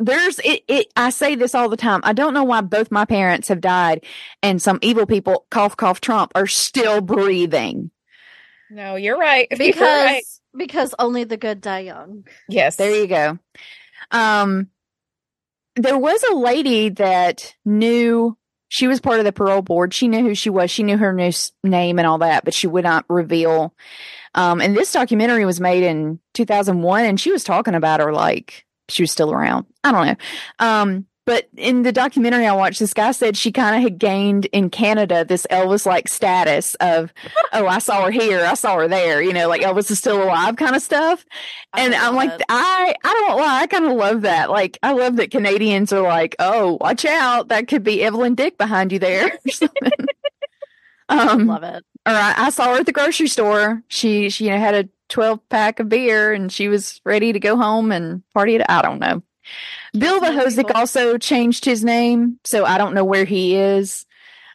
[0.00, 0.86] There's it, it.
[0.94, 2.00] I say this all the time.
[2.04, 4.04] I don't know why both my parents have died,
[4.44, 7.90] and some evil people, cough cough Trump, are still breathing.
[8.70, 9.48] No, you're right.
[9.50, 10.22] You're because right.
[10.56, 12.26] because only the good die young.
[12.48, 13.38] yes, There you go.
[14.10, 14.68] Um,
[15.76, 18.36] there was a lady that knew
[18.68, 19.94] she was part of the parole board.
[19.94, 20.70] She knew who she was.
[20.70, 21.32] She knew her new
[21.64, 23.74] name and all that, but she would not reveal.
[24.34, 28.66] Um, and this documentary was made in 2001, and she was talking about her like
[28.88, 29.66] she was still around.
[29.82, 30.16] I don't know.
[30.58, 34.46] Um, but in the documentary I watched, this guy said she kind of had gained
[34.46, 37.12] in Canada this Elvis like status of,
[37.52, 40.22] oh, I saw her here, I saw her there, you know, like Elvis is still
[40.22, 41.26] alive kind of stuff
[41.76, 42.40] and I'm like, it.
[42.48, 43.60] I, I don't lie.
[43.60, 44.48] I kind of love that.
[44.48, 47.48] Like, I love that Canadians are like, oh, watch out.
[47.48, 49.30] That could be Evelyn Dick behind you there.
[51.10, 51.84] um, love it.
[52.06, 53.82] or I, I saw her at the grocery store.
[53.88, 57.38] She, she, you know, had a 12 pack of beer and she was ready to
[57.38, 58.64] go home and party it.
[58.66, 59.22] I don't know.
[59.96, 64.06] Bill That's also changed his name, so I don't know where he is.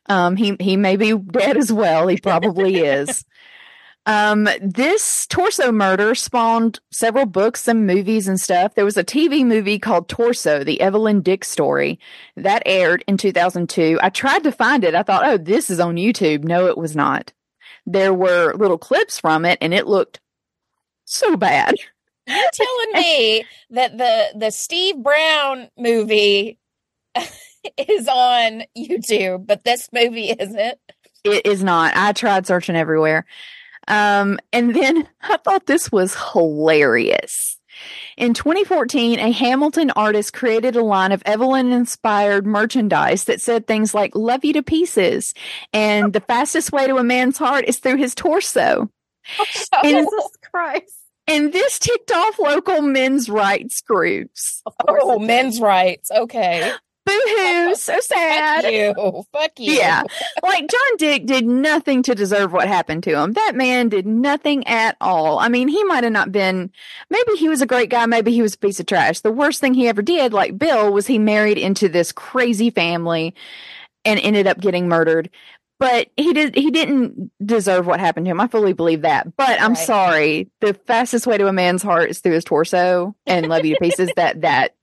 [0.08, 2.08] Um, he he may be dead as well.
[2.08, 3.24] He probably is.
[4.06, 8.76] Um, this torso murder spawned several books and movies and stuff.
[8.76, 12.00] There was a TV movie called Torso, the Evelyn Dick story
[12.36, 14.00] that aired in 2002.
[14.04, 14.94] I tried to find it.
[14.94, 16.44] I thought, oh, this is on YouTube.
[16.44, 17.32] No, it was not.
[17.86, 20.20] There were little clips from it and it looked
[21.06, 21.76] so bad.
[22.28, 26.58] You're telling me that the the Steve Brown movie
[27.78, 30.78] is on YouTube, but this movie isn't.
[31.24, 31.94] It is not.
[31.96, 33.26] I tried searching everywhere.
[33.88, 37.60] Um, and then I thought this was hilarious.
[38.18, 43.96] In 2014, a Hamilton artist created a line of Evelyn inspired merchandise that said things
[43.96, 45.34] like, love you to pieces.
[45.74, 48.90] And the fastest way to a man's heart is through his torso.
[49.84, 51.03] And- Jesus Christ.
[51.28, 54.62] And this ticked off local men's rights groups.
[54.66, 56.12] Of course Oh, men's rights.
[56.12, 56.72] Okay.
[57.06, 58.64] Boo-hoo, so sad.
[58.64, 59.24] Fuck you.
[59.34, 59.74] Fuck you.
[59.74, 60.04] Yeah.
[60.44, 63.34] Like John Dick did nothing to deserve what happened to him.
[63.34, 65.40] That man did nothing at all.
[65.40, 66.70] I mean, he might have not been,
[67.10, 68.06] maybe he was a great guy.
[68.06, 69.22] Maybe he was a piece of trash.
[69.22, 73.34] The worst thing he ever did, like Bill, was he married into this crazy family
[74.06, 75.30] and ended up getting murdered.
[75.84, 78.40] But he did, he didn't deserve what happened to him.
[78.40, 79.36] I fully believe that.
[79.36, 79.78] But I'm Right.
[79.86, 80.52] sorry.
[80.62, 83.80] The fastest way to a man's heart is through his torso and love you to
[83.82, 84.10] pieces.
[84.16, 84.76] That, that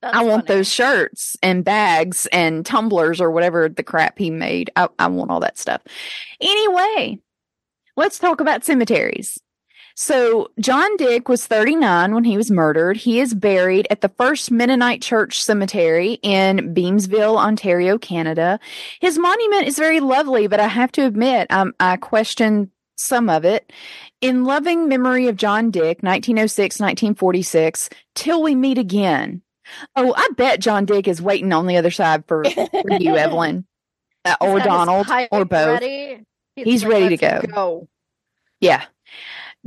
[0.00, 0.56] That's I want funny.
[0.60, 4.70] those shirts and bags and tumblers or whatever the crap he made.
[4.76, 5.82] I, I want all that stuff.
[6.40, 7.18] Anyway,
[7.94, 9.38] let's talk about cemeteries.
[9.98, 12.98] So, John Dick was 39 when he was murdered.
[12.98, 18.60] He is buried at the First Mennonite Church Cemetery in Beamsville, Ontario, Canada.
[19.00, 23.46] His monument is very lovely, but I have to admit, um, I question some of
[23.46, 23.72] it.
[24.20, 29.40] In loving memory of John Dick, 1906 1946, till we meet again.
[29.96, 33.66] Oh, I bet John Dick is waiting on the other side for, for you, Evelyn,
[34.26, 35.80] uh, or Donald, or both.
[35.80, 36.20] ready.
[36.54, 37.88] He's like, ready to go." go.
[38.60, 38.84] Yeah.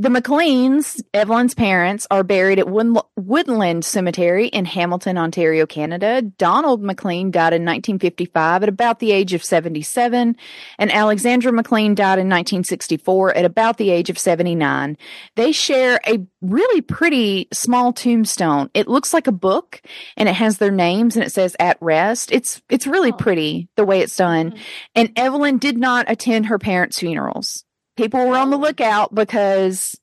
[0.01, 6.21] The McLeans, Evelyn's parents, are buried at Wood- Woodland Cemetery in Hamilton, Ontario, Canada.
[6.21, 10.37] Donald McLean died in 1955 at about the age of 77,
[10.77, 14.95] and Alexandra McLean died in 1964 at about the age of 79.
[15.35, 18.69] They share a really pretty small tombstone.
[18.73, 19.81] It looks like a book,
[20.15, 23.17] and it has their names, and it says "At Rest." It's it's really Oh.
[23.17, 24.51] pretty the way it's done.
[24.51, 24.57] Mhm.
[24.95, 27.65] And Evelyn did not attend her parents' funerals.
[27.99, 29.99] People were on the lookout because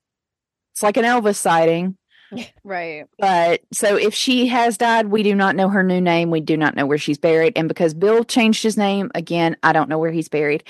[0.74, 1.96] it's like an Elvis sighting.
[2.64, 3.04] Right.
[3.20, 6.30] But so if she has died, we do not know her new name.
[6.30, 7.52] We do not know where she's buried.
[7.54, 10.64] And because Bill changed his name, again, I don't know where he's buried.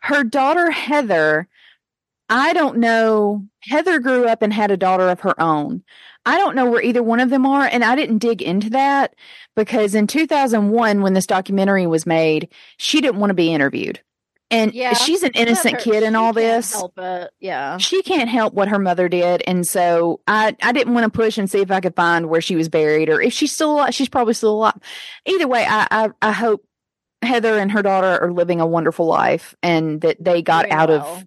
[0.00, 1.48] Her daughter, Heather,
[2.28, 3.46] I don't know.
[3.62, 5.84] Heather grew up and had a daughter of her own.
[6.26, 7.64] I don't know where either one of them are.
[7.64, 9.14] And I didn't dig into that
[9.54, 14.00] because in 2001, when this documentary was made, she didn't want to be interviewed.
[14.52, 14.94] And Yeah.
[14.94, 17.30] she's an innocent Her- kid in all this Help it.
[17.40, 17.78] Yeah.
[17.78, 21.38] she can't help what her mother did and so i i didn't want to push
[21.38, 23.94] and see if i could find where she was buried or if she's still alive
[23.94, 24.74] she's probably still alive
[25.26, 26.64] either way i i, I hope
[27.22, 30.88] heather and her daughter are living a wonderful life and that they got Doing out
[30.88, 31.00] well.
[31.16, 31.26] of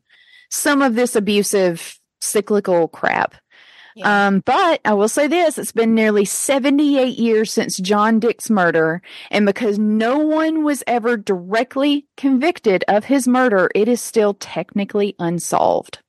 [0.50, 3.36] some of this abusive cyclical crap
[3.96, 4.28] Yeah.
[4.28, 9.02] um, but I will say this, it's been nearly 78 years since John Dick's murder.
[9.30, 15.16] And because no one was ever directly convicted of his murder, it is still technically
[15.20, 16.00] unsolved.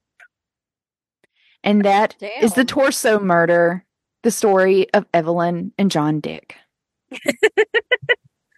[1.63, 3.85] And that is the torso murder,
[4.23, 6.57] the story of Evelyn and John Dick.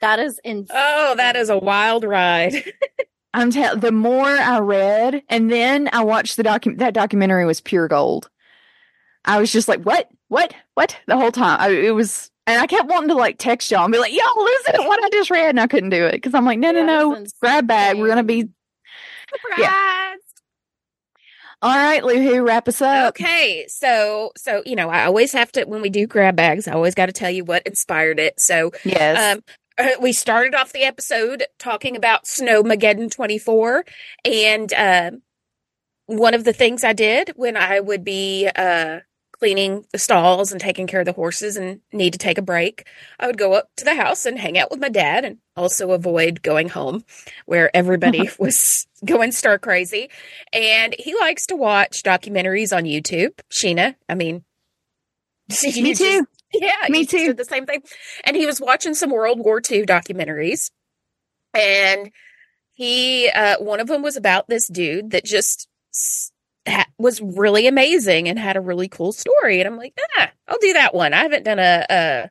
[0.00, 0.76] That is insane.
[0.78, 2.52] Oh, that is a wild ride.
[3.34, 7.60] I'm tell the more I read, and then I watched the docu that documentary was
[7.60, 8.30] pure gold.
[9.26, 11.58] I was just like, what, what, what the whole time.
[11.60, 14.44] I, it was, and I kept wanting to like text y'all and be like, y'all
[14.44, 16.70] listen to what I just read, and I couldn't do it because I'm like, no,
[16.70, 17.98] no, Yeah, no, grab bag.
[17.98, 18.48] We're gonna be
[19.28, 20.18] Surprise.
[21.62, 22.02] all right.
[22.02, 23.08] Luhu, wrap us up.
[23.10, 26.72] Okay, so so you know, I always have to when we do grab bags, I
[26.72, 28.38] always got to tell you what inspired it.
[28.40, 29.36] So, Yes.
[29.36, 29.42] um
[29.78, 33.84] uh, we started off the episode talking about Snowmageddon 24
[34.24, 35.10] and uh,
[36.06, 39.00] one of the things I did when I would be uh
[39.38, 42.86] cleaning the stalls and taking care of the horses and need to take a break,
[43.20, 45.92] I would go up to the house and hang out with my dad and also
[45.92, 47.04] avoid going home
[47.44, 50.08] where everybody was going stir crazy.
[50.52, 53.38] And he likes to watch documentaries on YouTube.
[53.50, 54.44] Sheena, I mean,
[55.62, 56.26] you Me just- too.
[56.54, 57.26] yeah, Me too.
[57.28, 57.82] did the same thing.
[58.24, 60.70] And he was watching some World War II documentaries,
[61.54, 62.10] and
[62.72, 65.68] he uh, one of them was about this dude that just
[66.66, 69.60] ha- was really amazing and had a really cool story.
[69.60, 71.12] And I'm like, ah, I'll do that one.
[71.14, 72.30] I haven't done a a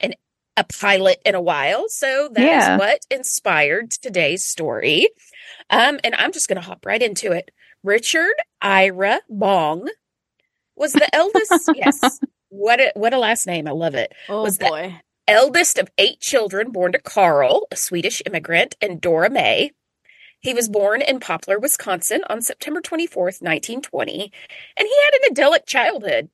[0.00, 0.14] an,
[0.56, 2.78] a pilot in a while, so that is Yeah.
[2.78, 5.08] what inspired today's story.
[5.70, 7.50] Um, and I'm just going to hop right into it.
[7.84, 9.88] Richard Ira Bong
[10.76, 11.70] was the eldest.
[11.74, 12.20] yes.
[12.50, 13.66] What a what a last name.
[13.66, 14.12] I love it.
[14.28, 15.00] Oh was boy.
[15.28, 19.70] Eldest of eight children born to Carl, a Swedish immigrant, and Dora May.
[20.42, 24.32] He was born in Poplar, Wisconsin on September 24th, 1920,
[24.76, 26.30] and he had an idyllic childhood.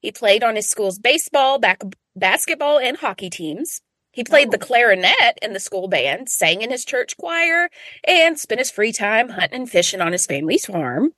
[0.00, 1.82] He played on his school's baseball, back,
[2.16, 3.82] basketball, and hockey teams.
[4.12, 4.66] He played the Oh.
[4.66, 7.68] clarinet in the school band, sang in his church choir,
[8.04, 11.12] and spent his free time hunting and fishing on his family's farm.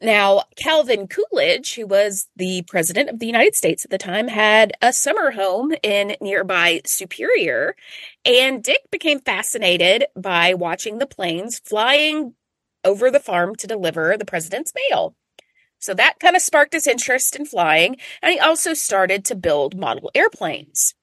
[0.00, 4.72] Now, Calvin Coolidge, who was the president of the United States at the time, had
[4.82, 7.74] a summer home in nearby Superior,
[8.24, 12.34] and Dick became fascinated by watching the planes flying
[12.84, 15.14] over the farm to deliver the president's mail.
[15.78, 19.78] So that kind of sparked his interest in flying, and he also started to build
[19.78, 20.94] model airplanes.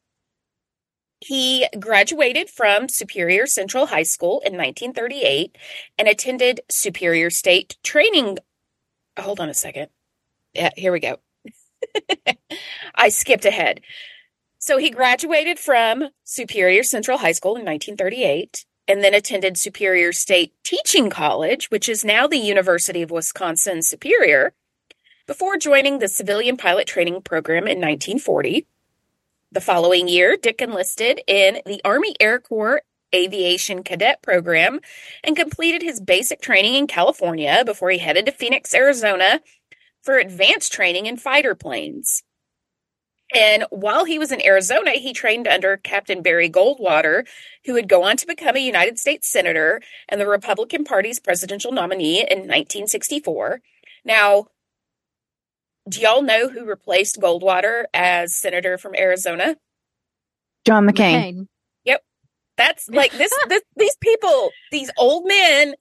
[1.20, 5.58] He graduated from Superior Central High School in 1938
[5.98, 8.38] and attended Superior State Training.
[9.20, 9.90] Hold on a second.
[10.54, 11.18] Yeah, here we go.
[12.96, 13.82] I skipped ahead.
[14.60, 20.54] So he graduated from Superior Central High School in 1938 and then attended Superior State
[20.64, 24.54] Teaching College, which is now the University of Wisconsin Superior,
[25.26, 28.66] before joining the civilian pilot training program in 1940.
[29.52, 32.82] The following year, Dick enlisted in the Army Air Corps
[33.14, 34.80] Aviation Cadet Program
[35.24, 39.42] and completed his basic training in California before he headed to Phoenix, Arizona
[40.02, 42.24] for advanced training in fighter planes.
[43.34, 47.26] And while he was in Arizona, he trained under Captain Barry Goldwater,
[47.66, 51.72] who would go on to become a United States Senator and the Republican Party's presidential
[51.72, 53.62] nominee in 1964.
[54.06, 54.48] Now,
[55.90, 59.56] do y'all know who replaced Goldwater as senator from Arizona?
[60.66, 61.14] John McCain.
[61.14, 61.48] McCain.
[62.58, 65.76] That's like this, this these people, these old men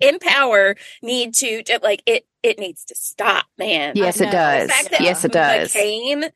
[0.00, 3.92] in power need to to, like it it needs to stop, man.
[3.96, 4.68] Yes, it does.
[4.68, 5.72] The fact that Yes, it does.
[5.74, 6.30] McCain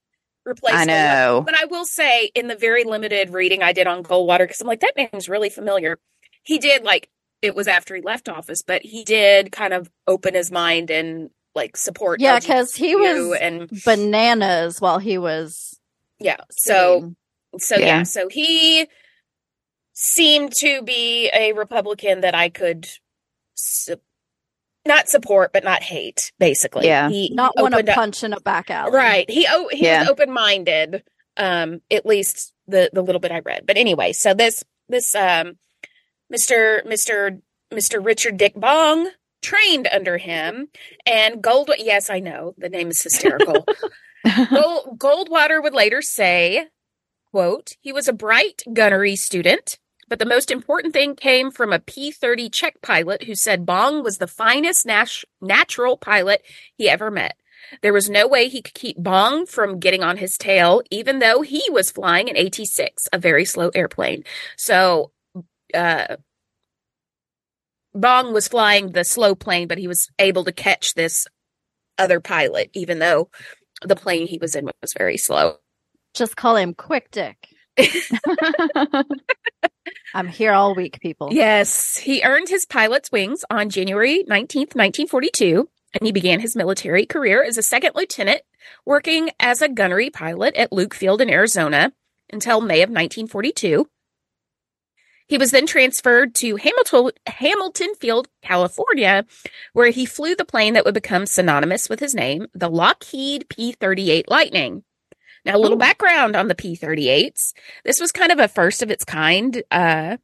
[0.44, 1.42] replaced I Goldwater- know.
[1.46, 4.66] But I will say, in the very limited reading I did on Goldwater, because I'm
[4.66, 5.98] like, that name's really familiar.
[6.42, 7.08] He did like
[7.42, 11.30] it was after he left office, but he did kind of open his mind and
[11.54, 12.20] like support.
[12.20, 15.78] Yeah, because he was and bananas while he was.
[16.18, 16.38] yeah.
[16.50, 17.14] So
[17.58, 17.86] so yeah.
[17.86, 18.02] Yeah.
[18.04, 18.88] so he
[20.02, 22.88] seemed to be a Republican that I could.
[23.54, 23.96] Su-
[24.86, 26.32] not support, but not hate.
[26.38, 27.10] Basically, Yeah.
[27.10, 28.92] he not want to opened up- punch in a back alley.
[28.92, 29.28] Right.
[29.28, 30.00] He oh he Yeah.
[30.00, 31.02] was open minded.
[31.36, 33.66] Um, at least the the little bit I read.
[33.66, 35.58] But anyway, so this this um
[36.32, 36.82] Mr.
[36.86, 37.40] Mr.
[37.72, 38.04] Mr.
[38.04, 39.10] Richard Dick Bong
[39.42, 40.68] trained under him
[41.04, 42.54] and Gold yes, I know.
[42.56, 43.66] The name is hysterical.
[44.50, 46.68] Gold, Goldwater would later say,
[47.32, 49.78] quote, he was a bright gunnery student,
[50.10, 54.18] but the most important thing came from a P-30 check pilot who said Bong was
[54.18, 56.42] the finest nat- natural pilot
[56.76, 57.36] he ever met.
[57.82, 61.42] There was no way he could keep Bong from getting on his tail, even though
[61.42, 64.24] he was flying an AT-6, a very slow airplane.
[64.56, 65.12] So,
[65.72, 66.16] uh,
[67.94, 71.28] Bong was flying the slow plane, but he was able to catch this
[71.98, 73.30] other pilot, even though
[73.82, 75.56] the plane he was in was very slow.
[76.14, 77.36] Just call him Quick Dick.
[80.14, 81.28] I'm here all week, people.
[81.32, 87.06] Yes, he earned his pilot's wings on January 19th, 1942, and he began his military
[87.06, 88.42] career as a second lieutenant,
[88.84, 91.92] working as a gunnery pilot at Luke Field in Arizona
[92.32, 93.86] until May of 1942.
[95.30, 99.24] He was then transferred to Hamilton, Hamilton Field, California,
[99.72, 103.70] where he flew the plane that would become synonymous with his name, the Lockheed P
[103.70, 104.82] 38 Lightning.
[105.44, 105.80] Now, a little Ooh.
[105.80, 107.52] background on the P 38s.
[107.84, 110.16] This was kind of a first of its kind uh,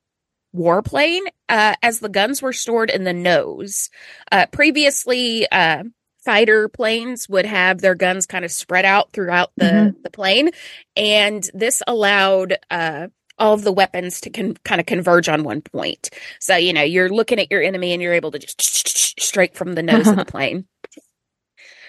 [0.54, 3.90] warplane, uh, as the guns were stored in the nose.
[4.32, 5.84] Uh, previously, uh,
[6.24, 10.02] fighter planes would have their guns kind of spread out throughout the, Mhm.
[10.02, 10.50] the plane,
[10.96, 15.60] and this allowed uh, all of the weapons to con- kind of converge on one
[15.60, 16.08] point.
[16.40, 19.74] So, you know, you're looking at your enemy and you're able to just straight from
[19.74, 20.66] the nose of the plane.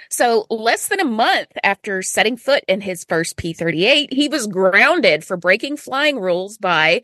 [0.10, 4.48] So, less than a month after setting foot in his first P 38, he was
[4.48, 7.02] grounded for breaking flying rules by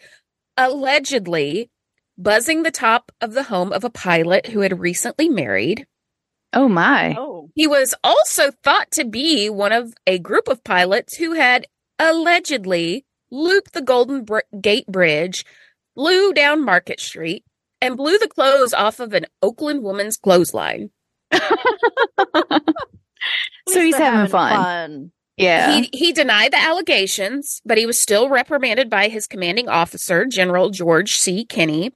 [0.58, 1.70] allegedly
[2.18, 5.86] buzzing the top of the home of a pilot who had recently married.
[6.54, 7.16] oh my.
[7.18, 7.50] Oh.
[7.56, 11.68] He was also thought to be one of a group of pilots who had
[12.00, 15.46] allegedly looped the Golden Br- Gate Bridge,
[15.96, 17.44] flew down Market Street,
[17.82, 20.92] and blew the clothes off of an Oakland woman's clothesline.
[23.70, 25.12] So he's They're having fun.
[25.38, 25.82] Yeah.
[25.82, 30.70] He he denied the allegations, but he was still reprimanded by his commanding officer, General
[30.70, 31.46] George C.
[31.46, 31.92] Kenney.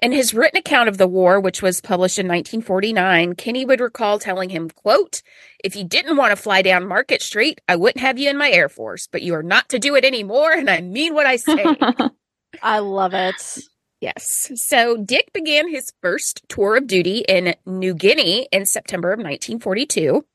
[0.00, 4.18] In his written account of the war, which was published in 1949, Kenney would recall
[4.18, 5.22] telling him, quote,
[5.62, 8.50] if you didn't want to fly down Market Street, I wouldn't have you in my
[8.50, 11.36] Air Force, but you are not to do it anymore, and I mean what I
[11.36, 11.76] say.
[12.62, 13.58] I love it.
[14.02, 14.50] Yes.
[14.56, 20.26] So Dick began his first tour of duty in New Guinea in September of 1942,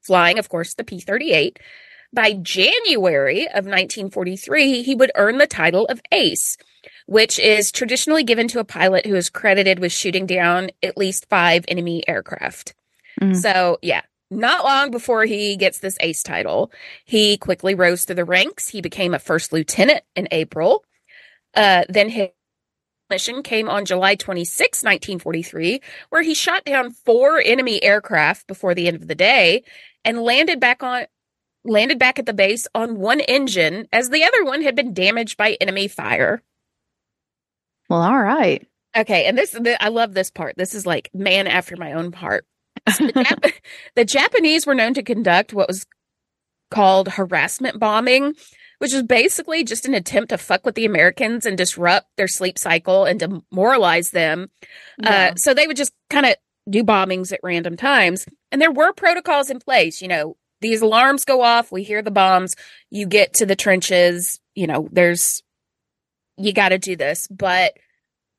[0.00, 1.58] flying, of course, the P 38.
[2.12, 6.56] By January of 1943, he would earn the title of ace,
[7.06, 11.28] which is traditionally given to a pilot who is credited with shooting down at least
[11.28, 12.76] five enemy aircraft.
[13.20, 13.34] Mm.
[13.34, 14.02] So, yeah.
[14.30, 16.72] Not long before he gets this ace title,
[17.04, 18.68] he quickly rose through the ranks.
[18.68, 20.84] He became a first lieutenant in April.
[21.54, 22.28] Uh, then his
[23.10, 28.88] mission came on July 26, 1943, where he shot down four enemy aircraft before the
[28.88, 29.62] end of the day
[30.04, 31.06] and landed back on
[31.64, 35.36] landed back at the base on one engine as the other one had been damaged
[35.36, 36.42] by enemy fire.
[37.88, 38.66] Well, all right.
[38.96, 40.56] Okay, and this the, I love this part.
[40.56, 42.46] This is like man after my own heart.
[42.92, 43.52] So the, Jap-
[43.96, 45.86] the Japanese were known to conduct what was
[46.70, 48.34] called harassment bombing,
[48.84, 52.58] which is basically just an attempt to fuck with the Americans and disrupt their sleep
[52.58, 54.50] cycle and demoralize them.
[55.02, 55.30] Yeah.
[55.30, 56.34] Uh, so they would just kind of
[56.68, 58.26] do bombings at random times.
[58.52, 60.02] And there were protocols in place.
[60.02, 62.56] You know, these alarms go off, we hear the bombs,
[62.90, 65.42] you get to the trenches, you know, there's,
[66.36, 67.26] you got to do this.
[67.28, 67.78] But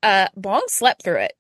[0.04, 1.34] uh, Bong slept through it.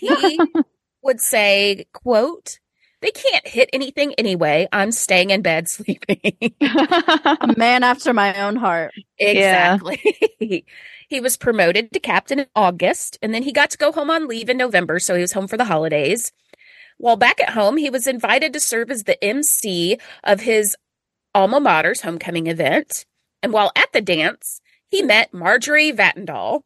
[0.00, 0.40] He
[1.02, 2.58] would say, quote,
[3.00, 4.68] they can't hit anything anyway.
[4.72, 6.34] I'm staying in bed sleeping.
[6.60, 8.92] A man after my own heart.
[9.18, 10.00] Exactly.
[11.08, 14.28] he was promoted to captain in August, and then he got to go home on
[14.28, 16.32] leave in November, so he was home for the holidays.
[16.98, 20.76] While back at home, he was invited to serve as the MC of his
[21.34, 23.06] alma mater's homecoming event.
[23.42, 24.60] And while at the dance,
[24.90, 26.60] he met Marjorie Vattendahl,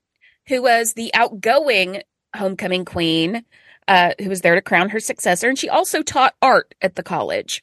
[0.48, 2.02] who was the outgoing
[2.35, 3.44] homecoming queen,
[3.89, 5.48] uh, who was there to crown her successor.
[5.48, 7.62] And she also taught art at the college.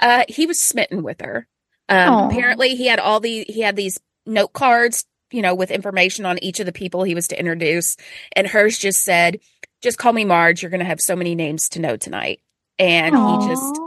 [0.00, 1.46] Uh, he was smitten with her.
[1.88, 6.26] Um, apparently he had all the, he had these note cards, you know, with information
[6.26, 7.96] on each of the people he was to introduce.
[8.34, 9.40] And hers just said,
[9.82, 10.62] just call me Marge.
[10.62, 12.40] You're going to have so many names to know tonight.
[12.78, 13.80] And he just,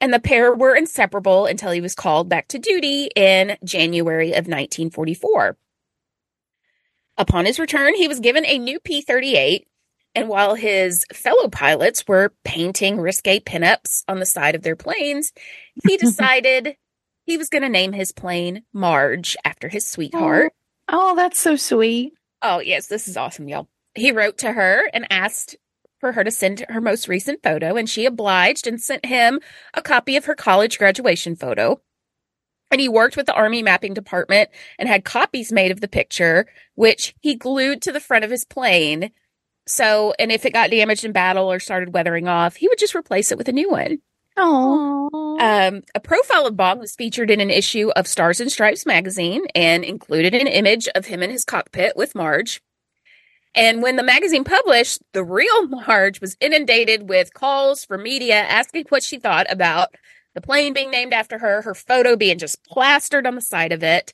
[0.00, 4.46] and the pair were inseparable until he was called back to duty in January of
[4.46, 5.56] 1944.
[7.18, 9.66] Upon his return, he was given a new P 38.
[10.14, 15.32] And while his fellow pilots were painting risque pinups on the side of their planes,
[15.86, 16.76] he decided
[17.24, 20.52] he was going to name his plane Marge after his sweetheart.
[20.88, 22.12] Oh, oh, that's so sweet.
[22.42, 23.68] Oh, yes, this is awesome, y'all.
[23.94, 25.56] He wrote to her and asked
[26.00, 29.38] for her to send her most recent photo, and she obliged and sent him
[29.74, 31.80] a copy of her college graduation photo.
[32.70, 36.46] And he worked with the Army Mapping Department and had copies made of the picture,
[36.74, 39.10] which he glued to the front of his plane.
[39.70, 42.94] So, and if it got damaged in battle or started weathering off, he would just
[42.96, 43.98] replace it with a new one.
[44.36, 48.84] Oh, Um, a profile of Bong was featured in an issue of Stars and Stripes
[48.84, 52.60] magazine and included an image of him in his cockpit with Marge.
[53.54, 58.86] And when the magazine published, the real Marge was inundated with calls from media asking
[58.88, 59.94] what she thought about
[60.34, 63.84] the plane being named after her, her photo being just plastered on the side of
[63.84, 64.12] it.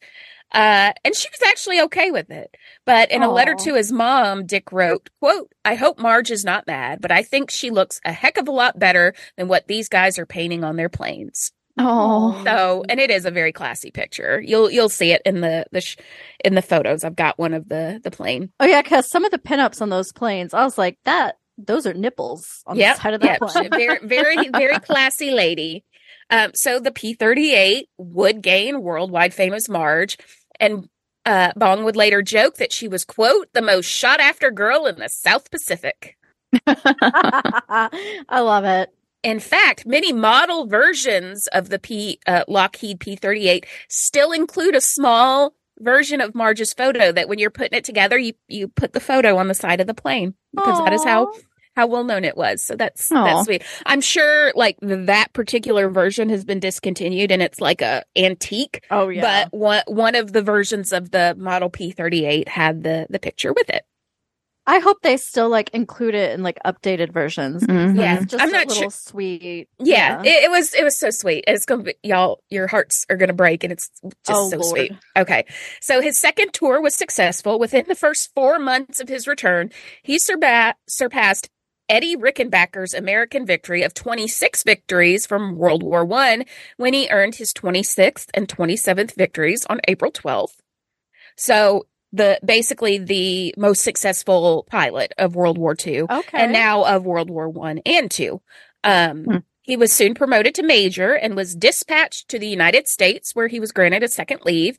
[0.53, 2.55] Uh, and she was actually okay with it.
[2.85, 6.67] But in a letter to his mom, Dick wrote, quote, I hope Marge is not
[6.67, 9.89] mad, but I think she looks a heck of a lot better than what these
[9.89, 11.51] guys are painting on their planes.
[11.79, 14.41] oh, So, and it is a very classy picture.
[14.41, 15.97] You'll you'll see it in the the sh-
[16.45, 17.05] in the photos.
[17.05, 18.51] I've got one of the the plane.
[18.61, 21.87] Oh yeah, because some of the pinups on those planes, I was like, that those
[21.87, 23.51] are nipples on Yep, the side of that yep.
[23.51, 23.71] plane.
[23.71, 25.85] very very very classy lady.
[26.31, 30.19] Um, so the P thirty eight would gain worldwide famous Marge,
[30.59, 30.89] and
[31.25, 34.99] uh, Bong would later joke that she was quote the most shot after girl in
[34.99, 36.17] the South Pacific.
[36.67, 37.91] I
[38.31, 38.91] love it.
[39.23, 45.55] In fact, many model versions of the P uh, Lockheed P38 still include a small
[45.81, 49.37] version of Marge's photo that when you're putting it together, you you put the photo
[49.37, 51.33] on the side of the plane because that is how.
[51.77, 52.63] How well known it was.
[52.63, 53.25] So that's Aw.
[53.25, 53.63] that's sweet.
[53.85, 59.09] I'm sure like that particular version has been discontinued and it's like a antique, Oh
[59.09, 59.21] yeah.
[59.51, 63.69] but one one of the versions of the Model P38 had the the picture with
[63.71, 63.85] it.
[64.69, 67.63] I hope they still like include it in like updated versions.
[67.63, 67.97] Mhm.
[67.97, 68.17] Yeah.
[68.17, 69.69] It's just I'm a not little sure- sweet.
[69.79, 71.45] Yeah, It, it was it was so sweet.
[71.47, 72.41] It's gonna be y'all.
[72.51, 74.67] Your hearts are gonna break, and it's just Oh, so Lord.
[74.71, 74.93] sweet.
[75.17, 75.45] Okay,
[75.81, 77.61] so his second tour was successful.
[77.61, 79.71] Within the first four months of his return,
[80.03, 81.49] he surba- surpassed
[81.89, 86.45] Eddie Rickenbacker's American victory of 26 victories from World War One
[86.77, 90.57] when he earned his 26th and 27th victories on April 12th.
[91.37, 96.39] So the basically the most successful pilot of World War Two Okay.
[96.39, 98.41] and now of World War One and Two.
[98.85, 99.37] Um, Hmm.
[99.63, 103.59] He was soon promoted to major and was dispatched to the United States, where he
[103.59, 104.79] was granted a second leave.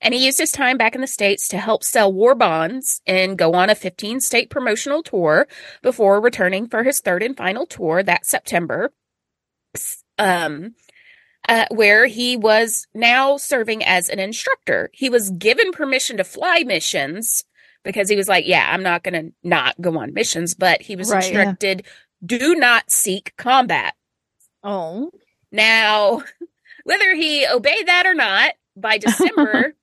[0.00, 3.36] And he used his time back in the States to help sell war bonds and
[3.36, 5.46] go on a 15 state promotional tour
[5.82, 8.92] before returning for his third and final tour that September.
[10.18, 10.74] Um,
[11.48, 14.90] uh, where he was now serving as an instructor.
[14.92, 17.44] He was given permission to fly missions
[17.82, 20.96] because he was like, Yeah, I'm not going to not go on missions, but he
[20.96, 21.40] was Right, yeah.
[21.40, 21.86] instructed
[22.24, 23.94] do not seek combat.
[24.62, 25.10] oh.
[25.52, 26.22] Now,
[26.84, 29.74] whether he obeyed that or not, by December,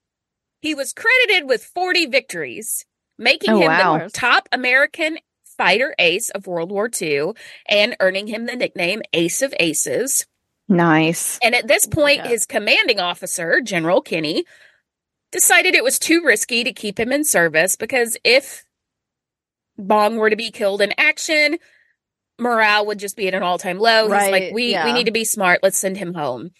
[0.60, 2.86] he was credited with 40 victories,
[3.18, 3.98] making Oh, him wow.
[4.00, 5.18] the top American
[5.58, 7.32] fighter ace of World War II
[7.68, 10.28] and earning him the nickname Ace of Aces.
[10.70, 11.40] Nice.
[11.42, 12.28] And at this oh, point, Yeah.
[12.30, 14.46] his commanding officer, General Kenney,
[15.32, 18.66] decided it was too risky to keep him in service because if
[19.78, 21.58] Bong were to be killed in action,
[22.40, 24.04] morale would just be at an all time low.
[24.04, 24.86] He's like, we, yeah.
[24.86, 25.62] we need to be smart.
[25.64, 26.52] Let's send him home.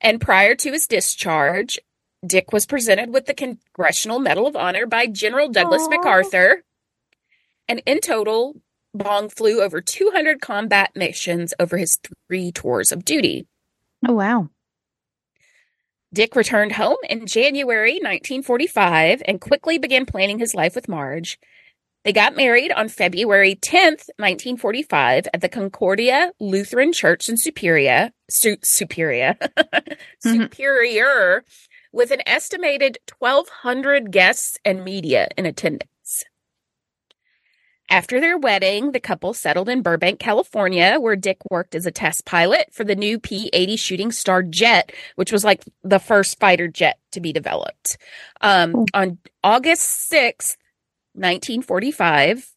[0.00, 1.78] And prior to his discharge,
[2.26, 5.88] Dick was presented with the Congressional Medal of Honor by General Douglas Aw.
[5.88, 6.62] MacArthur.
[7.68, 8.56] And in total,
[8.92, 11.98] Bong flew over 200 combat missions over his
[12.28, 13.46] three tours of duty.
[14.06, 14.48] Oh wow.
[16.12, 21.38] Dick returned home in January 1945 and quickly began planning his life with Marge.
[22.04, 28.58] They got married on February 10th, 1945 at the Concordia Lutheran Church in Superior, Su-
[28.62, 30.42] Superior, mm-hmm.
[30.42, 31.44] Superior,
[31.94, 36.24] with an estimated 1,200 guests and media in attendance.
[37.88, 42.24] After their wedding, the couple settled in Burbank, California, where Dick worked as a test
[42.24, 46.66] pilot for the new P 80 Shooting Star jet, which was like the first fighter
[46.66, 47.96] jet to be developed.
[48.40, 50.56] Um, On August 6th,
[51.12, 52.54] 1945,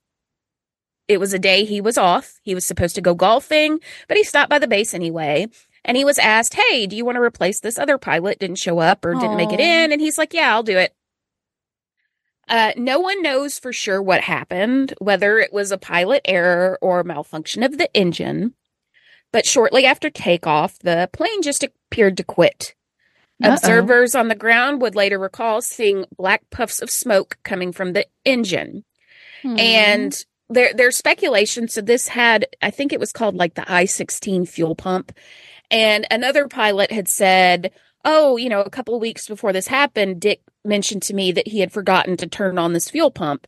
[1.08, 2.40] it was a day he was off.
[2.42, 5.48] He was supposed to go golfing, but he stopped by the base anyway.
[5.88, 8.40] And he was asked, Hey, do you want to replace this other pilot?
[8.40, 9.92] Didn't show up or didn't make it in.
[9.92, 10.94] And he's like, Yeah, I'll do it.
[12.50, 17.04] Uh, no one knows for sure what happened, whether it was a pilot error or
[17.04, 18.54] malfunction of the engine.
[19.34, 22.74] But shortly after takeoff, the plane just appeared to quit.
[23.44, 23.54] Uh-oh.
[23.54, 28.06] Observers on the ground would later recall seeing black puffs of smoke coming from the
[28.26, 28.84] engine.
[29.44, 29.60] Hmm.
[29.60, 31.68] And there there's speculation.
[31.68, 35.12] So this had, I think it was called like the I sixteen fuel pump.
[35.70, 37.72] And another pilot had said,
[38.06, 41.48] Oh, you know, a couple of weeks before this happened, Dick mentioned to me that
[41.48, 43.48] he had forgotten to turn on this fuel pump.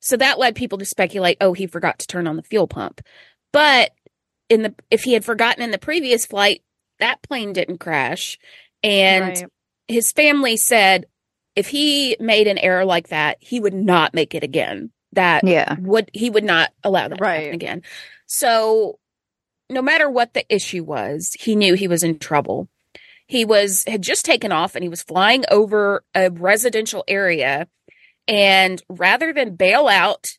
[0.00, 3.00] So that led people to speculate, oh, he forgot to turn on the fuel pump.
[3.52, 3.92] But
[4.48, 6.62] in the if he had forgotten in the previous flight,
[6.98, 8.38] that plane didn't crash.
[8.82, 9.46] And Right.
[9.86, 11.06] his family said
[11.54, 14.90] if he made an error like that, he would not make it again.
[15.12, 15.76] That Yeah.
[15.78, 17.54] would he would not allow that Right.
[17.54, 17.82] again.
[18.26, 18.98] So
[19.72, 22.68] no matter what the issue was, he knew he was in trouble.
[23.26, 27.66] He was had just taken off and he was flying over a residential area
[28.28, 30.38] and rather than bail out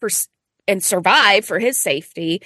[0.00, 0.08] for
[0.68, 2.40] and survive for his safety,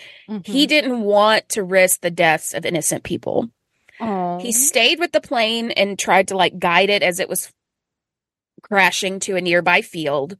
[0.44, 0.68] he Mhm.
[0.68, 3.48] didn't want to risk the deaths of innocent people.
[4.00, 4.38] Aw.
[4.38, 7.52] He stayed with the plane and tried to like guide it as it was
[8.62, 10.36] crashing to a nearby field.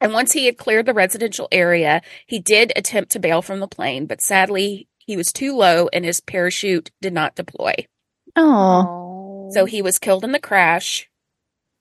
[0.00, 3.68] And once he had cleared the residential area, he did attempt to bail from the
[3.68, 7.74] plane, but sadly, he was too low and his parachute did not deploy.
[8.36, 9.50] Oh.
[9.52, 11.08] So he was killed in the crash.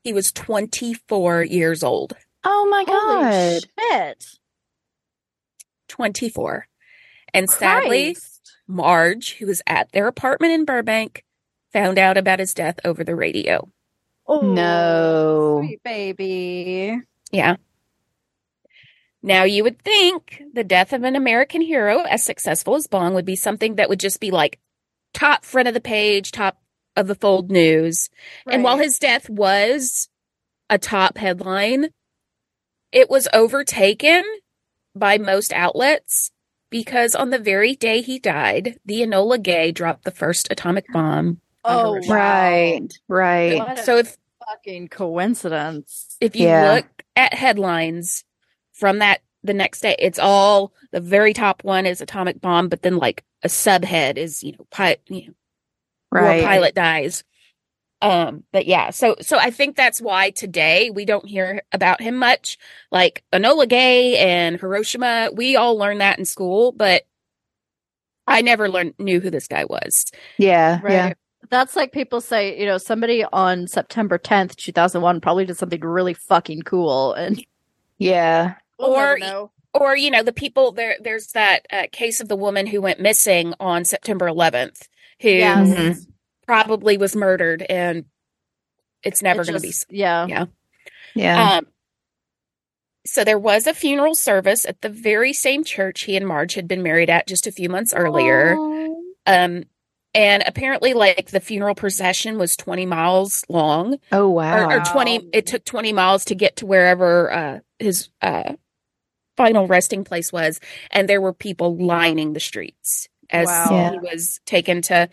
[0.03, 2.13] He was 24 years old.
[2.43, 3.61] Oh my Holy god.
[3.79, 4.25] shit.
[5.89, 6.67] 24.
[7.33, 8.17] And sadly,
[8.67, 11.23] Marge, who was at their apartment in Burbank,
[11.73, 13.69] found out about his death over the radio.
[14.27, 15.61] Oh, No.
[15.63, 16.99] Sweet baby.
[17.31, 17.57] Yeah.
[19.21, 23.25] Now, you would think the death of an American hero as successful as Bong would
[23.25, 24.59] be something that would just be like
[25.13, 26.61] top front of the page, top
[26.95, 28.09] of the fold news.
[28.47, 30.09] And while his death was
[30.69, 31.89] a top headline,
[32.91, 34.23] it was overtaken
[34.95, 36.31] by most outlets
[36.69, 41.41] because on the very day he died, the Enola Gay dropped the first atomic bomb.
[41.65, 42.07] Oh, Right.
[42.09, 42.93] Right.
[43.09, 43.57] Right.
[43.59, 44.17] What a So if
[44.47, 46.15] fucking coincidence.
[46.21, 46.73] if you Yeah.
[46.75, 46.85] look
[47.15, 48.23] at headlines
[48.79, 52.81] from that the next day, it's all the very top one is atomic bomb, but
[52.81, 55.33] then like a subhead is you know pilot you know
[56.11, 56.41] Right.
[56.41, 57.23] war pilot dies.
[58.01, 62.15] Um, but yeah, so so I think that's why today we don't hear about him
[62.17, 62.57] much.
[62.91, 67.03] Like Enola Gay and Hiroshima, we all learned that in school, but
[68.25, 70.05] I never learned knew who this guy was.
[70.37, 70.79] Yeah.
[70.81, 70.93] Right.
[70.93, 71.13] Yeah.
[71.49, 76.13] That's like people say, you know, somebody on September 10th, 2001 probably did something really
[76.13, 77.13] fucking cool.
[77.13, 77.43] And
[77.97, 78.55] Yeah.
[78.79, 82.65] We'll Or- or you know the people there there's that uh, case of the woman
[82.67, 84.87] who went missing on september 11th
[85.21, 85.67] who Yes.
[85.69, 86.05] Mhm.
[86.47, 88.05] probably was murdered and
[89.03, 90.25] it's never It going to be Yeah.
[90.27, 90.45] yeah
[91.13, 91.51] Yeah.
[91.57, 91.67] um
[93.05, 96.67] so there was a funeral service at the very same church he and marge had
[96.67, 98.87] been married at just a few months earlier Aw.
[99.27, 99.63] um
[100.15, 104.67] and apparently like the funeral procession was 20 miles long oh wow.
[104.67, 108.53] or, or 20 it took 20 miles to get to wherever uh his uh
[109.39, 110.59] final resting place was
[110.91, 113.67] and there were people lining the streets as Wow.
[113.71, 113.91] Yeah.
[113.93, 115.07] he was taken to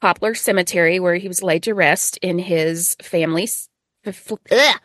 [0.00, 3.68] poplar cemetery where he was laid to rest in his family's
[4.06, 4.14] ugh,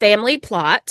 [0.00, 0.90] family plot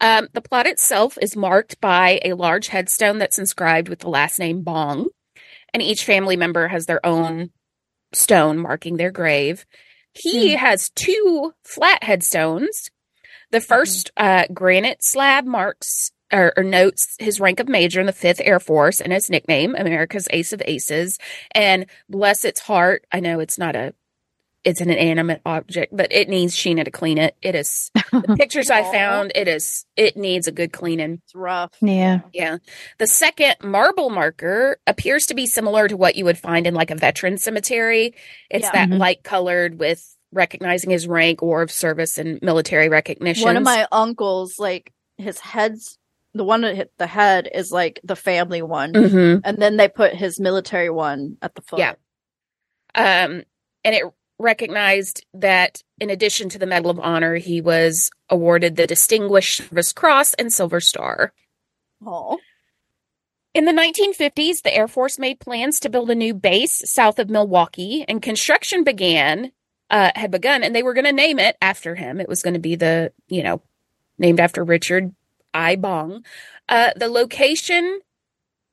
[0.00, 4.38] um, the plot itself is marked by a large headstone that's inscribed with the last
[4.38, 5.08] name bong
[5.74, 7.50] and each family member has their own
[8.12, 9.66] stone marking their grave.
[10.12, 12.90] He has two flat headstones.
[13.50, 18.12] The 1st uh, granite slab marks or, or notes his rank of major in the
[18.12, 21.18] 5th Air Force and his nickname, America's Ace of Aces.
[21.52, 23.94] And bless its heart, I know it's not a
[24.64, 27.36] it's an inanimate object, but it needs Sheena to clean it.
[27.40, 31.20] It is the pictures I found, it is it needs a good cleaning.
[31.24, 31.70] It's rough.
[31.80, 32.22] Yeah.
[32.34, 32.56] Yeah.
[32.98, 36.90] The second marble marker appears to be similar to what you would find in like
[36.90, 38.14] a veteran cemetery.
[38.50, 38.72] It's Yeah.
[38.72, 38.98] that Mhm.
[38.98, 43.44] light colored with recognizing his rank or of service and military recognition.
[43.44, 45.96] One of my uncles, like his head's
[46.36, 49.88] the one that hit the head is like the family one, hmm and then they
[49.88, 51.78] put his military one at the foot.
[51.78, 51.94] Yeah.
[52.94, 53.42] Um,
[53.84, 54.04] and it
[54.38, 59.92] recognized that in addition to the Medal of Honor, he was awarded the Distinguished Service
[59.92, 61.32] Cross and Silver Star.
[62.04, 62.38] Oh,
[63.54, 67.30] In the 1950s, the Air Force made plans to build a new base south of
[67.30, 69.52] Milwaukee, and construction began,
[69.88, 72.20] uh, had begun, and they were going to name it after him.
[72.20, 73.62] It was going to be the, you know,
[74.18, 75.14] named after Richard
[75.56, 75.76] I.
[75.76, 76.24] Bong.
[76.68, 78.00] Uh, the location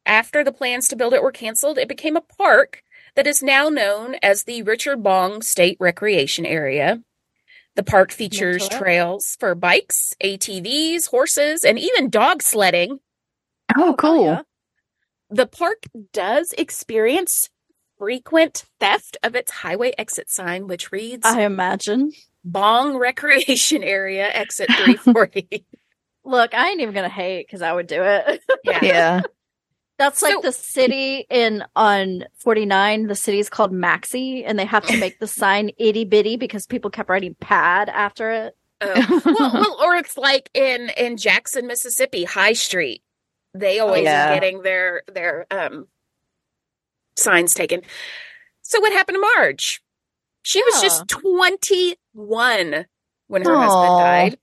[0.05, 2.84] after the plans to build it were canceled, it became a park
[3.15, 7.01] that is now known as the Richard Bong State Recreation Area.
[7.76, 12.99] The park features trails for bikes, ATVs, horses, and even dog sledding
[13.76, 14.43] Oh, cool.
[15.30, 17.49] the park does experience
[17.97, 22.11] frequent theft of its highway exit sign, which reads I imagine.
[22.43, 25.65] Bong Recreation Area, exit 340.
[26.25, 28.41] Look, I ain't even gonna hate because I would do it.
[28.63, 28.79] yeah.
[28.81, 29.21] Yeah.
[29.97, 33.07] That's like So- the city in on 49.
[33.07, 36.89] The city's called Maxie, and they have to make the sign itty bitty because people
[36.89, 38.57] kept writing pad after it.
[38.81, 39.21] Oh.
[39.25, 43.01] well, well, or it's like in in Jackson, Mississippi, High Street.
[43.53, 44.31] They always yeah.
[44.31, 45.87] are getting their their um
[47.15, 47.81] signs taken.
[48.61, 49.81] So what happened to Marge?
[50.41, 52.85] She was just 21
[53.27, 53.61] when her Aw.
[53.61, 54.37] husband died.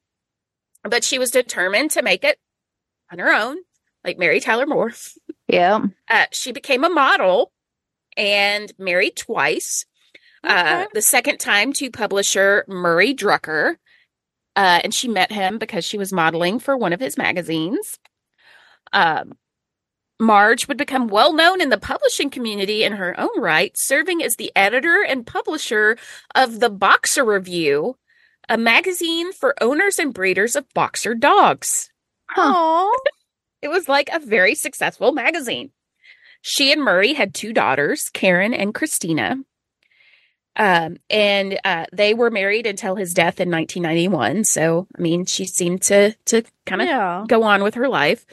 [0.82, 2.39] But she was determined to make it
[3.12, 3.59] on her own,
[4.05, 4.93] like Mary Tyler Moore.
[5.47, 5.86] Yeah.
[6.09, 7.52] Uh, she became a model
[8.16, 9.85] and married twice.
[10.43, 13.77] Uh, the second time to publisher Murray Drucker.
[14.57, 17.98] Uh, and she met him because she was modeling for one of his magazines.
[18.93, 19.35] Um,
[20.19, 24.36] Marge would become well known in the publishing community in her own right, serving as
[24.36, 25.97] the editor and publisher
[26.35, 27.97] of the Boxer Review,
[28.51, 31.89] a magazine for owners and breeders of boxer dogs.
[32.36, 32.94] Oh,
[33.62, 35.70] It was like a very successful magazine.
[36.43, 39.36] She and Murray had two daughters, Karen and Christina.
[40.56, 44.44] Um, and uh, they were married until his death in 1991.
[44.44, 47.24] So, I mean, she seemed to to kind of yeah.
[47.28, 48.27] go on with her life.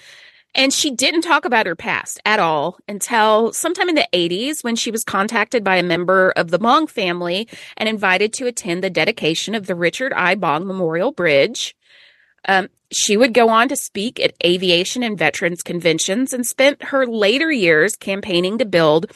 [0.58, 4.76] And she didn't talk about her past at all until sometime in the 80s when
[4.76, 7.48] she was contacted by a member of the Bong family
[7.78, 10.34] and invited to attend the dedication of the Richard I.
[10.34, 11.76] Bong Memorial Bridge.
[12.46, 17.06] Um, she would go on to speak at aviation and veterans conventions and spent her
[17.06, 19.12] later years campaigning to build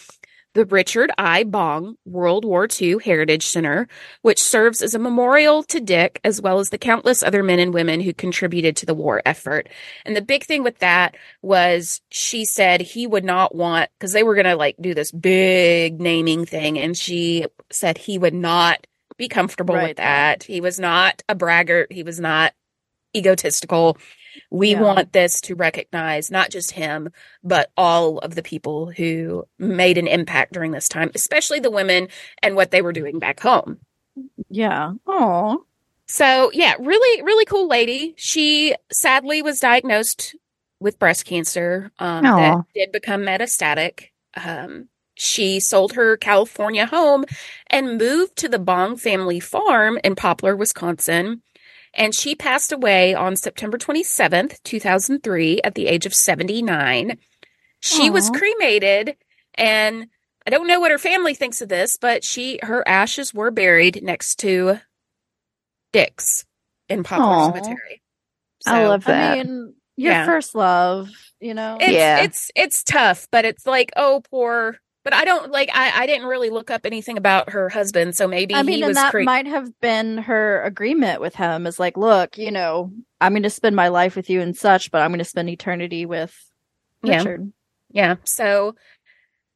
[0.53, 1.43] the Richard I.
[1.43, 3.87] Bong World War II Heritage Center,
[4.21, 7.73] which serves as a memorial to Dick as well as the countless other men and
[7.73, 9.69] women who contributed to the war effort.
[10.05, 14.23] And the big thing with that was she said he would not want, because they
[14.23, 18.85] were going to like do this big naming thing, and she said he would not
[19.17, 19.89] be comfortable Right.
[19.89, 20.43] with that.
[20.43, 21.91] He was not a braggart.
[21.91, 22.53] He was not
[23.15, 23.97] egotistical.
[24.49, 24.81] We Yeah.
[24.81, 27.09] want this to recognize not just him,
[27.43, 32.07] but all of the people who made an impact during this time, especially the women
[32.41, 33.79] and what they were doing back home.
[34.49, 34.93] Yeah.
[35.07, 35.65] Oh.
[36.07, 38.13] So, yeah, really, really cool lady.
[38.17, 40.35] She sadly was diagnosed
[40.79, 44.07] with breast cancer um, that did become metastatic.
[44.35, 47.25] Um, she sold her California home
[47.67, 51.43] and moved to the Bong family farm in Poplar, Wisconsin.
[51.93, 57.18] And she passed away on September 27th, 2003, at the age of 79.
[57.81, 59.18] She was cremated,
[59.55, 60.07] and
[60.47, 64.01] I don't know what her family thinks of this, but she her ashes were buried
[64.03, 64.80] next to
[65.91, 66.45] Dick's
[66.89, 67.51] in Poplar Aw.
[67.51, 68.01] Cemetery.
[68.65, 69.39] I love that.
[69.39, 70.26] I mean, your Yeah.
[70.26, 71.09] first love,
[71.39, 71.77] you know?
[71.81, 72.19] it's Yeah.
[72.23, 76.27] it's it's tough, but it's like, oh poor but I don't like I, I didn't
[76.27, 79.23] really look up anything about her husband, so maybe I mean, he and that cre-
[79.23, 83.49] might have been her agreement with him is like, look, you know, I'm going to
[83.49, 86.33] spend my life with you and such, but I'm going to spend eternity with
[87.03, 87.17] Yeah.
[87.17, 87.51] Richard.
[87.91, 88.15] Yeah.
[88.25, 88.75] So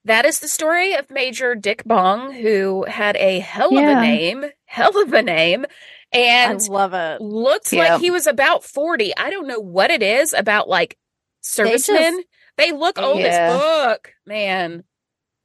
[0.06, 4.46] that is the story of Major Dick Bong, who had a hell of a name,
[4.66, 5.66] hell of a name,
[6.12, 7.22] and I love it.
[7.22, 7.94] looked Yeah.
[7.94, 9.16] like he was about 40.
[9.18, 10.98] I don't know what it is about like
[11.42, 12.24] servicemen.
[12.58, 13.26] They, look old Yeah.
[13.26, 14.84] as fuck, man.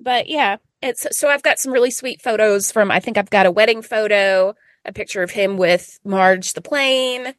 [0.00, 2.90] But yeah, it's so I've got some really sweet photos from.
[2.90, 4.54] I think I've got a wedding photo,
[4.84, 7.34] a picture of him with Marge the plane,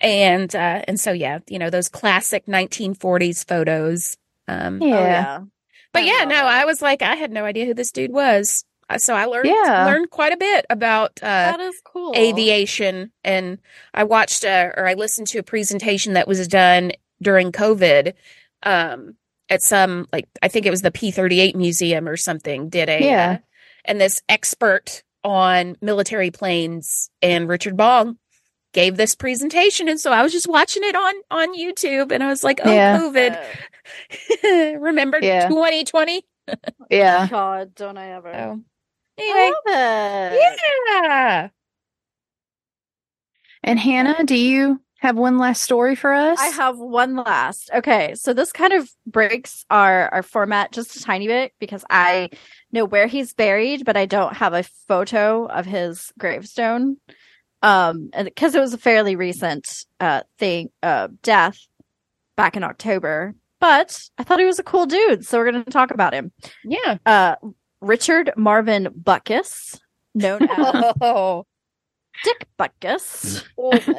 [0.00, 4.16] and uh, and so yeah, you know those classic 1940s photos.
[4.48, 4.96] Um, Yeah.
[4.98, 5.40] Oh, yeah.
[5.92, 6.48] but I yeah, no, it.
[6.48, 8.64] I was like, I had no idea who this dude was.
[8.88, 9.84] Uh, So I learned Yeah.
[9.86, 12.14] learned quite a bit about uh, That is cool.
[12.16, 13.58] aviation, and
[13.94, 16.92] I watched uh, or I listened to a presentation that was done
[17.22, 18.14] during COVID.
[18.64, 19.16] Um,
[19.48, 22.88] at some like I think it was the P thirty eight museum or something did
[22.88, 23.30] a Yeah.
[23.30, 23.38] uh,
[23.84, 28.18] and this expert on military planes and Richard Bong
[28.72, 32.28] gave this presentation and so I was just watching it on on YouTube and I
[32.28, 32.98] was like oh Yeah.
[32.98, 35.48] COVID remember Yeah.
[35.48, 36.24] 2020
[36.90, 37.28] Yeah.
[37.28, 38.28] God, don't I ever?
[38.34, 38.60] oh
[39.18, 40.60] I anyway love it.
[40.88, 41.48] yeah
[43.62, 46.38] And Hannah, do you have one last story for us?
[46.40, 47.70] I have one last.
[47.74, 52.30] Okay, so this kind of breaks our our format just a tiny bit because I
[52.70, 56.98] know where he's buried, but I don't have a photo of his gravestone.
[57.62, 61.58] Um, and because it was a fairly recent uh thing, uh, death
[62.36, 63.34] back in October.
[63.58, 66.30] But I thought he was a cool dude, so we're going to talk about him.
[66.64, 67.34] yeah Uh,
[67.80, 69.80] Richard Marvin Butkus,
[70.14, 70.94] known as
[72.14, 73.44] oh, Dick Butkus.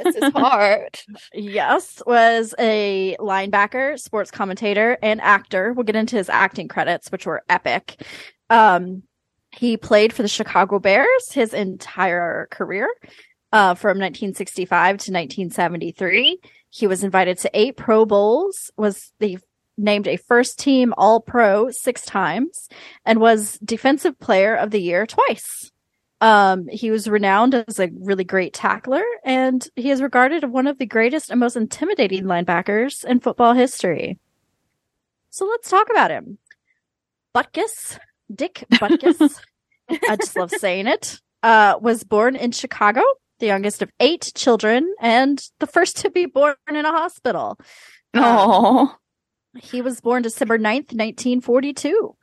[0.03, 0.99] this is hard
[1.33, 5.73] Yes, was a linebacker, sports commentator, and actor.
[5.73, 8.01] We'll get into his acting credits, which were epic.
[8.49, 9.03] Um,
[9.51, 12.89] he played for the Chicago Bears his entire career,
[13.53, 16.39] uh, from 1965 to 1973.
[16.69, 19.37] He was invited to eight Pro Bowls, was the
[19.77, 22.67] named a first team All Pro six times,
[23.05, 25.71] and was Defensive Player of the Year twice.
[26.23, 30.67] Um, he was renowned as a really great tackler, and he is regarded as one
[30.67, 34.17] of the greatest and most intimidating linebackers in football history.
[35.31, 36.37] So let's talk about him.
[37.35, 37.99] Butkus,
[38.33, 39.37] Dick Butkus,
[39.89, 43.01] I just love saying it, uh, was born in Chicago,
[43.39, 47.57] the youngest of eight children, and the first to be born in a hospital.
[48.13, 48.95] Um, Oh,
[49.59, 52.15] he was born December 9th, 1942.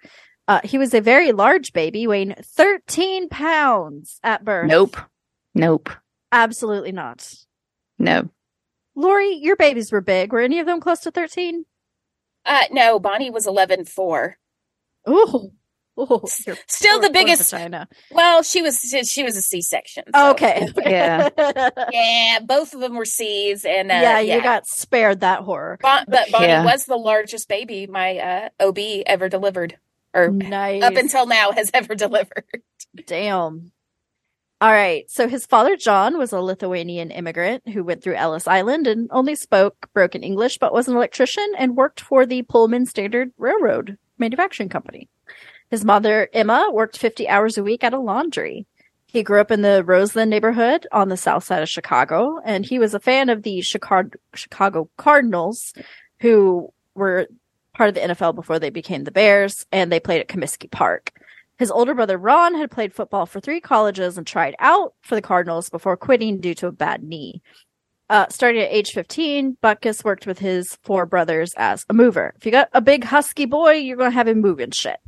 [0.51, 4.69] Uh, he was a very large baby, weighing 13 pounds at birth.
[4.69, 4.97] nope.
[5.55, 5.91] Nope.
[6.33, 7.33] Absolutely not.
[7.99, 8.29] No.
[8.97, 10.33] Lori, your babies were big.
[10.33, 11.65] Were any of them close to 13?
[12.47, 14.39] uh no Bonnie was 11 4
[15.09, 15.51] Ooh.
[15.99, 17.87] Ooh, your Still poor- the poor biggest vagina.
[18.11, 20.67] well she was she was a C-section so- Okay.
[20.79, 21.29] Yeah.
[21.93, 25.79] Yeah, both of them were C's, and uh, yeah, yeah, you got spared that horror.
[25.83, 26.65] Bon- but Bonnie Yeah.
[26.65, 29.77] was the largest baby my uh, OB ever delivered,
[30.15, 30.83] or Nice.
[30.83, 32.45] up until now has ever delivered.
[33.07, 33.73] Damn.
[34.63, 35.11] All right.
[35.11, 39.35] So his father, John, was a Lithuanian immigrant who went through Ellis Island and only
[39.35, 44.69] spoke broken English, but was an electrician and worked for the Pullman Standard Railroad manufacturing
[44.69, 45.09] company.
[45.71, 48.67] His mother, Emma, worked 50 hours a week at a laundry.
[49.07, 52.79] He grew up in the Roseland neighborhood on the south side of Chicago, and he
[52.79, 55.73] was a fan of the Chicago, Chicago Cardinals,
[56.21, 57.29] who were
[57.81, 61.19] part of the NFL before they became the Bears, and they played at Comiskey Park.
[61.59, 65.23] His older brother Ron had played football for three colleges and tried out for the
[65.23, 67.41] Cardinals before quitting due to a bad knee.
[68.11, 72.35] Uh, starting at age 15, Butkus worked with his four brothers as a mover.
[72.37, 74.99] If you got a big husky boy, you're going to have him moving shit.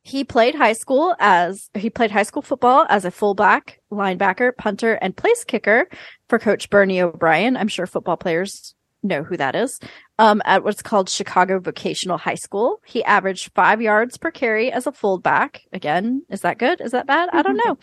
[0.00, 4.94] He played high school as he played high school football as a fullback, linebacker, punter,
[4.94, 5.90] and place kicker
[6.30, 7.58] for Coach Bernie O'Brien.
[7.58, 9.78] I'm sure football players know who that is.
[10.18, 14.86] Um, at what's called Chicago Vocational High School, he averaged five yards per carry as
[14.86, 15.62] a fullback.
[15.72, 16.80] Again, is that good?
[16.80, 17.28] Is that bad?
[17.32, 17.78] I don't know.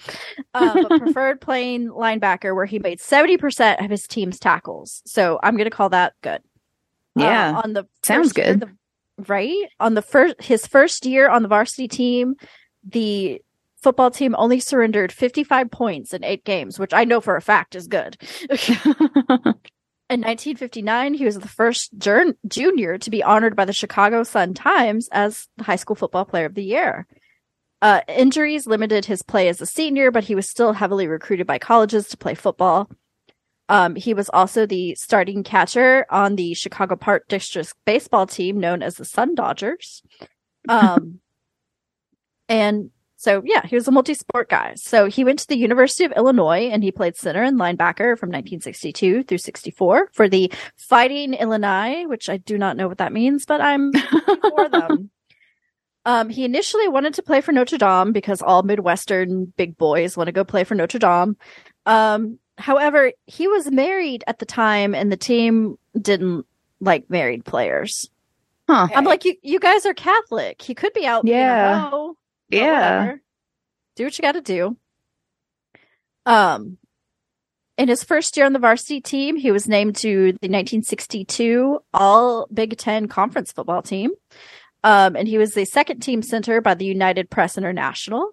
[0.53, 5.01] Uh, but preferred playing linebacker, where he made seventy percent of his team's tackles.
[5.05, 6.41] So I'm going to call that good.
[7.17, 7.61] Uh, Yeah.
[7.63, 8.61] on the Sounds good.
[8.61, 8.69] the-
[9.27, 12.33] right on the first his first year on the varsity team,
[12.83, 13.39] the
[13.83, 17.75] football team only surrendered 55 points in eight games, which I know for a fact
[17.75, 18.17] is good.
[20.09, 24.53] In 1959, he was the first jur- junior to be honored by the Chicago Sun
[24.53, 27.07] Times as the high school football player of the year.
[27.81, 31.57] Uh, injuries limited his play as a senior, but he was still heavily recruited by
[31.57, 32.89] colleges to play football.
[33.69, 38.83] Um, he was also the starting catcher on the Chicago Park District baseball team known
[38.83, 40.01] as the Sun Dodgers.
[40.69, 41.19] Um,
[42.47, 42.91] and
[43.23, 44.73] so, yeah, he was a multi sport guy.
[44.75, 48.27] So he went to the University of Illinois and he played center and linebacker from
[48.27, 53.45] 1962 through 64 for the Fighting Illini, which I do not know what that means,
[53.45, 55.09] but I'm for them.
[56.05, 60.27] Um, he initially wanted to play for Notre Dame because all Midwestern big boys want
[60.27, 61.37] to go play for Notre Dame.
[61.85, 66.45] Um, however, he was married at the time and the team didn't
[66.81, 68.09] like married players.
[68.67, 68.89] Huh.
[68.93, 70.61] I'm like, you, you guys are Catholic.
[70.61, 71.25] He could be out.
[71.25, 71.89] Yeah.
[72.53, 72.99] Yeah.
[72.99, 73.21] whatever.
[73.95, 74.77] Do what you got to do.
[76.25, 76.77] Um,
[77.77, 82.47] in his first year on the varsity team, he was named to the 1962 All
[82.53, 84.11] Big Ten Conference football team.
[84.83, 88.31] Um, and he was the second team center by the United Press International.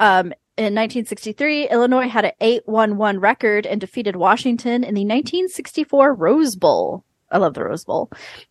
[0.00, 6.56] Um, in 1963, Illinois had an 8-1-1 record and defeated Washington in the 1964 Rose
[6.56, 7.04] Bowl.
[7.32, 8.10] I love the Rose Bowl.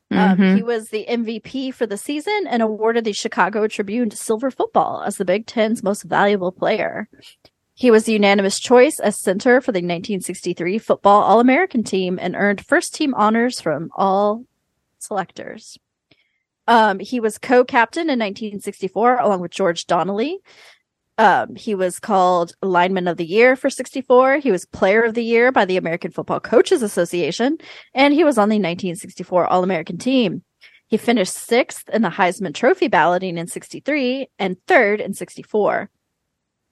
[0.10, 0.56] Um, Mhm.
[0.58, 5.18] he was the MVP for the season and awarded the Chicago Tribune Silver Football as
[5.18, 7.08] the Big Ten's most valuable player.
[7.74, 12.36] He was the unanimous choice as center for the 1963 Football All American team and
[12.36, 14.44] earned first team honors from all
[15.00, 15.78] selectors.
[16.68, 20.40] Um, he was co captain in 1964 along with George Donnelly.
[21.18, 24.38] Um, he was called Lineman of the Year for 64.
[24.38, 27.58] He was Player of the Year by the American Football Coaches Association
[27.94, 30.44] and he was on the 1964 All American team.
[30.88, 35.90] He finished sixth in the Heisman Trophy balloting in 63 and third in 64.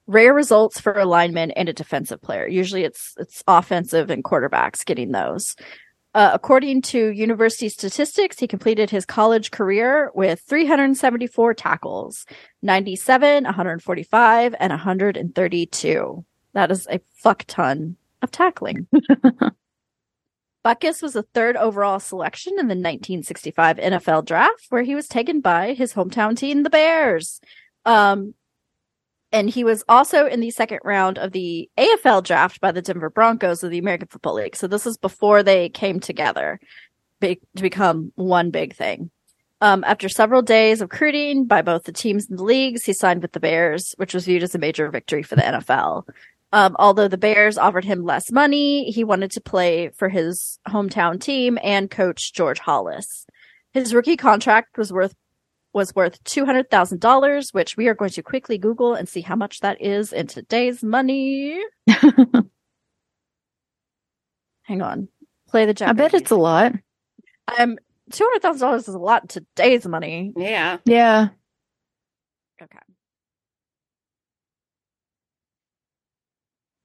[0.06, 2.46] Rare results for a lineman and a defensive player.
[2.46, 5.56] Usually it's it's offensive and quarterbacks getting those.
[6.12, 12.26] Uh, according to university statistics, he completed his college career with 374 tackles,
[12.62, 16.24] 97, 145, and 132.
[16.52, 18.88] That is a fuck ton of tackling.
[20.64, 25.40] Butkus was the third overall selection in the 1965 NFL draft, where he was taken
[25.40, 27.40] by his hometown team, the Bears.
[27.86, 28.34] Um,
[29.32, 33.10] and he was also in the second round of the AFL draft by the Denver
[33.10, 34.56] Broncos of the American Football League.
[34.56, 36.58] So this is before they came together
[37.20, 39.10] to become one big thing.
[39.62, 43.20] Um, after several days of recruiting by both the teams and the leagues, he signed
[43.20, 46.04] with the Bears, which was viewed as a major victory for the NFL.
[46.52, 51.20] Um, although the Bears offered him less money, he wanted to play for his hometown
[51.20, 53.26] team and coach George Halas.
[53.72, 55.14] His rookie contract was worth
[55.72, 59.80] was worth $200,000, which we are going to quickly Google and see how much that
[59.80, 61.60] is in today's money.
[64.62, 65.08] Hang on.
[65.48, 66.00] Play the Japanese.
[66.00, 66.72] I bet it's a lot.
[67.58, 67.78] Um,
[68.12, 70.32] $200,000 is a lot in today's money.
[70.36, 70.78] Yeah.
[70.84, 71.28] Yeah.
[72.62, 72.78] Okay.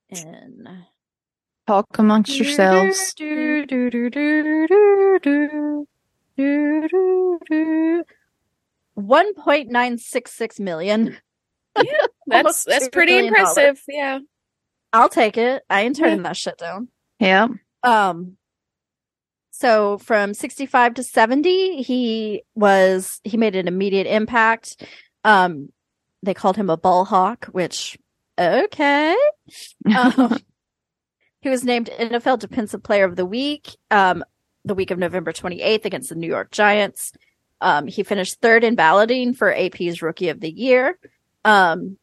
[0.09, 0.85] In
[1.67, 3.13] talk amongst yourselves.
[3.15, 4.09] Do, do, do,
[8.97, 11.17] 1.966 million.
[11.75, 11.83] Yeah,
[12.27, 13.55] that's that's pretty impressive.
[13.55, 13.83] Dollars.
[13.87, 14.19] Yeah.
[14.93, 15.63] I'll take it.
[15.69, 16.23] I ain't turning yeah.
[16.23, 16.87] that shit down.
[17.19, 17.47] Yeah.
[17.83, 18.37] Um
[19.51, 24.83] so from 65 to 70, he was he made an immediate impact.
[25.23, 25.69] Um
[26.23, 27.97] they called him a ball hawk, which
[28.39, 29.15] okay.
[29.95, 30.39] Um,
[31.41, 34.23] he was named NFL Defensive Player of the Week um
[34.63, 37.11] the week of November 28th against the New York Giants.
[37.65, 40.97] Um he finished third in balloting for AP's Rookie of the Year.
[41.43, 41.97] Um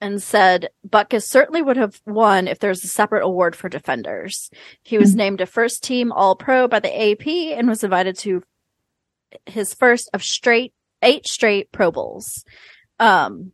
[0.00, 4.50] and said Butkus certainly would have won if there was a separate award for defenders.
[4.82, 7.26] He was named a first team All Pro by the AP
[7.58, 8.42] and was invited to
[9.44, 10.72] his first of straight
[11.02, 12.44] eight straight Pro Bowls.
[12.98, 13.52] Um,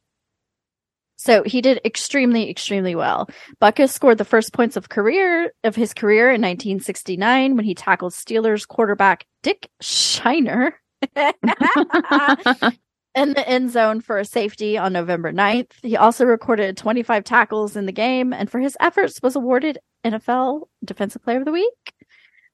[1.16, 3.28] so he did extremely, extremely well.
[3.60, 8.12] Butkus scored the first points of career of his career in 1969 when he tackled
[8.12, 10.78] Steelers quarterback Dick Shiner
[13.14, 15.72] in the end zone for a safety on November 9th.
[15.82, 20.62] He also recorded 25 tackles in the game and for his efforts was awarded NFL
[20.84, 21.92] Defensive Player of the Week.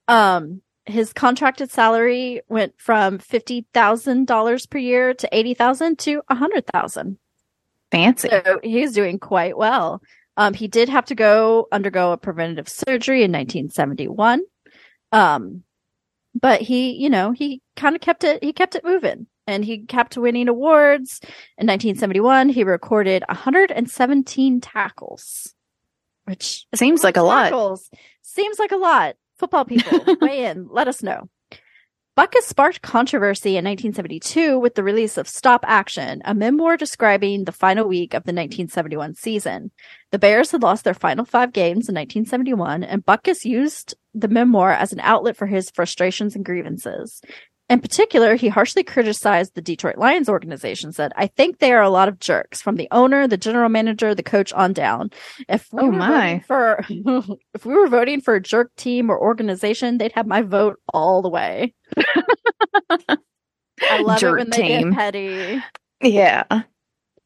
[0.08, 7.18] Um, his contracted salary went from $50,000 per year to 80,000 to 100,000.
[7.90, 8.28] Fancy.
[8.28, 10.02] So he's doing quite well.
[10.36, 14.42] Um, he did have to go undergo a preventative surgery in 1971.
[15.12, 15.64] Um,
[16.40, 19.78] but he, you know, he kind of kept it, he kept it moving and he
[19.86, 21.20] kept winning awards.
[21.58, 25.54] In 1971, he recorded 117 tackles,
[26.24, 27.78] which Seems like a lot.
[28.22, 29.16] seems like a lot.
[29.38, 31.28] Football people, weigh in, let us know.
[32.16, 37.52] Butkus sparked controversy in 1972 with the release of Stop Action, a memoir describing the
[37.52, 39.70] final week of the 1971 season.
[40.10, 44.72] The Bears had lost their final five games in 1971, and Butkus used the memoir
[44.72, 47.22] as an outlet for his frustrations and grievances.
[47.70, 51.88] In particular, he harshly criticized the Detroit Lions organization, said, I think they are a
[51.88, 55.10] lot of jerks, from the owner, the general manager, the coach on down.
[55.48, 56.08] If we Oh, were my.
[56.08, 56.84] voting for
[57.54, 61.22] if we were voting for a jerk team or organization, they'd have my vote all
[61.22, 61.72] the way.
[63.88, 64.90] I love Jerk it when they team.
[64.90, 65.62] get petty.
[66.02, 66.44] Yeah.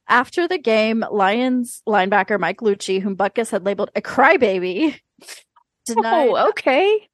[0.09, 5.01] After the game, Lions linebacker Mike Lucci, whom Butkus had labeled a crybaby,
[5.87, 7.09] denied Oh, okay.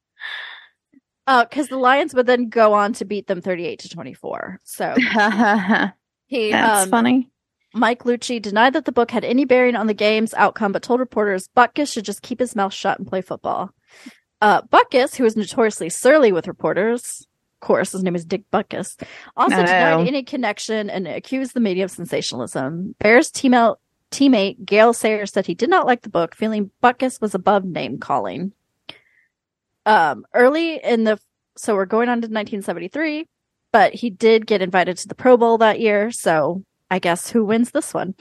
[1.38, 4.58] Because the Lions would then go on to beat them 38 to 24.
[4.64, 5.92] So That's
[6.26, 7.30] he, um, funny.
[7.74, 11.00] Mike Lucci denied that the book had any bearing on the game's outcome, but told
[11.00, 13.70] reporters Butkus should just keep his mouth shut and play football.
[14.40, 17.26] Uh, Butkus, who was notoriously surly with reporters,
[17.60, 19.00] of course, his name is Dick Butkus,
[19.36, 19.66] also know.
[19.66, 22.94] denied any connection and accused the media of sensationalism.
[22.98, 23.76] Bears teammate,
[24.10, 27.98] teammate Gale Sayers said he did not like the book, feeling Butkus was above name
[27.98, 28.52] calling.
[29.86, 31.18] Um, early in the,
[31.56, 33.26] so we're going on to 1973,
[33.72, 37.44] but he did get invited to the Pro Bowl that year, so I guess who
[37.44, 38.14] wins this one?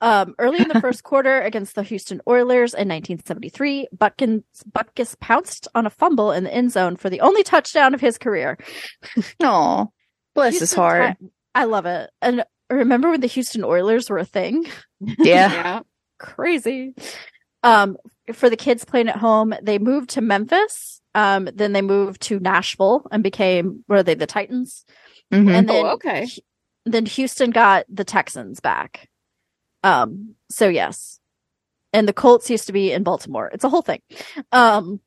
[0.00, 4.42] Um, early in the first quarter against the Houston Oilers in 1973, Butkins,
[4.72, 8.18] Butkus pounced on a fumble in the end zone for the only touchdown of his
[8.18, 8.58] career.
[9.40, 9.92] Oh,
[10.34, 11.16] bless his heart.
[11.20, 12.10] Ti- I love it.
[12.22, 14.64] And remember when the Houston Oilers were a thing?
[15.18, 15.52] Yeah.
[15.52, 15.80] Yeah.
[16.18, 16.94] Crazy.
[17.62, 17.98] Um,
[18.32, 21.02] for the kids playing at home, they moved to Memphis.
[21.14, 24.84] Um, then they moved to Nashville and became, were they the Titans?
[25.32, 25.50] Mhm.
[25.54, 26.28] And then, Oh, okay.
[26.84, 29.08] then Houston got the Texans back.
[29.82, 31.20] Um, so yes.
[31.92, 33.50] And the Colts used to be in Baltimore.
[33.52, 34.00] It's a whole thing.
[34.50, 35.00] Um,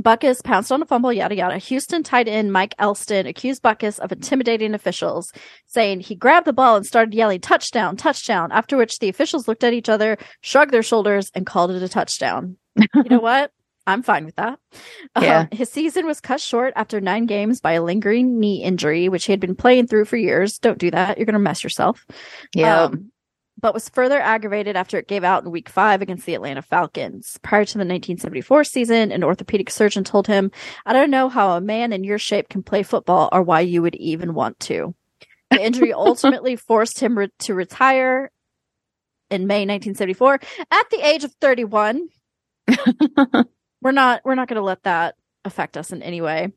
[0.00, 1.58] Butkus pounced on a fumble, yada yada.
[1.58, 5.32] Houston tight end Mike Elston accused Butkus of intimidating officials,
[5.66, 9.62] saying he grabbed the ball and started yelling touchdown, touchdown, after which the officials looked
[9.62, 12.56] at each other, shrugged their shoulders, and called it a touchdown.
[12.76, 13.52] you know what?
[13.86, 14.58] I'm fine with that.
[15.20, 15.40] Yeah.
[15.40, 19.26] Um, his season was cut short after nine games by a lingering knee injury, which
[19.26, 20.58] he had been playing through for years.
[20.58, 21.18] Don't do that.
[21.18, 22.04] You're going to mess yourself.
[22.52, 22.84] Yeah.
[22.84, 23.12] Um,
[23.60, 27.38] but was further aggravated after it gave out in week five against the Atlanta Falcons.
[27.42, 30.50] Prior to the 1974 season, an orthopedic surgeon told him,
[30.84, 33.82] I don't know how a man in your shape can play football or why you
[33.82, 34.94] would even want to.
[35.50, 38.32] The injury ultimately forced him re- to retire
[39.30, 40.40] in May 1974
[40.70, 42.08] at the age of 31.
[43.84, 46.50] we're not we're not going to let that affect us in any way.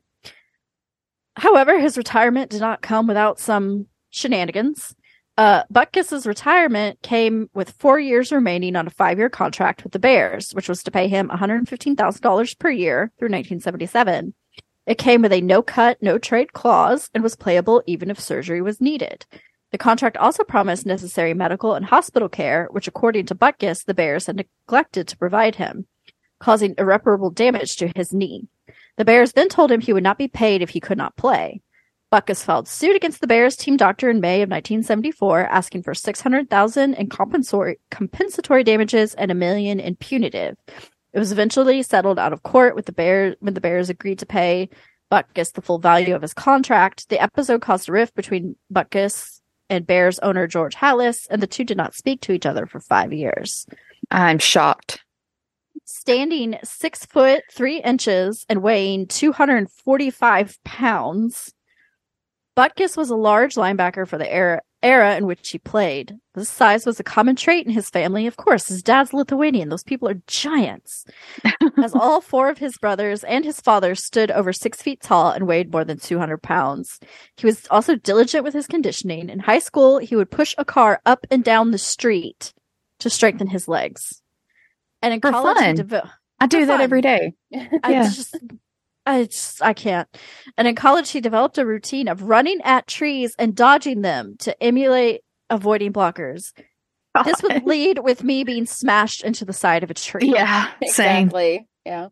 [1.36, 4.96] However, his retirement did not come without some shenanigans.
[5.36, 10.50] Uh, Butkus's retirement came with four years remaining on a five-year contract with the Bears,
[10.50, 14.34] which was to pay him $115,000 per year through 1977.
[14.86, 19.26] It came with a no-cut, no-trade clause and was playable even if surgery was needed.
[19.70, 24.26] The contract also promised necessary medical and hospital care, which, according to Butkus, the Bears
[24.26, 25.86] had neglected to provide him,
[26.38, 28.46] causing irreparable damage to his knee.
[28.96, 31.60] The Bears then told him he would not be paid if he could not play.
[32.12, 36.94] Butkus filed suit against the Bears team doctor in May of 1974, asking for 600000
[36.94, 40.56] in compensatory, compensatory damages and a million in punitive.
[41.12, 44.26] It was eventually settled out of court with the Bears when the Bears agreed to
[44.26, 44.70] pay
[45.12, 47.08] Butkus the full value of his contract.
[47.08, 49.40] The episode caused a rift between Butkus
[49.70, 52.80] and Bears owner George Halas, and the two did not speak to each other for
[52.80, 53.66] five years.
[54.10, 55.04] I'm shocked.
[56.08, 61.52] Standing six foot three inches and weighing 245 pounds,
[62.56, 66.16] Butkus was a large linebacker for the era, era in which he played.
[66.34, 68.26] This size was a common trait in his family.
[68.26, 69.68] Of course, his dad's Lithuanian.
[69.68, 71.04] Those people are giants.
[71.76, 75.46] As all four of his brothers and his father stood over six feet tall and
[75.46, 76.98] weighed more than 200 pounds.
[77.36, 79.28] He was also diligent with his conditioning.
[79.28, 82.54] In high school, he would push a car up and down the street
[83.00, 84.22] to strengthen his legs.
[85.02, 85.76] And in For college, fun.
[85.76, 86.10] devo-
[86.40, 86.80] I do that fun.
[86.80, 87.34] every day.
[87.54, 88.02] I Yeah.
[88.04, 88.36] just,
[89.06, 90.08] I just, I can't.
[90.56, 94.60] And in college, he developed a routine of running at trees and dodging them to
[94.62, 96.52] emulate avoiding blockers.
[97.24, 100.30] This would lead with me being smashed into the side of a tree.
[100.32, 101.26] yeah, same.
[101.26, 101.66] Exactly.
[101.84, 102.08] Yeah.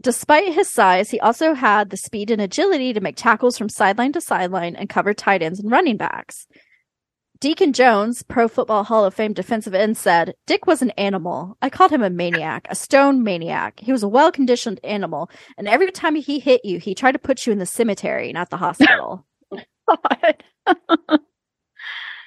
[0.00, 4.12] Despite his size, he also had the speed and agility to make tackles from sideline
[4.12, 6.46] to sideline and cover tight ends and running backs.
[7.40, 11.56] Deacon Jones, Pro Football Hall of Fame defensive end, said, Dick was an animal.
[11.62, 13.78] I called him a maniac, a stone maniac.
[13.78, 17.20] He was a well conditioned animal, and every time he hit you, he tried to
[17.20, 19.24] put you in the cemetery, not the hospital.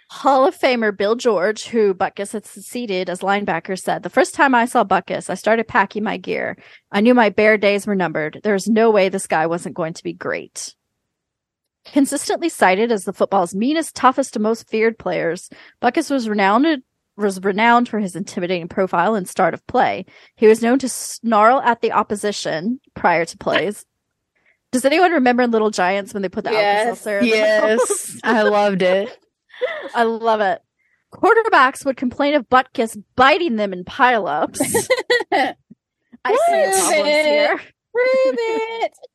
[0.10, 4.56] Hall of Famer Bill George, who Butkus had succeeded as linebacker, said, The first time
[4.56, 6.58] I saw Butkus, I started packing my gear.
[6.90, 8.40] I knew my bear days were numbered.
[8.44, 10.74] There was no way this guy wasn't going to be great.
[11.86, 15.50] Consistently cited as the football's meanest, toughest, and most feared players,
[15.82, 16.84] Butkus was renowned
[17.18, 20.06] was renowned for his intimidating profile and start of play.
[20.36, 23.86] He was known to snarl at the opposition prior to plays.
[24.72, 26.88] Does anyone remember Little Giants when they put the Yes.
[26.88, 27.26] Alka-Seltzer in?
[27.26, 29.16] Yes, I loved it.
[29.96, 30.62] I love it.
[31.14, 34.60] Quarterbacks would complain of Butkus biting them in pileups.
[35.34, 35.56] I
[36.26, 37.26] see problems it.
[37.26, 37.58] here.
[37.58, 38.94] Prove it.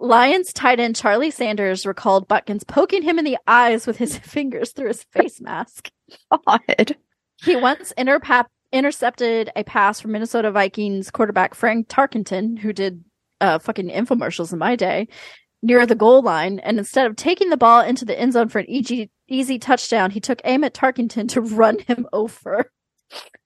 [0.00, 4.72] Lions tight end Charlie Sanders recalled Butkins poking him in the eyes with his fingers
[4.72, 5.90] through his face mask.
[6.30, 6.96] God.
[7.44, 13.04] He once interpa- intercepted a pass from Minnesota Vikings quarterback Frank Tarkenton, who did
[13.40, 15.08] uh, fucking infomercials in my day
[15.62, 16.58] near the goal line.
[16.60, 20.10] And instead of taking the ball into the end zone for an easy, easy touchdown,
[20.10, 22.70] he took aim at Tarkenton to run him over.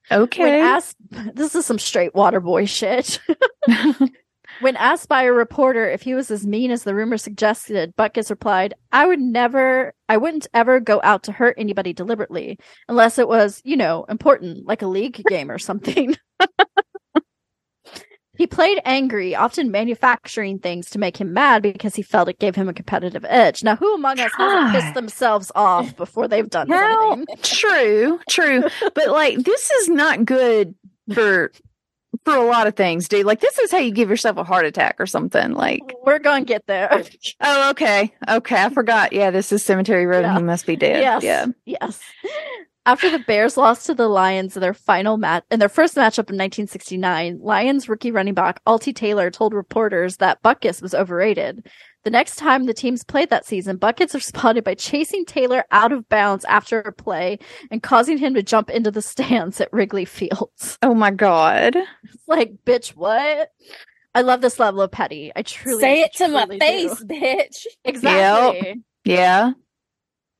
[0.09, 0.59] When Okay.
[0.61, 0.95] asked,
[1.33, 3.19] this is some straight water boy shit.
[4.61, 8.29] when asked by a reporter if he was as mean as the rumor suggested, Butkus
[8.29, 12.57] replied, I would never, I wouldn't ever go out to hurt anybody deliberately
[12.87, 16.15] unless it was, you know, important, like a league game or something.
[18.37, 22.55] he played angry, often manufacturing things to make him mad because he felt it gave
[22.55, 23.63] him a competitive edge.
[23.63, 27.35] Now, who among us hasn't pissed themselves off before they've done How- something?
[27.43, 28.63] true, true.
[28.95, 30.73] But like this is not good
[31.13, 31.51] for
[32.25, 33.25] for a lot of things, dude.
[33.25, 35.53] Like this is how you give yourself a heart attack or something.
[35.53, 37.03] Like, We're going to get there.
[37.41, 38.13] oh, okay.
[38.27, 38.63] Okay.
[38.63, 39.13] I forgot.
[39.13, 41.01] Yeah, this is Cemetery Row and he must be dead.
[41.01, 41.23] Yes.
[41.23, 41.45] Yeah.
[41.65, 42.01] Yes.
[42.85, 46.29] After the Bears lost to the Lions in their final match in their first matchup
[46.29, 51.69] in 1969, Lions rookie running back Altie Taylor told reporters that Butkus was overrated.
[52.05, 56.07] The next time the teams played that season, Butkus responded by chasing Taylor out of
[56.07, 57.39] bounds after a play
[57.71, 60.77] and causing him to jump into the stands at Wrigley Fields.
[60.81, 61.75] Oh my God.
[61.75, 63.49] It's like, bitch, what?
[64.15, 65.31] I love this level of petty.
[65.35, 66.57] I truly Say it to my do.
[66.57, 67.65] face, bitch.
[67.85, 68.81] Exactly.
[69.05, 69.51] Yeah.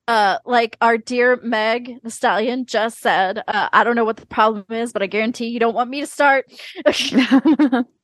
[0.07, 4.25] uh like our dear Meg the stallion just said, uh, I don't know what the
[4.25, 6.45] problem is, but I guarantee you don't want me to start.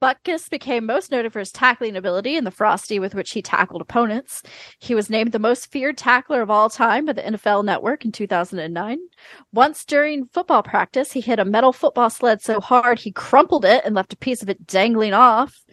[0.00, 3.82] Butkus became most noted for his tackling ability and the frosty with which he tackled
[3.82, 4.42] opponents.
[4.78, 8.12] He was named the most feared tackler of all time by the NFL Network in
[8.12, 8.98] 2009.
[9.52, 13.84] Once during football practice, he hit a metal football sled so hard he crumpled it
[13.84, 15.64] and left a piece of it dangling off.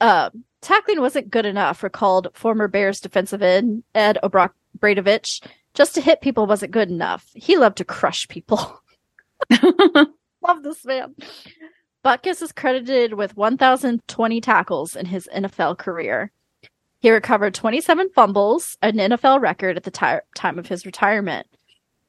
[0.00, 0.28] Uh,
[0.60, 5.46] tackling wasn't good enough, recalled former Bears defensive end Ed Obradovich.
[5.72, 7.26] Just to hit people wasn't good enough.
[7.34, 8.82] He loved to crush people.
[9.50, 11.14] Love this man.
[12.04, 16.30] Butkus is credited with 1,020 tackles in his NFL career.
[17.00, 21.46] He recovered 27 fumbles, an NFL record at the ti- time of his retirement.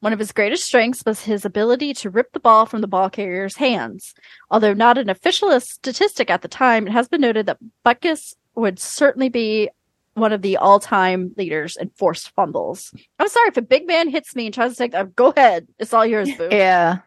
[0.00, 3.08] One of his greatest strengths was his ability to rip the ball from the ball
[3.08, 4.14] carrier's hands.
[4.50, 8.78] Although not an official statistic at the time, it has been noted that Butkus would
[8.78, 9.70] certainly be
[10.12, 12.92] one of the all-time leaders in forced fumbles.
[13.18, 15.16] I'm sorry if a big man hits me and tries to take that.
[15.16, 16.48] Go ahead, it's all yours, boo.
[16.50, 16.98] yeah.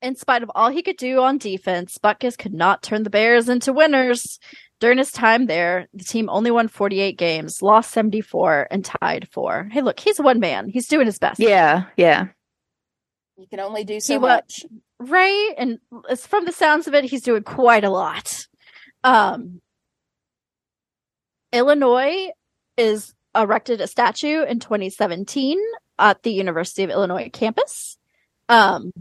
[0.00, 3.48] In spite of all he could do on defense, Butkus could not turn the Bears
[3.48, 4.38] into winners.
[4.80, 9.68] During his time there, the team only won 48 games, lost 74, and tied four.
[9.72, 10.68] Hey, look, he's one man.
[10.68, 11.40] He's doing his best.
[11.40, 11.86] Yeah.
[11.96, 12.28] Yeah.
[13.36, 14.64] You can only do so He wa- much.
[15.00, 15.54] Right?
[15.58, 15.78] And
[16.18, 18.46] from the sounds of it, he's doing quite a lot.
[19.02, 19.60] Um,
[21.52, 22.28] Illinois
[22.76, 25.58] is erected a statue in 2017
[25.98, 27.96] at the University of Illinois campus.
[28.48, 28.92] Um,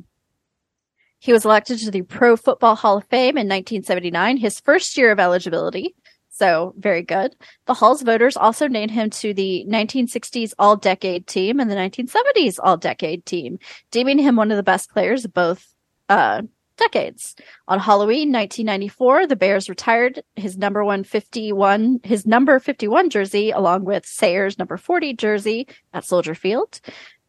[1.27, 5.11] he was elected to the Pro Football Hall of Fame in 1979, his first year
[5.11, 5.93] of eligibility.
[6.29, 7.35] So very good.
[7.65, 12.59] The Hall's voters also named him to the 1960s All Decade team and the 1970s
[12.63, 13.59] All Decade team,
[13.91, 15.67] deeming him one of the best players of both
[16.07, 16.43] uh,
[16.77, 17.35] decades.
[17.67, 24.05] On Halloween 1994, the Bears retired his number 151, his number 51 jersey, along with
[24.05, 26.79] Sayers' number 40 jersey at Soldier Field.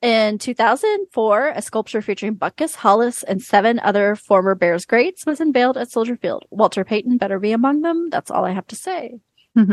[0.01, 5.77] In 2004, a sculpture featuring Butkus, Halas, and seven other former Bears greats was unveiled
[5.77, 6.45] at Soldier Field.
[6.51, 8.09] Walter Payton better be among them.
[8.09, 9.19] That's all I have to say.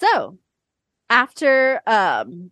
[0.00, 0.36] so,
[1.08, 2.50] after um,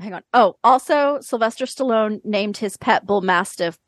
[0.00, 0.22] hang on.
[0.34, 3.78] Oh, also Sylvester Stallone named his pet bull mastiff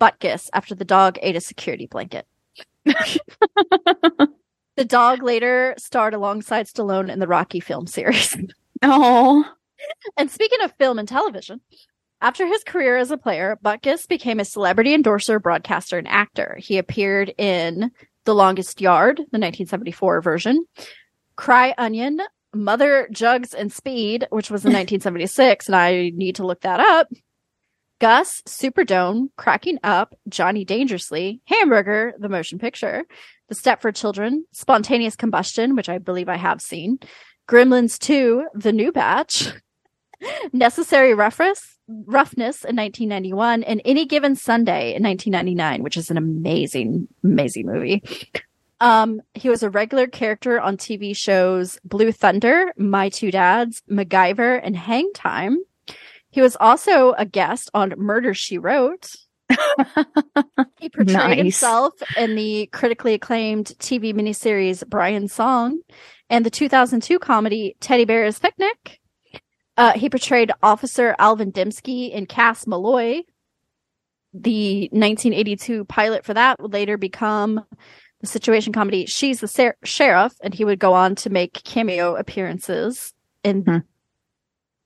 [0.00, 2.28] Butkus after the dog ate a security blanket.
[2.84, 4.30] the
[4.86, 8.36] dog later starred alongside Stallone in the Rocky film series.
[8.82, 9.44] Oh.
[10.16, 11.60] and speaking of film and television,
[12.20, 16.56] after his career as a player, Butkus became a celebrity endorser, broadcaster, and actor.
[16.58, 17.90] He appeared in
[18.24, 20.64] The Longest Yard, the 1974 version,
[21.36, 22.20] Cry Onion,
[22.54, 27.08] Mother Jugs and Speed, which was in 1976, and I need to look that up.
[27.98, 33.04] Gus, Superdome, Cracking Up, Johnny Dangerously, Hamburger, the motion picture,
[33.48, 36.98] The Stepford Children, Spontaneous Combustion, which I believe I have seen,
[37.48, 39.48] Gremlins 2, The New Batch,
[40.52, 47.06] Necessary Roughness, Roughness in 1991, and Any Given Sunday in 1999, which is an amazing,
[47.22, 48.02] amazing movie.
[48.80, 54.60] Um, he was a regular character on TV shows Blue Thunder, My Two Dads, MacGyver,
[54.62, 55.58] and Hang Time.
[56.30, 59.14] He was also a guest on Murder She Wrote.
[60.80, 61.36] he portrayed Nice.
[61.38, 65.80] himself in the critically acclaimed TV miniseries Brian's Song
[66.30, 69.00] and the 2002 comedy Teddy Bear's Picnic.
[69.76, 73.22] Uh, he portrayed Officer Alvin Dembski in Cass Malloy.
[74.34, 77.64] the 1982 pilot for that would later become
[78.20, 82.16] the situation comedy She's the Ser- Sheriff, and he would go on to make cameo
[82.16, 83.78] appearances in Hmm.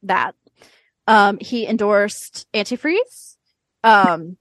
[0.02, 0.34] that.
[1.08, 3.36] Um, he endorsed antifreeze.
[3.82, 4.36] Um,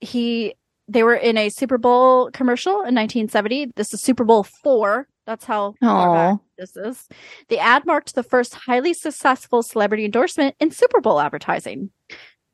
[0.00, 0.54] he
[0.90, 3.72] they were in a Super Bowl commercial in 1970.
[3.76, 5.06] This is Super Bowl four.
[5.26, 7.08] That's how far back this is.
[7.48, 11.90] The ad marked the first highly successful celebrity endorsement in Super Bowl advertising,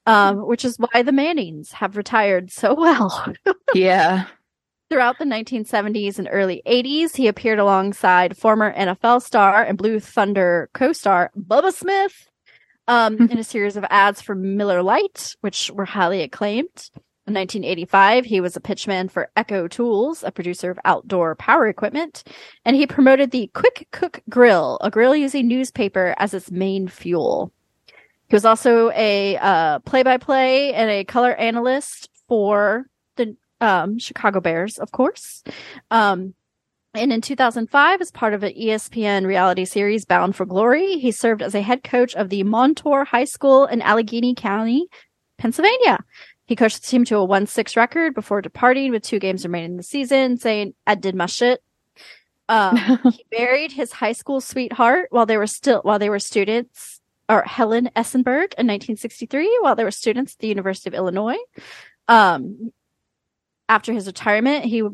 [0.05, 3.33] um, which is why the Mannings have retired so well.
[3.75, 4.27] Yeah.
[4.89, 10.71] Throughout the 1970s and early 80s, he appeared alongside former NFL star and Blue Thunder
[10.75, 12.31] co-star Bubba Smith
[12.87, 16.91] um, in a series of ads for Miller Lite, which were highly acclaimed.
[17.27, 22.23] In 1985, he was a pitchman for Echo Tools, a producer of outdoor power equipment,
[22.65, 27.51] and he promoted the Quick Cook Grill, a grill using newspaper as its main fuel.
[28.29, 32.87] He was also a uh, play-by-play and a color analyst for
[33.17, 35.43] the um, Chicago Bears, of course.
[35.91, 36.35] Um,
[36.95, 41.43] and in 2005, as part of an ESPN reality series, Bound for Glory, he served
[41.43, 44.87] as a head coach of the Montour High School in Allegheny County,
[45.39, 45.99] Pennsylvania.
[46.47, 49.73] He coached the team to a 1 6 record before departing with two games remaining
[49.73, 51.63] in the season, saying, I did my shit.
[52.49, 52.77] Um,
[53.13, 57.43] he married his high school sweetheart while they were still while they were students, or
[57.43, 61.39] Helen Essenberg in 1963, while they were students at the University of Illinois.
[62.07, 62.73] Um,
[63.69, 64.85] after his retirement, he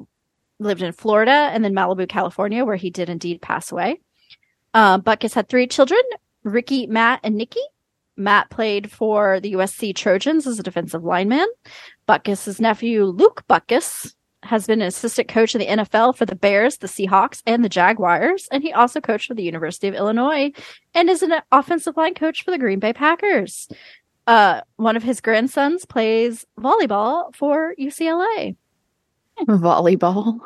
[0.58, 4.00] lived in Florida and then Malibu, California, where he did indeed pass away.
[4.72, 6.00] Uh, Butkus had three children:
[6.44, 7.60] Ricky, Matt, and Nikki.
[8.16, 11.46] Matt played for the USC Trojans as a defensive lineman.
[12.08, 16.78] Butkus's nephew Luke Butkus has been an assistant coach in the NFL for the Bears,
[16.78, 20.52] the Seahawks, and the Jaguars, and he also coached for the University of Illinois
[20.94, 23.68] and is an offensive line coach for the Green Bay Packers.
[24.26, 28.56] Uh, one of his grandsons plays volleyball for UCLA.
[29.40, 30.40] Volleyball.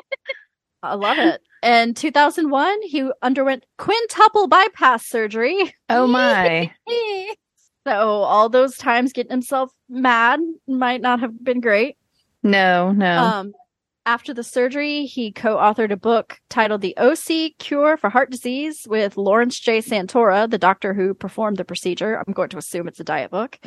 [0.82, 1.40] I love it.
[1.62, 5.74] In 2001, he underwent quintuple bypass surgery.
[5.88, 6.72] Oh my.
[7.86, 11.96] So all those times getting himself mad might not have been great.
[12.42, 13.18] No, no.
[13.18, 13.52] Um,
[14.08, 19.18] after the surgery, he co-authored a book titled "The OC Cure for Heart Disease" with
[19.18, 19.80] Lawrence J.
[19.80, 22.16] Santora, the doctor who performed the procedure.
[22.16, 23.58] I'm going to assume it's a diet book.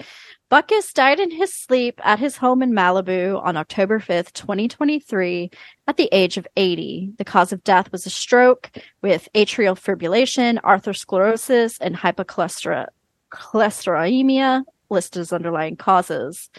[0.52, 5.52] Butkus died in his sleep at his home in Malibu on October 5th, 2023,
[5.86, 7.12] at the age of 80.
[7.20, 8.72] The cause of death was a stroke
[9.04, 16.50] with atrial fibrillation, atherosclerosis, and hypercholesterolemia listed as underlying causes.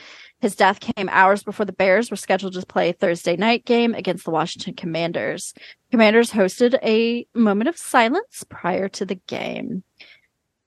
[0.42, 4.24] His death came hours before the Bears were scheduled to play Thursday night game against
[4.24, 5.54] the Washington Commanders.
[5.92, 9.84] Commanders hosted a moment of silence prior to the game.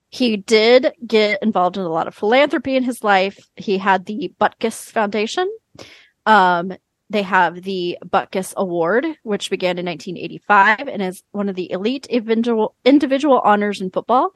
[0.09, 3.37] He did get involved in a lot of philanthropy in his life.
[3.57, 5.53] He had the Butkus Foundation.
[6.25, 6.73] Um,
[7.09, 12.05] they have the Butkus Award, which began in 1985 and is one of the elite
[12.05, 14.31] individual, individual honors in football.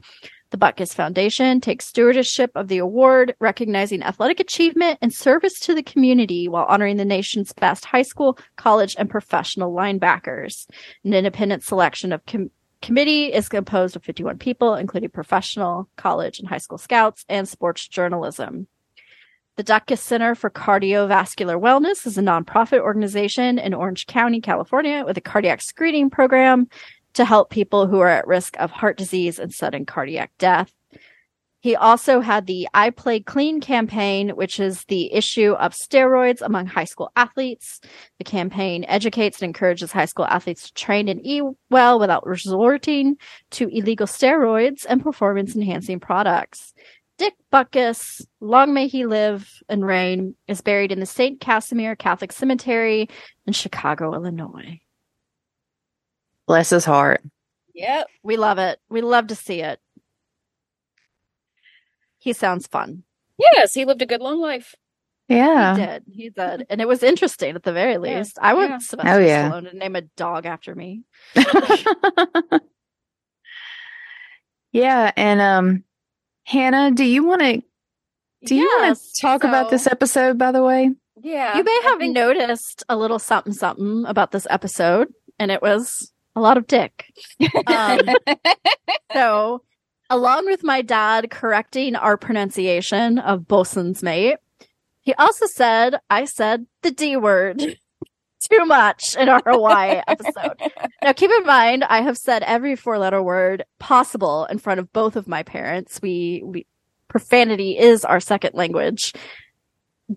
[0.51, 5.83] The Butkus Foundation takes stewardship of the award, recognizing athletic achievement and service to the
[5.83, 10.67] community while honoring the nation's best high school, college, and professional linebackers.
[11.03, 12.49] An independent selection of com-
[12.81, 17.87] committee is composed of 51 people, including professional, college, and high school scouts and sports
[17.87, 18.67] journalism.
[19.55, 25.17] The Butkus Center for Cardiovascular Wellness is a nonprofit organization in Orange County, California, with
[25.17, 26.69] a cardiac screening program
[27.19, 30.73] to help people who are at risk of heart disease and sudden cardiac death.
[31.59, 36.67] He also had the I Play Clean campaign, which is the issue of steroids among
[36.67, 37.81] high school athletes.
[38.19, 43.17] The campaign educates and encourages high school athletes to train and eat well without resorting
[43.51, 46.73] to illegal steroids and performance enhancing products.
[47.17, 51.41] Dick Butkus, long may he live and reign, is buried in the St.
[51.41, 53.09] Casimir Catholic Cemetery
[53.45, 54.79] in Chicago, Illinois.
[56.49, 57.21] Bless his heart.
[57.75, 58.07] Yep.
[58.23, 58.79] We love it.
[58.89, 59.79] We love to see it.
[62.17, 63.03] He sounds fun.
[63.37, 64.73] Yes, he lived a good long life.
[65.27, 65.75] Yeah.
[65.75, 66.03] He did.
[66.11, 66.65] He did.
[66.71, 67.99] And it was interesting at the very Yeah.
[67.99, 68.39] least.
[68.41, 68.77] I want Yeah.
[68.79, 69.51] Sylvester Oh, yeah.
[69.51, 71.03] Stallone to name a dog after me.
[74.71, 75.83] yeah, and um
[76.45, 77.61] Hannah, do you want to
[78.45, 80.89] do you want to talk about this episode by the way?
[81.21, 81.57] Yeah.
[81.57, 86.11] You may have think- noticed a little something something about this episode, and it was
[86.39, 87.05] a lot of dick.
[87.67, 87.99] Um,
[89.13, 89.61] so,
[90.09, 94.37] along with my dad correcting our pronunciation of bosun's mate,
[95.01, 97.59] he also said I said the D word
[98.49, 100.55] too much in our Hawaii episode.
[101.03, 104.93] Now, keep in mind, I have said every four letter word possible in front of
[104.93, 105.99] both of my parents.
[106.01, 106.65] We, we,
[107.09, 109.13] profanity is our second language.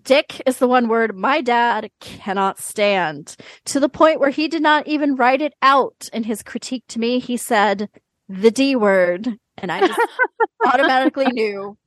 [0.01, 4.61] Dick is the one word my dad cannot stand to the point where he did
[4.61, 7.19] not even write it out in his critique to me.
[7.19, 7.89] He said
[8.27, 9.99] the D word, and I just
[10.65, 11.77] automatically knew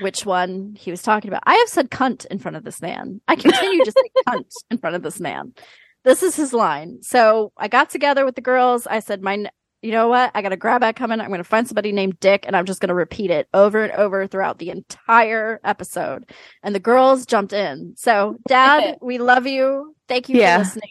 [0.00, 1.44] which one he was talking about.
[1.46, 3.20] I have said cunt in front of this man.
[3.28, 5.54] I continue to say cunt in front of this man.
[6.02, 6.98] This is his line.
[7.02, 8.86] So I got together with the girls.
[8.86, 9.46] I said, my,
[9.84, 10.30] you know what?
[10.34, 11.20] I got a grab bag coming.
[11.20, 13.84] I'm going to find somebody named Dick and I'm just going to repeat it over
[13.84, 16.30] and over throughout the entire episode.
[16.62, 17.94] And the girls jumped in.
[17.96, 19.94] So dad, we love you.
[20.08, 20.56] Thank you Yeah.
[20.56, 20.90] for listening.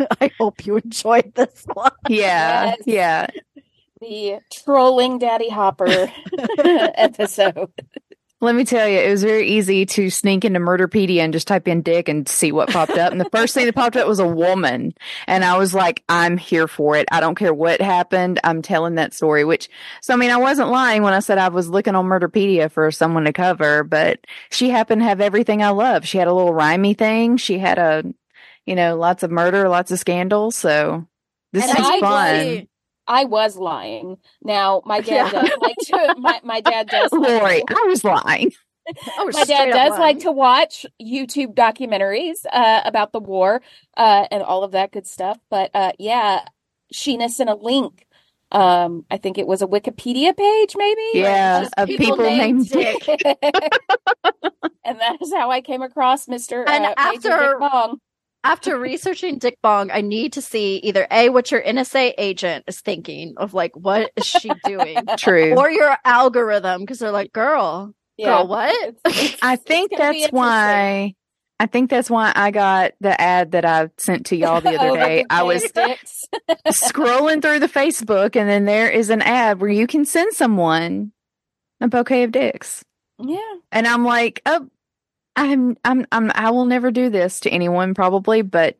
[0.20, 1.92] I hope you enjoyed this one.
[2.08, 2.78] Yeah, Yes.
[2.86, 3.26] yeah.
[4.00, 6.10] The trolling Daddy Hopper
[6.64, 7.70] episode.
[8.42, 11.68] Let me tell you, it was very easy to sneak into Murderpedia and just type
[11.68, 13.12] in dick and see what popped up.
[13.12, 14.94] And the first thing that popped up was a woman.
[15.28, 17.06] And I was like, I'm here for it.
[17.12, 18.40] I don't care what happened.
[18.42, 19.70] I'm telling that story, which,
[20.00, 22.90] so I mean, I wasn't lying when I said I was looking on Murderpedia for
[22.90, 24.18] someone to cover, but
[24.50, 26.04] she happened to have everything I love.
[26.04, 27.36] She had a little rhymey thing.
[27.36, 28.02] She had a,
[28.66, 30.56] you know, lots of murder, lots of scandals.
[30.56, 31.06] So
[31.52, 32.38] this And is I fun.
[32.40, 32.68] really-
[33.06, 34.16] I was lying.
[34.42, 35.42] Now my dad Yeah.
[35.42, 38.52] does like to my, my dad does Lori, I was lying.
[39.16, 40.00] Oh, my dad does lying.
[40.00, 43.62] like to watch YouTube documentaries uh, about the war
[43.96, 45.38] uh, and all of that good stuff.
[45.50, 46.40] But uh, yeah,
[46.92, 48.06] Sheena sent a link.
[48.50, 51.00] Um, I think it was a Wikipedia page, maybe.
[51.14, 53.08] Yeah, of people people named named Dick.
[54.84, 56.64] and that is how I came across Mr.
[56.68, 57.98] And uh, after- Dick Bong.
[58.44, 62.80] After researching Dick Bong, I need to see either A, what your NSA agent is
[62.80, 64.98] thinking of like, what is she doing?
[65.16, 65.54] True.
[65.56, 68.74] or your algorithm, because they're like, girl, girl, what?
[68.74, 71.14] It's- it's- I think that's why.
[71.60, 74.88] I think that's why I got the ad that I sent to y'all the Oh,
[74.88, 75.24] other day.
[75.30, 75.62] I was
[76.66, 81.12] scrolling through the Facebook, and then there is an ad where you can send someone
[81.80, 82.84] a bouquet of dicks,
[83.22, 83.38] yeah.
[83.70, 84.66] and I'm like, oh.
[85.36, 88.76] I'm, I'm, I'm, I will never do this to anyone probably, but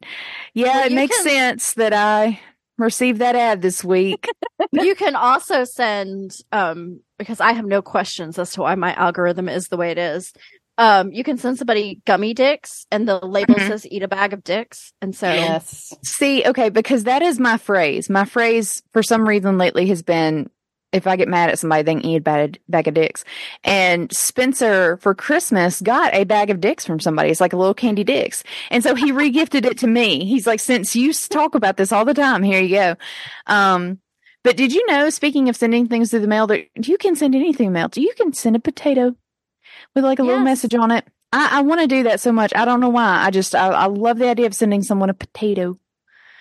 [0.55, 2.41] yeah, Well, it makes can- sense that I
[2.79, 4.29] received that ad this week.
[4.73, 9.49] you can also send, um, because I have no questions as to why my algorithm
[9.49, 10.33] is the way it is.
[10.79, 13.67] Um, you can send somebody gummy dicks, and the label Mhm.
[13.69, 15.93] says "eat a bag of dicks," and so Yes.
[16.03, 18.09] See, okay, because that is my phrase.
[18.09, 20.49] My phrase for some reason lately has been
[20.93, 23.25] if I get mad at somebody, they can eat a bag, bag of dicks.
[23.65, 27.31] And Spencer for Christmas got a bag of dicks from somebody.
[27.31, 28.45] It's like a little candy dicks.
[28.71, 30.25] And so he regifted it to me.
[30.25, 32.97] He's like, since you talk about this all the time, here you go.
[33.47, 33.99] Um,
[34.45, 37.35] but did you know, speaking of sending things through the mail, that you can send
[37.35, 37.89] anything in mail.
[37.95, 39.15] You can send a potato
[39.95, 41.07] with like a little message on it.
[41.33, 42.53] I, I want to do that so much.
[42.55, 43.25] I don't know why.
[43.25, 45.79] I just, I, I love the idea of sending someone a potato.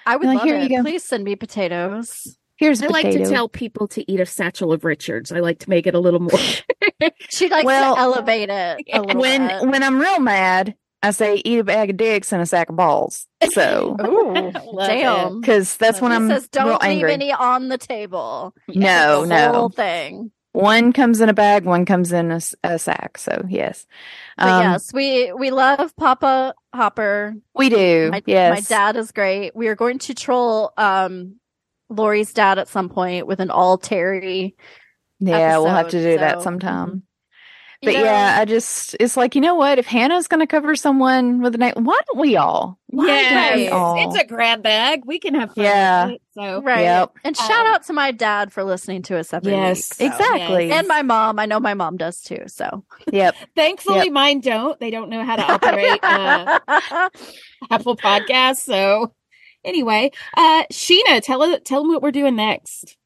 [0.06, 0.70] I would Like, love here you it.
[0.70, 0.82] go.
[0.82, 2.38] Please send me potatoes.
[2.62, 5.32] Here's a I like to tell people to eat a satchel of Richards.
[5.32, 6.40] I like to make it a little more.
[7.30, 9.62] She likes Well, to elevate it a little when bit.
[9.68, 12.76] when I'm real mad, I say eat a bag of dicks and a sack of
[12.76, 13.26] balls.
[13.54, 15.42] So Ooh, damn.
[15.42, 17.14] because that's when He I'm says, "Don't leave angry.
[17.14, 19.70] any on the table." no, the whole no.
[19.70, 20.32] thing.
[20.54, 22.30] One comes in a bag, one comes in
[22.64, 23.18] a sack.
[23.18, 23.88] So yes,
[24.38, 27.34] But Um, yes, we we love Papa Hopper.
[27.56, 28.10] we do.
[28.12, 29.56] My, yes, my dad is great.
[29.56, 31.38] We are going to troll um
[31.92, 34.56] Lori's dad at some point with an all Terry.
[35.20, 37.04] Yeah, we'll have to episode, do that so- sometime.
[37.84, 39.80] You But know, yeah, I just it's like you know what?
[39.80, 42.78] If Hannah's going to cover someone with a name, why don't we all?
[42.86, 43.56] Why don't Right.
[43.56, 44.08] we yes, all?
[44.08, 45.02] it's a grab bag.
[45.04, 45.64] We can have fun.
[45.64, 46.06] Yeah.
[46.06, 46.82] with it, so right.
[46.82, 47.14] Yep.
[47.24, 50.00] And shout Um, out to my dad for listening to us every Yes.
[50.00, 50.12] week.
[50.12, 50.16] so.
[50.16, 50.68] exactly.
[50.68, 50.78] Yes.
[50.78, 51.40] And my mom.
[51.40, 52.44] I know my mom does too.
[52.46, 53.34] So yep.
[53.56, 54.80] Thankfully, mine don't.
[54.80, 56.60] They don't know how to operate uh,
[57.72, 58.58] Apple Podcasts.
[58.58, 59.12] So
[59.64, 62.98] anyway, uh, Sheena, tell tell them what we're doing next.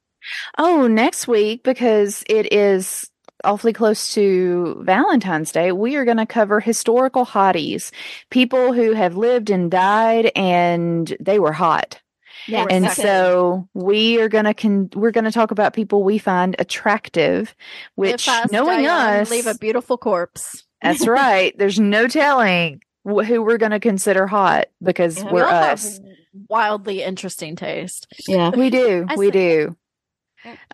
[0.57, 3.09] Oh, next week, because it is
[3.43, 7.91] awfully close to Valentine's Day, we are going to cover historical hotties,
[8.31, 12.01] people who have lived and died and they were hot.
[12.47, 13.03] Yeah, And Second.
[13.03, 17.55] so we are going to con- we're going to talk about people we find attractive,
[17.97, 20.63] Live which fast, knowing die us, leave a beautiful corpse.
[20.81, 21.57] that's right.
[21.57, 25.25] There's no telling wh- who we're going to consider hot because Yeah.
[25.25, 25.99] We we're all have us.
[26.49, 28.07] Wildly interesting taste.
[28.27, 28.49] Yeah.
[28.51, 29.05] We do.
[29.09, 29.75] I We said- do.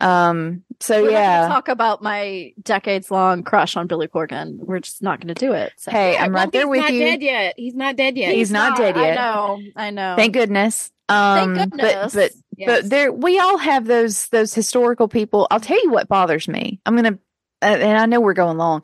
[0.02, 1.44] Um, so We're yeah.
[1.44, 4.58] gonna talk about my decades long crush on Billy Corgan.
[4.58, 5.72] We're just not going to do it.
[5.78, 5.92] So.
[5.92, 7.54] Hey, I'm well, right there he's not dead yet.
[7.58, 8.34] He's not dead yet.
[8.36, 9.18] He's not dead yet.
[9.18, 9.62] I know.
[9.78, 10.16] I know.
[10.18, 10.92] Thank goodness.
[11.08, 12.14] Um, Thank goodness.
[12.14, 12.68] But but Yes.
[12.82, 15.48] but there we all have those those historical people.
[15.50, 16.80] I'll tell you what bothers me.
[16.86, 17.18] I'm gonna,
[17.62, 18.84] uh, and I know we're going long.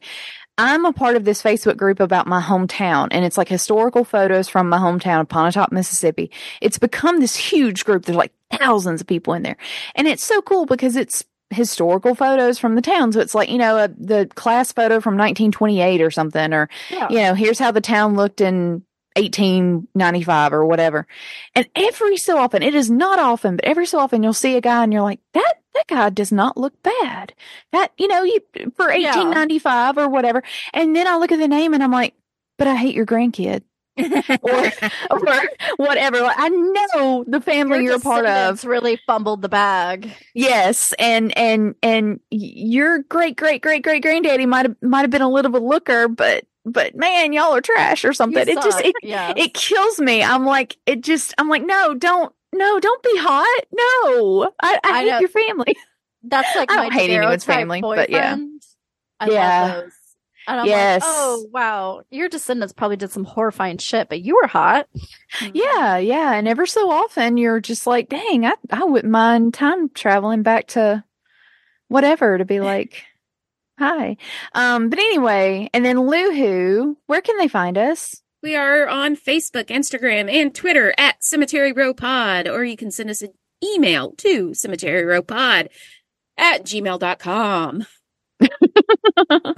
[0.58, 4.48] I'm a part of this Facebook group about my hometown, and it's like historical photos
[4.50, 6.32] from my hometown of Pontotoc, Mississippi.
[6.62, 8.06] It's become this huge group.
[8.06, 9.58] There's like thousands of people in there,
[9.96, 13.12] and it's so cool because it's historical photos from the town.
[13.14, 17.08] So it's like, you know, a, the class photo from 1928 or something, or, Yeah.
[17.10, 18.84] you know, here's how the town looked in
[19.22, 21.08] 1895 or whatever.
[21.56, 24.62] And every so often, it is not often, but every so often you'll see a
[24.62, 27.34] guy and you're like, that, that guy does not look bad.
[27.72, 28.40] That, you know, you,
[28.76, 29.16] for Yeah.
[29.16, 30.44] 1895 or whatever.
[30.74, 32.14] And then I look at the name and I'm like,
[32.58, 33.62] but I hate your grandkid
[34.42, 34.72] or,
[35.12, 35.20] or
[35.78, 36.22] whatever.
[36.22, 38.64] Like, I know the family Your you're a part of.
[38.66, 40.12] really fumbled the bag.
[40.34, 45.22] Yes, and and and your great great great great granddaddy might have might have been
[45.22, 48.48] a little bit of a looker, but but man, y'all are trash or something.
[48.48, 49.34] You It just it yeah.
[49.36, 50.24] it kills me.
[50.24, 53.66] I'm like it just I'm like no, don't no, don't be hot.
[53.72, 55.20] No, I, I, I hate know.
[55.20, 55.78] your family.
[56.24, 58.38] That's like I my don't hate anyone's family, but yeah.
[59.20, 59.62] I Yeah.
[59.62, 59.94] love those.
[60.50, 61.02] And I'm Yes.
[61.02, 64.88] like, oh wow, your descendants probably did some horrifying shit, but you were hot.
[65.54, 69.90] Yeah, yeah, and ever so often you're just like, dang, I I wouldn't mind time
[69.90, 71.04] traveling back to
[71.90, 73.04] whatever to be like.
[73.80, 74.18] Hi.
[74.54, 78.22] Um, but anyway, and then Luhu, where can they find us?
[78.42, 83.10] We are on Facebook, Instagram, and Twitter at Cemetery Row Pod, or you can send
[83.10, 83.34] us an
[83.64, 85.70] email to Cemetery Row Pod
[86.38, 87.86] at gmail.com.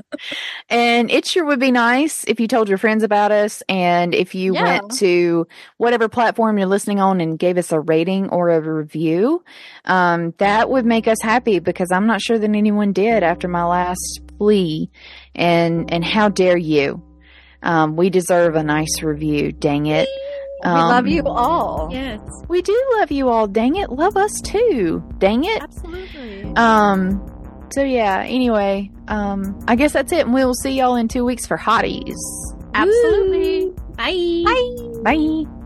[0.70, 4.36] And it sure would be nice if you told your friends about us and if
[4.36, 4.64] you Yeah.
[4.64, 5.48] went to
[5.78, 9.44] whatever platform you're listening on and gave us a rating or a review.
[9.86, 13.64] Um, that would make us happy because I'm not sure that anyone did after my
[13.64, 14.90] last plea.
[15.36, 17.02] And, and how dare you?
[17.64, 19.52] Um, we deserve a nice review.
[19.52, 20.08] Dang it.
[20.64, 21.90] we love Um, you all.
[21.92, 22.20] Yes.
[22.50, 23.48] We do love you all.
[23.48, 23.90] Dang it.
[23.90, 25.04] Love us too.
[25.18, 25.62] Dang it.
[25.64, 26.54] Absolutely.
[26.56, 27.26] Um,
[27.72, 30.26] so yeah, anyway, um, I guess that's it.
[30.26, 32.16] And we'll see y'all in two weeks for hotties.
[32.74, 33.72] Absolutely.
[33.98, 34.44] Bye.
[34.46, 35.16] Bye.
[35.16, 35.59] Bye.